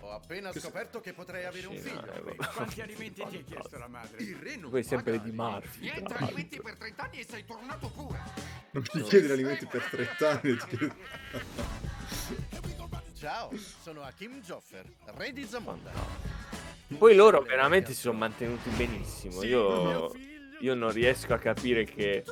Ho 0.00 0.10
appena 0.12 0.52
scoperto 0.52 1.00
che 1.00 1.14
potrei 1.14 1.46
avere 1.46 1.66
un 1.68 1.76
figlio. 1.78 2.12
eh. 2.26 2.36
Quanti 2.36 2.82
alimenti 2.82 3.24
ti 3.30 3.36
ha 3.38 3.42
chiesto 3.42 3.78
la 3.78 3.88
madre? 3.88 4.22
Il 4.22 4.36
re 4.36 4.56
non 4.56 4.70
Poi 4.70 4.82
sempre 4.82 5.22
di 5.22 5.30
Murphy. 5.30 5.80
Niente 5.80 6.14
alimenti 6.14 6.60
per 6.60 6.76
30 6.76 7.02
anni 7.04 7.18
e 7.20 7.24
sei 7.26 7.44
tornato 7.46 7.88
pure! 7.88 8.20
Non 8.72 8.84
mi 8.92 9.02
chiedere 9.04 9.32
alimenti 9.32 9.64
per 9.64 9.84
30 9.88 10.28
anni. 10.30 10.58
Ciao, 13.20 13.50
sono 13.82 14.00
Hakim 14.00 14.40
Joffer, 14.40 14.82
re 15.18 15.30
di 15.34 15.44
Zamonda. 15.44 15.90
Poi 16.96 17.14
loro 17.14 17.42
veramente 17.42 17.92
si 17.92 18.00
sono 18.00 18.16
mantenuti 18.16 18.70
benissimo. 18.70 19.42
Io, 19.42 20.10
io 20.60 20.74
non 20.74 20.90
riesco 20.90 21.34
a 21.34 21.36
capire 21.36 21.84
che, 21.84 22.24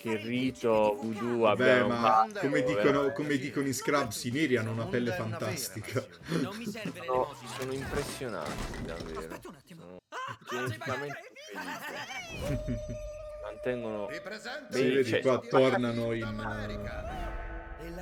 che 0.00 0.16
Rito 0.18 1.00
Voodoo 1.02 1.38
Vabbè, 1.38 1.68
abbiano 1.70 1.88
ma 1.88 2.00
fatto, 2.00 2.38
come 2.38 2.62
dicono, 2.62 3.10
come 3.10 3.36
dicono 3.38 3.66
in 3.66 3.74
Scrubs, 3.74 4.22
i 4.22 4.30
neri 4.30 4.56
hanno 4.56 4.70
una 4.70 4.86
pelle 4.86 5.10
fantastica. 5.10 6.00
passione. 6.00 6.42
Non 6.42 6.56
mi 6.56 6.66
serve 6.66 7.02
Sono, 7.04 7.34
sono 7.58 7.72
impressionanti 7.72 8.82
davvero. 8.84 9.18
Aspetta 9.18 9.48
un 9.48 9.54
attimo. 9.56 9.96
Sono 10.44 10.66
geneticamente 10.68 11.32
felici. 12.38 12.78
Mantengono. 13.42 14.08
Sì, 14.70 14.82
vedi 14.82 15.10
cioè- 15.10 15.20
qua 15.22 15.40
tornano 15.40 16.12
in... 16.12 17.34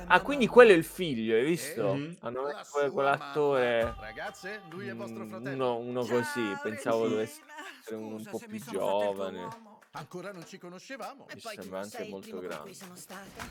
Ah, 0.07 0.21
quindi 0.21 0.47
quello 0.47 0.71
è 0.71 0.75
il 0.75 0.83
figlio, 0.83 1.35
hai 1.35 1.43
visto? 1.43 1.93
Mhm. 1.93 2.17
Hanno 2.21 2.43
messo 2.43 2.91
quell'attore. 2.91 3.95
Ragazze, 3.99 4.61
lui 4.69 4.87
è 4.87 4.95
vostro 4.95 5.25
mm, 5.25 5.29
fratello. 5.29 5.77
Uno, 5.77 5.77
uno 5.77 6.05
così. 6.05 6.41
Pensavo 6.61 7.07
dovesse 7.07 7.41
essere 7.79 7.95
uno 7.95 8.15
un 8.15 8.23
po' 8.23 8.39
più 8.39 8.59
giovane. 8.59 9.47
Ancora 9.97 10.31
non 10.33 10.45
ci 10.45 10.57
conoscevamo. 10.57 11.25
Mi 11.27 11.37
E 11.37 11.41
poi 11.41 11.55
sembra 11.55 11.79
anche 11.79 12.07
molto 12.09 12.39
grande. 12.39 12.73
sono. 12.73 12.93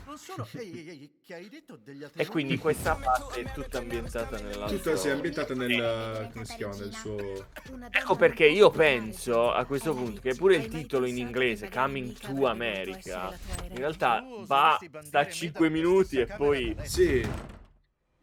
Non 0.05 0.17
sono... 0.17 0.47
Ehi, 0.53 0.71
ehi, 0.71 0.89
ehi, 0.89 1.11
che 1.23 1.33
hai 1.33 1.49
detto 1.49 1.75
degli 1.75 2.03
altri 2.03 2.21
E 2.21 2.27
quindi 2.27 2.57
questa 2.57 2.95
parte 2.95 3.41
è 3.41 3.51
tutta 3.51 3.79
ambientata 3.79 4.39
nell'altro. 4.39 4.77
Tutta 4.77 4.95
si 4.95 5.07
è 5.07 5.11
ambientata 5.11 5.53
nel... 5.55 6.29
come 6.31 6.45
si 6.45 6.55
chiama? 6.55 6.75
Nel 6.75 6.93
suo... 6.93 7.47
Ecco 7.89 8.15
perché 8.15 8.45
io 8.45 8.69
penso 8.69 9.51
a 9.51 9.65
questo 9.65 9.93
punto 9.95 10.21
che 10.21 10.35
pure 10.35 10.55
il 10.55 10.67
titolo 10.67 11.05
in 11.07 11.17
inglese, 11.17 11.69
Coming 11.69 12.13
to 12.17 12.45
America, 12.45 13.37
in 13.69 13.77
realtà 13.77 14.23
va, 14.45 14.79
sta 15.01 15.19
a 15.19 15.27
5 15.29 15.69
minuti 15.69 16.19
e 16.19 16.25
poi 16.27 16.75
Sì. 16.83 17.27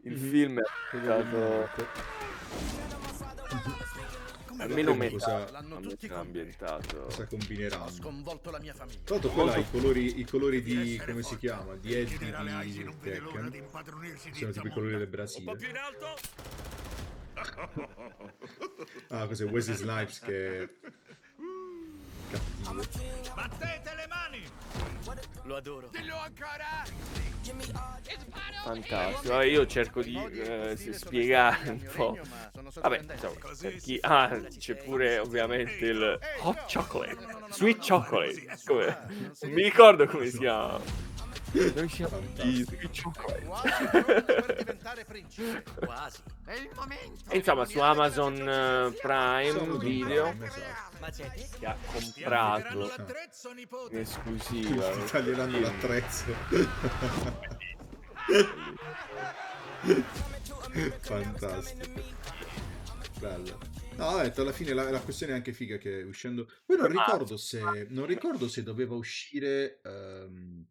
il 0.05 0.13
Mhm. 0.17 0.31
film 0.31 0.59
è 0.61 0.63
ambientato 0.97 1.69
Come 1.75 2.22
almeno 4.63 4.95
metà 4.95 5.13
cosa- 5.13 5.51
L'hanno 5.51 5.81
tutti 5.81 6.07
ambientato. 6.09 7.03
Cosa 7.05 7.23
Ho 7.23 7.27
combineranno. 7.27 7.91
sconvolto 7.91 8.51
la 8.51 8.59
mia 8.61 8.75
famiglia. 8.75 9.01
Tra 9.05 9.15
l'altro 9.17 9.33
quella 9.33 9.53
ha 9.55 9.59
i 9.59 9.71
colori, 9.71 10.21
i 10.21 10.25
colori 10.25 10.63
di... 10.63 11.01
come 11.05 11.23
si 11.23 11.37
chiama? 11.39 11.75
Di 11.77 11.95
Eddie 11.95 12.19
di 12.19 12.31
Tekken. 13.01 13.65
Sono 14.33 14.51
tipo 14.53 14.67
i 14.67 14.71
colori 14.71 14.97
del 14.97 15.07
Brasile. 15.09 15.53
Ah, 19.09 19.27
cos'è 19.27 19.45
Wesley 19.45 19.77
Snipes 19.77 20.21
che... 20.21 20.69
Cattivo. 22.33 22.83
Battete 23.35 23.95
le 23.95 24.07
mani! 24.09 24.43
Lo 25.45 25.57
adoro. 25.57 25.89
Dillo 25.93 26.17
ancora! 26.17 26.85
Fantastico. 28.63 29.33
Allora, 29.33 29.45
io 29.45 29.67
cerco 29.67 30.01
di 30.03 30.17
eh, 30.17 30.77
spiegare 30.93 31.71
un 31.71 31.91
po'. 31.95 32.19
Vabbè, 32.81 33.01
insomma, 33.13 33.35
per 33.61 33.75
chi... 33.77 33.99
Ah, 34.01 34.41
c'è 34.57 34.77
pure 34.77 35.19
ovviamente 35.19 35.85
il 35.87 36.19
hot 36.41 36.73
chocolate, 36.73 37.19
sweet 37.51 37.87
chocolate. 37.87 38.59
Come... 38.65 39.35
Non 39.41 39.51
mi 39.51 39.63
ricordo 39.63 40.07
come 40.07 40.29
si 40.29 40.39
chiama. 40.39 40.81
Noi 41.53 41.89
siamo 41.89 42.19
di. 42.35 42.65
Quasi 42.65 43.85
pronto 43.91 44.23
per 44.25 44.55
diventare 44.57 45.05
principe. 45.05 45.65
Quasi. 45.85 46.23
È 46.47 46.55
il 46.55 46.71
momento! 46.75 47.31
E 47.31 47.37
insomma, 47.37 47.67
su 47.67 47.79
Amazon 47.79 48.37
eh, 48.37 48.93
Prime 49.01 49.79
Video 49.79 50.35
che 51.59 51.67
ha 51.67 51.77
comprato 51.85 52.79
l'attrezzo, 52.79 53.51
in 53.51 53.57
nipote! 53.57 54.01
esclusiva. 54.01 54.91
Ti 54.93 55.11
taglieranno 55.11 55.61
l'attrezzo. 55.61 56.25
Fantastico. 61.01 62.01
Bello. 63.19 63.59
No, 63.97 64.07
ho 64.07 64.23
detto, 64.23 64.41
alla 64.41 64.53
fine 64.53 64.73
la, 64.73 64.91
la 64.91 65.01
questione 65.01 65.33
è 65.33 65.37
anche 65.37 65.53
figa 65.53 65.77
che 65.77 66.03
uscendo... 66.03 66.49
Poi 66.65 66.79
non 66.79 66.89
ricordo 66.89 67.37
se, 67.37 67.87
non 67.91 68.07
ricordo 68.07 68.49
se 68.49 68.63
doveva 68.63 68.95
uscire... 68.95 69.81
ehm, 69.85 70.67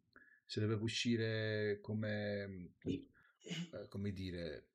se 0.51 0.59
doveva 0.59 0.83
uscire 0.83 1.79
come... 1.79 2.73
eh, 2.83 3.87
come 3.87 4.11
dire... 4.11 4.67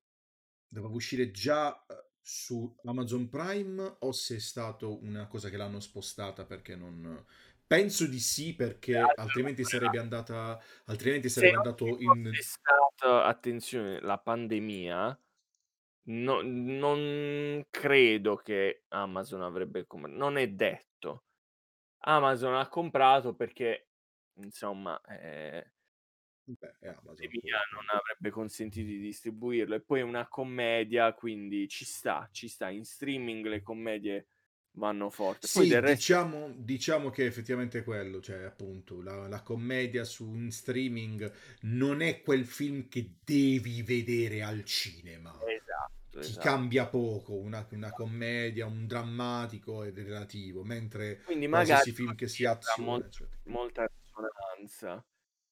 Doveva 0.68 0.94
uscire 0.94 1.30
già 1.30 1.84
eh, 1.86 2.12
su 2.18 2.74
Amazon 2.84 3.28
Prime 3.28 3.96
o 3.98 4.10
se 4.12 4.36
è 4.36 4.38
stato 4.38 5.02
una 5.02 5.26
cosa 5.26 5.50
che 5.50 5.58
l'hanno 5.58 5.80
spostata 5.80 6.46
perché 6.46 6.76
non... 6.76 7.22
Penso 7.66 8.06
di 8.06 8.20
sì 8.20 8.54
perché 8.54 8.96
altrimenti 8.96 9.64
sarebbe 9.64 9.98
andata... 9.98 10.58
Altrimenti 10.86 11.28
sarebbe 11.28 11.56
andato 11.56 11.86
in... 11.86 12.30
stata, 12.40 13.26
attenzione, 13.26 14.00
la 14.00 14.16
pandemia, 14.16 15.20
no- 16.04 16.40
non 16.42 17.66
credo 17.68 18.36
che 18.36 18.84
Amazon 18.88 19.42
avrebbe 19.42 19.86
comprato. 19.86 20.16
Non 20.16 20.38
è 20.38 20.48
detto. 20.48 21.24
Amazon 21.98 22.54
ha 22.54 22.66
comprato 22.68 23.34
perché, 23.34 23.90
insomma, 24.36 25.00
eh, 25.02 25.72
Beh, 26.48 26.74
è 26.80 26.88
Amazon. 26.88 27.30
pandemia 27.30 27.58
non 27.72 27.84
avrebbe 27.88 28.30
consentito 28.30 28.86
di 28.88 28.98
distribuirlo. 29.00 29.74
E 29.76 29.80
poi 29.80 30.00
è 30.00 30.02
una 30.02 30.28
commedia, 30.28 31.12
quindi 31.14 31.68
ci 31.68 31.84
sta, 31.84 32.28
ci 32.32 32.48
sta. 32.48 32.70
In 32.70 32.84
streaming 32.84 33.46
le 33.46 33.62
commedie 33.62 34.28
vanno 34.72 35.10
forte. 35.10 35.48
Poi 35.48 35.66
Sì, 35.66 35.68
del 35.68 35.80
resto 35.80 35.94
diciamo, 35.94 36.52
diciamo 36.56 37.10
che 37.10 37.24
effettivamente 37.26 37.78
è 37.80 37.84
quello, 37.84 38.20
cioè 38.20 38.42
appunto 38.42 39.00
la, 39.02 39.28
la 39.28 39.42
commedia 39.42 40.04
su 40.04 40.28
un 40.28 40.50
streaming 40.50 41.32
non 41.62 42.00
è 42.02 42.20
quel 42.22 42.44
film 42.46 42.88
che 42.88 43.16
devi 43.24 43.82
vedere 43.82 44.42
al 44.42 44.64
cinema. 44.64 45.32
Esatto, 45.44 46.18
Ti 46.18 46.30
esatto. 46.30 46.38
cambia 46.38 46.86
poco, 46.88 47.34
una, 47.36 47.66
una 47.70 47.92
commedia, 47.92 48.66
un 48.66 48.86
drammatico 48.86 49.84
è 49.84 49.92
relativo, 49.92 50.64
mentre 50.64 51.22
Quindi 51.24 51.46
qualsiasi 51.48 51.92
magari 51.92 51.92
film 51.92 52.14
che 52.14 52.28
ci 52.28 52.28
sia 52.28 52.50
avrà 52.50 52.74
azione, 52.74 52.84
mol- 52.84 53.04
eccetera. 53.04 53.38
molta 53.44 53.86
risonanza, 54.22 55.04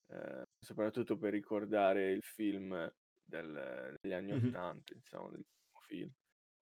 eh, 0.08 0.44
soprattutto 0.58 1.16
per 1.16 1.32
ricordare 1.32 2.10
il 2.12 2.22
film 2.22 2.92
del- 3.22 3.96
degli 4.00 4.12
anni 4.12 4.32
Mhm. 4.32 4.46
Ottanta, 4.48 4.92
insomma, 4.94 5.30
del 5.30 5.44
primo 5.44 5.80
film. 5.86 6.10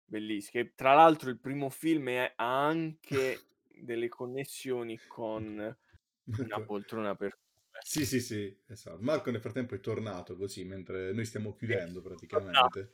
Bellissimo. 0.07 0.63
Che 0.63 0.73
tra 0.75 0.93
l'altro 0.93 1.29
il 1.29 1.39
primo 1.39 1.69
film 1.69 2.09
è- 2.09 2.33
ha 2.35 2.65
anche 2.67 3.39
delle 3.67 4.07
connessioni 4.07 4.99
con 5.07 5.43
una 5.53 5.75
Marco- 6.47 6.63
poltrona 6.65 7.15
per. 7.15 7.37
Sì, 7.81 8.05
sì, 8.05 8.19
sì, 8.21 8.57
esatto. 8.67 8.97
Marco 9.01 9.31
nel 9.31 9.41
frattempo 9.41 9.75
è 9.75 9.79
tornato 9.79 10.35
così, 10.37 10.63
mentre 10.63 11.11
noi 11.11 11.25
stiamo 11.25 11.53
chiudendo 11.55 12.01
praticamente. 12.01 12.91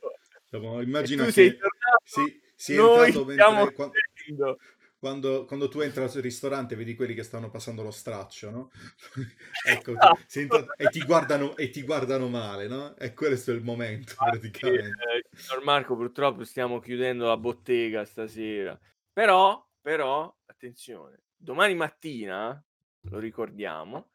tornato. 0.50 0.80
Immagina 0.82 1.24
tu 1.24 1.30
sei 1.30 1.50
che 1.52 1.56
tornato? 1.56 2.02
sì, 2.04 2.42
si 2.54 2.72
è 2.74 2.76
Noi 2.76 3.06
entrato 3.06 3.24
mentre... 3.24 3.72
qua- 3.74 3.90
chiudendo. 4.12 4.58
Quando, 5.02 5.46
quando 5.46 5.66
tu 5.66 5.80
entri 5.80 6.00
al 6.00 6.10
ristorante 6.10 6.76
vedi 6.76 6.94
quelli 6.94 7.12
che 7.12 7.24
stanno 7.24 7.50
passando 7.50 7.82
lo 7.82 7.90
straccio, 7.90 8.50
no? 8.50 8.70
ecco, 9.66 9.94
Esatto. 9.94 10.20
sei 10.28 10.42
entrato- 10.44 10.76
e, 10.76 10.90
ti 10.90 11.04
guardano, 11.04 11.56
e 11.56 11.70
ti 11.70 11.82
guardano 11.82 12.28
male, 12.28 12.68
no? 12.68 12.96
E 12.96 13.12
questo 13.12 13.50
è 13.50 13.54
il 13.54 13.64
momento, 13.64 14.12
Infatti, 14.12 14.30
praticamente. 14.30 14.90
eh, 14.90 15.36
signor 15.36 15.64
Marco, 15.64 15.96
purtroppo 15.96 16.44
stiamo 16.44 16.78
chiudendo 16.78 17.26
la 17.26 17.36
bottega 17.36 18.04
stasera. 18.04 18.78
Però, 19.12 19.68
però, 19.80 20.32
attenzione, 20.46 21.22
domani 21.36 21.74
mattina, 21.74 22.64
lo 23.00 23.18
ricordiamo, 23.18 24.12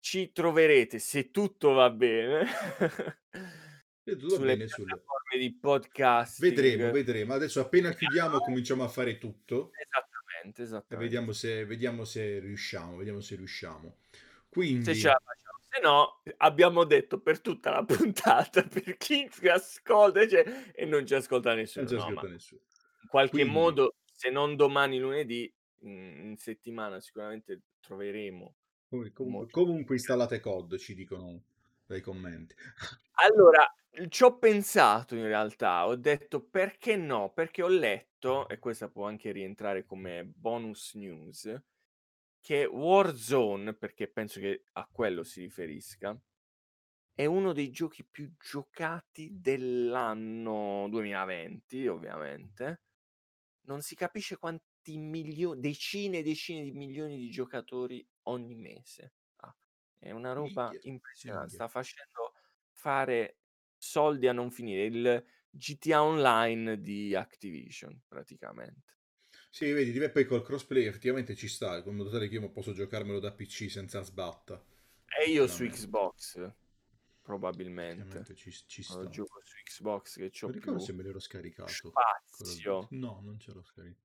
ci 0.00 0.32
troverete, 0.32 0.98
se 0.98 1.30
tutto 1.30 1.72
va 1.72 1.90
bene, 1.90 2.46
tutto 4.02 4.30
sulle 4.30 4.56
bene 4.56 4.64
piattaforme 4.64 5.23
di 5.38 5.52
podcasting. 5.54 6.50
Vedremo, 6.54 6.90
vedremo. 6.92 7.34
Adesso 7.34 7.60
appena 7.60 7.92
chiudiamo 7.92 8.38
cominciamo 8.38 8.84
a 8.84 8.88
fare 8.88 9.18
tutto 9.18 9.70
Esattamente, 9.72 10.60
e 10.62 10.64
esattamente. 10.64 10.96
vediamo 10.96 11.32
se, 11.32 11.64
vediamo 11.64 12.04
se 12.04 12.38
riusciamo, 12.40 12.96
vediamo 12.96 13.20
se 13.20 13.36
riusciamo. 13.36 13.96
Se 14.10 14.48
Quindi, 14.48 14.94
ce 14.94 15.08
la 15.08 15.20
facciamo. 15.24 15.58
Se 15.68 15.80
no, 15.82 16.22
abbiamo 16.38 16.84
detto 16.84 17.20
per 17.20 17.40
tutta 17.40 17.70
la 17.70 17.84
puntata, 17.84 18.62
per 18.62 18.96
chi 18.96 19.28
ci 19.30 19.48
ascolta 19.48 20.26
cioè, 20.28 20.70
e 20.72 20.84
non 20.84 21.04
ci 21.06 21.14
ascolta 21.14 21.54
nessuno. 21.54 21.86
non 21.90 21.98
c'è 21.98 22.10
No, 22.12 22.22
nessuno. 22.28 22.60
in 23.02 23.08
qualche 23.08 23.30
Quindi, 23.30 23.52
modo, 23.52 23.94
se 24.12 24.30
non 24.30 24.54
domani 24.56 24.98
lunedì, 24.98 25.52
in, 25.80 26.34
settimana 26.38 27.00
sicuramente 27.00 27.60
troveremo 27.80 28.54
comunque, 29.12 29.50
comunque 29.50 29.94
installate 29.96 30.40
COD, 30.40 30.76
ci 30.78 30.94
dicono 30.94 31.42
dai 31.86 32.00
commenti. 32.00 32.54
Allora, 33.14 33.66
ci 34.08 34.24
ho 34.24 34.38
pensato 34.38 35.14
in 35.14 35.24
realtà, 35.24 35.86
ho 35.86 35.96
detto 35.96 36.42
perché 36.44 36.96
no? 36.96 37.32
Perché 37.32 37.62
ho 37.62 37.68
letto, 37.68 38.48
e 38.48 38.58
questa 38.58 38.88
può 38.88 39.06
anche 39.06 39.32
rientrare 39.32 39.84
come 39.84 40.24
bonus 40.24 40.94
news, 40.94 41.62
che 42.40 42.64
Warzone, 42.66 43.74
perché 43.74 44.08
penso 44.08 44.40
che 44.40 44.64
a 44.72 44.88
quello 44.90 45.22
si 45.22 45.40
riferisca, 45.40 46.18
è 47.14 47.26
uno 47.26 47.52
dei 47.52 47.70
giochi 47.70 48.04
più 48.04 48.32
giocati 48.36 49.30
dell'anno 49.40 50.88
2020, 50.90 51.86
ovviamente. 51.86 52.82
Non 53.66 53.82
si 53.82 53.94
capisce 53.94 54.36
quanti 54.36 54.98
milioni, 54.98 55.60
decine 55.60 56.18
e 56.18 56.22
decine 56.22 56.62
di 56.62 56.72
milioni 56.72 57.16
di 57.16 57.30
giocatori 57.30 58.06
ogni 58.24 58.56
mese. 58.56 59.14
ha. 59.36 59.56
È 59.98 60.10
una 60.10 60.32
roba 60.32 60.68
Minchia, 60.70 60.90
impressionante, 60.90 61.50
minchia. 61.50 61.66
sta 61.66 61.68
facendo 61.68 62.34
fare 62.72 63.38
soldi 63.84 64.26
a 64.26 64.32
non 64.32 64.50
finire, 64.50 64.84
il 64.86 65.24
GTA 65.50 66.02
Online 66.02 66.80
di 66.80 67.14
Activision, 67.14 68.02
praticamente. 68.08 68.92
Sì, 69.50 69.70
vedi, 69.70 69.96
poi 70.10 70.24
col 70.24 70.42
crossplay 70.42 70.84
effettivamente 70.86 71.36
ci 71.36 71.46
sta, 71.46 71.76
in 71.76 71.94
modo 71.94 72.10
tale 72.10 72.28
che 72.28 72.34
io 72.34 72.50
posso 72.50 72.72
giocarmelo 72.72 73.20
da 73.20 73.32
PC 73.32 73.70
senza 73.70 74.02
sbatta. 74.02 74.60
E 75.20 75.30
io 75.30 75.46
su. 75.46 75.64
Xbox, 75.64 76.50
probabilmente. 77.22 78.34
Ci, 78.34 78.50
ci 78.66 78.82
Lo 78.88 79.02
sta. 79.02 79.08
gioco 79.10 79.40
su 79.44 79.54
Xbox 79.62 80.16
che 80.16 80.30
c'ho 80.30 80.46
Non 80.46 80.54
ricordo 80.54 80.76
più 80.76 80.86
se 80.86 80.92
me 80.92 81.02
l'ero 81.04 81.20
scaricato. 81.20 81.70
Spazio. 81.70 82.88
No, 82.90 83.20
non 83.22 83.38
ce 83.38 83.52
l'ho 83.52 83.62
scaricato. 83.62 84.02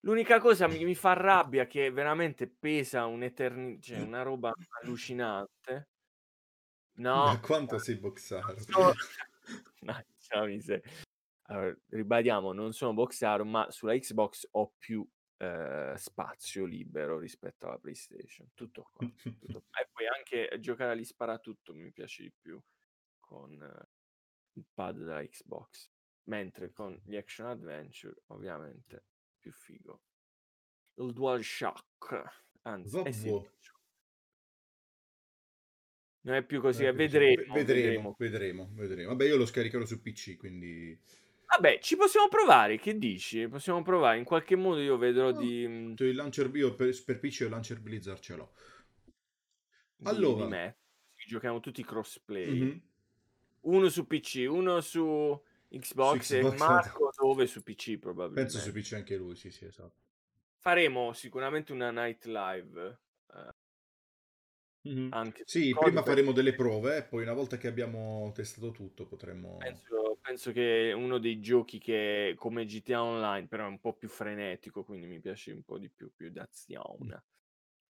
L'unica 0.00 0.38
cosa 0.40 0.68
mi, 0.68 0.84
mi 0.84 0.94
fa 0.94 1.14
rabbia 1.14 1.66
che 1.66 1.90
veramente 1.90 2.46
pesa 2.46 3.06
un'eternità, 3.06 3.80
cioè 3.80 4.00
una 4.00 4.22
roba 4.22 4.52
allucinante. 4.82 5.88
No, 6.96 7.24
Da 7.26 7.40
quanto 7.40 7.78
sei 7.78 7.96
boxaro? 7.96 8.56
No, 8.68 8.92
diciamo 10.18 10.46
miseria. 10.46 10.90
Allora, 11.48 11.76
ribadiamo, 11.88 12.52
non 12.52 12.72
sono 12.72 12.94
boxaro, 12.94 13.44
ma 13.44 13.70
sulla 13.70 13.96
Xbox 13.96 14.48
ho 14.52 14.72
più 14.78 15.06
eh, 15.38 15.94
spazio 15.96 16.64
libero 16.64 17.18
rispetto 17.18 17.66
alla 17.66 17.78
PlayStation. 17.78 18.48
Tutto 18.54 18.88
qua. 18.92 19.06
tutto. 19.06 19.64
E 19.78 19.88
poi 19.92 20.06
anche 20.06 20.58
giocare 20.60 20.92
agli 20.92 21.04
sparatutto 21.04 21.74
mi 21.74 21.92
piace 21.92 22.22
di 22.22 22.32
più 22.32 22.60
con 23.20 23.62
eh, 23.62 23.88
il 24.54 24.66
pad 24.72 24.96
della 24.96 25.24
Xbox. 25.24 25.90
Mentre 26.24 26.72
con 26.72 27.00
gli 27.04 27.14
action 27.14 27.46
adventure, 27.46 28.22
ovviamente, 28.28 29.04
più 29.38 29.52
figo. 29.52 30.02
Il 30.94 31.12
DualShock. 31.12 32.44
Anzi, 32.62 32.98
eh 32.98 33.12
sì, 33.12 33.30
Vabbè. 33.30 33.48
Non 36.26 36.34
è 36.34 36.42
più 36.44 36.60
così, 36.60 36.84
Eh, 36.84 36.92
vedremo, 36.92 37.52
ve- 37.54 37.64
vedremo. 37.64 38.14
vedremo, 38.18 38.68
vedremo. 38.72 39.08
Vabbè, 39.10 39.24
io 39.26 39.36
lo 39.36 39.46
scaricherò 39.46 39.84
su 39.84 40.02
PC, 40.02 40.36
quindi... 40.36 40.98
Vabbè, 41.46 41.78
ci 41.80 41.94
possiamo 41.96 42.26
provare, 42.26 42.78
che 42.78 42.98
dici? 42.98 43.46
Possiamo 43.46 43.80
provare, 43.82 44.18
in 44.18 44.24
qualche 44.24 44.56
modo 44.56 44.80
io 44.80 44.96
vedrò 44.96 45.30
No, 45.30 45.38
di, 45.38 45.60
Il 45.60 46.14
launcher, 46.16 46.50
io 46.56 46.74
per, 46.74 46.92
per 47.04 47.20
PC 47.20 47.40
il 47.42 47.50
launcher 47.50 47.80
Blizzard 47.80 48.18
ce 48.18 48.34
l'ho. 48.34 48.52
di, 49.04 49.12
di 50.02 50.08
Allora. 50.08 50.48
me. 50.48 50.76
Giochiamo 51.26 51.60
tutti 51.60 51.84
crossplay. 51.84 52.60
Mhm. 52.60 52.82
Uno 53.60 53.88
su 53.88 54.06
PC, 54.06 54.46
uno 54.48 54.80
su 54.80 55.40
Xbox, 55.68 56.20
Su 56.22 56.34
e 56.34 56.40
Xbox, 56.40 56.58
Marco 56.58 57.10
dove 57.16 57.46
su 57.46 57.62
PC 57.62 57.98
probabilmente. 57.98 58.50
Penso 58.52 58.58
su 58.58 58.72
PC 58.72 58.92
anche 58.94 59.16
lui, 59.16 59.36
sì, 59.36 59.50
sì, 59.50 59.64
esatto. 59.64 59.94
Faremo 60.58 61.12
sicuramente 61.12 61.72
una 61.72 61.90
night 61.92 62.24
live. 62.24 62.98
Mhm. 64.86 65.10
anche 65.10 65.42
Sì, 65.44 65.76
prima 65.76 66.02
faremo 66.02 66.32
delle 66.32 66.54
prove 66.54 66.98
e 66.98 67.02
poi 67.04 67.22
una 67.22 67.32
volta 67.32 67.56
che 67.56 67.66
abbiamo 67.66 68.30
testato 68.34 68.70
tutto 68.70 69.06
potremmo... 69.06 69.56
Penso, 69.58 70.18
penso 70.20 70.52
che 70.52 70.90
è 70.90 70.92
uno 70.92 71.18
dei 71.18 71.40
giochi 71.40 71.78
che 71.78 72.34
come 72.36 72.66
GTA 72.66 73.02
Online, 73.02 73.46
però 73.48 73.64
è 73.64 73.68
un 73.68 73.80
po' 73.80 73.94
più 73.94 74.08
frenetico, 74.08 74.84
quindi 74.84 75.06
mi 75.06 75.18
piace 75.20 75.52
un 75.52 75.62
po' 75.62 75.78
di 75.78 75.88
più, 75.88 76.12
più 76.14 76.30
d'azione. 76.30 77.24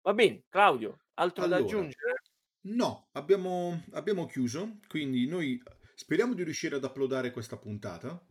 Va 0.01 0.13
bene, 0.13 0.43
Claudio, 0.47 0.99
altro 1.15 1.47
da 1.47 1.57
Allora, 1.57 1.63
aggiungere? 1.63 2.21
No, 2.67 3.09
abbiamo, 3.13 3.83
abbiamo 3.91 4.25
chiuso, 4.25 4.79
quindi 4.87 5.27
noi 5.27 5.61
speriamo 5.95 6.33
di 6.33 6.43
riuscire 6.43 6.75
ad 6.75 6.83
uploadare 6.83 7.31
questa 7.31 7.57
puntata, 7.57 8.23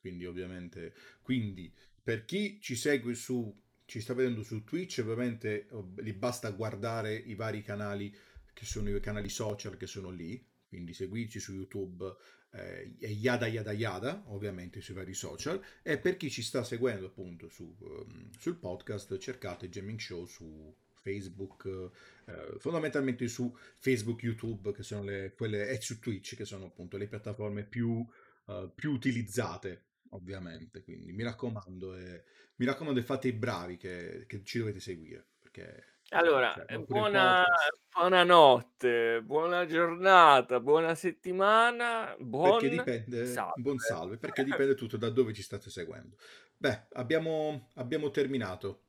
quindi 0.00 0.26
ovviamente, 0.26 0.94
quindi 1.22 1.72
per 2.02 2.24
chi 2.24 2.60
ci 2.60 2.76
segue 2.76 3.14
su, 3.14 3.52
ci 3.90 4.00
sta 4.00 4.14
vedendo 4.14 4.44
su 4.44 4.62
Twitch, 4.62 5.00
ovviamente 5.02 5.66
oh, 5.70 5.92
gli 6.00 6.12
basta 6.12 6.48
guardare 6.50 7.12
i 7.12 7.34
vari 7.34 7.60
canali 7.60 8.14
che 8.52 8.64
sono 8.64 8.88
i 8.88 9.00
canali 9.00 9.28
social 9.28 9.76
che 9.76 9.88
sono 9.88 10.10
lì, 10.10 10.40
quindi 10.68 10.94
seguirci 10.94 11.40
su 11.40 11.54
YouTube 11.54 12.14
eh, 12.52 12.94
yada 13.00 13.48
yada 13.48 13.72
yada, 13.72 14.22
ovviamente 14.28 14.80
sui 14.80 14.94
vari 14.94 15.12
social, 15.12 15.60
e 15.82 15.98
per 15.98 16.16
chi 16.16 16.30
ci 16.30 16.40
sta 16.40 16.62
seguendo 16.62 17.06
appunto 17.06 17.48
su, 17.48 17.74
um, 17.80 18.30
sul 18.38 18.58
podcast 18.58 19.18
cercate 19.18 19.68
Gaming 19.68 19.98
Show 19.98 20.24
su 20.24 20.72
Facebook, 21.00 21.90
eh, 22.26 22.58
fondamentalmente 22.58 23.26
su 23.26 23.52
Facebook, 23.78 24.22
YouTube, 24.22 24.70
che 24.72 24.84
sono 24.84 25.02
le, 25.02 25.32
quelle, 25.36 25.68
e 25.68 25.80
su 25.80 25.98
Twitch, 25.98 26.36
che 26.36 26.44
sono 26.44 26.66
appunto 26.66 26.96
le 26.96 27.08
piattaforme 27.08 27.64
più, 27.64 28.06
uh, 28.44 28.72
più 28.72 28.92
utilizzate, 28.92 29.86
ovviamente. 30.10 30.82
Quindi 30.82 31.12
mi 31.12 31.22
raccomando, 31.22 31.96
eh, 31.96 32.24
mi 32.56 32.66
raccomando, 32.66 33.02
fate 33.02 33.28
i 33.28 33.32
bravi 33.32 33.76
che, 33.76 34.24
che 34.26 34.42
ci 34.44 34.58
dovete 34.58 34.80
seguire. 34.80 35.26
Perché, 35.38 35.84
allora, 36.10 36.52
cioè, 36.54 36.64
eh, 36.68 36.78
buona, 36.80 37.44
buonanotte, 37.92 39.22
buona 39.22 39.66
giornata, 39.66 40.60
buona 40.60 40.94
settimana, 40.94 42.16
buon 42.18 42.58
Perché 42.58 42.68
dipende, 42.68 43.26
salve. 43.26 43.62
buon 43.62 43.78
salve, 43.78 44.16
perché 44.16 44.42
dipende 44.44 44.74
tutto 44.74 44.96
da 44.96 45.08
dove 45.10 45.32
ci 45.32 45.42
state 45.42 45.70
seguendo. 45.70 46.16
Beh, 46.56 46.86
abbiamo, 46.92 47.68
abbiamo 47.74 48.10
terminato. 48.10 48.82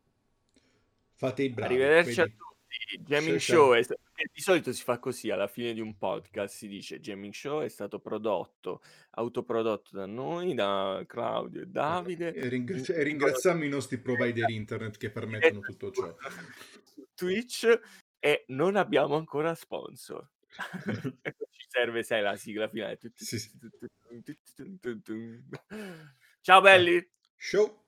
Fate 1.14 1.44
i 1.44 1.50
bravi. 1.50 1.74
Arrivederci 1.76 2.22
a 2.22 2.24
vedi? 2.24 2.36
tutti. 2.36 3.04
Gaming 3.04 3.38
Show 3.38 3.74
è 3.74 3.84
di 4.32 4.42
solito 4.42 4.72
si 4.74 4.84
fa 4.84 5.00
così 5.00 5.30
alla 5.30 5.48
fine 5.48 5.74
di 5.74 5.80
un 5.80 5.98
podcast 5.98 6.56
si 6.56 6.68
dice 6.68 7.00
Gaming 7.00 7.34
Show 7.34 7.62
è 7.62 7.70
stato 7.70 8.00
prodotto, 8.00 8.82
autoprodotto 9.12 9.96
da 9.96 10.06
noi, 10.06 10.54
da 10.54 11.04
Claudio 11.08 11.62
e 11.62 11.66
Davide. 11.68 12.34
E, 12.34 12.48
ringraz- 12.50 12.90
in- 12.90 12.96
e 12.96 13.04
ringraziamo 13.04 13.64
i 13.64 13.70
nostri 13.70 13.98
provider 14.00 14.50
internet 14.50 14.98
che 14.98 15.12
permettono 15.12 15.60
tutto 15.62 15.92
ciò. 15.92 16.16
Twitch 17.16 17.80
e 18.20 18.44
non 18.48 18.76
abbiamo 18.76 19.16
ancora 19.16 19.56
sponsor. 19.56 20.28
e 21.24 21.36
ci 21.50 21.66
serve, 21.70 22.04
sai, 22.04 22.22
la 22.22 22.36
sigla 22.36 22.68
finale. 22.68 23.00
Ciao 26.42 26.62
belli! 26.62 27.10
Show. 27.38 27.81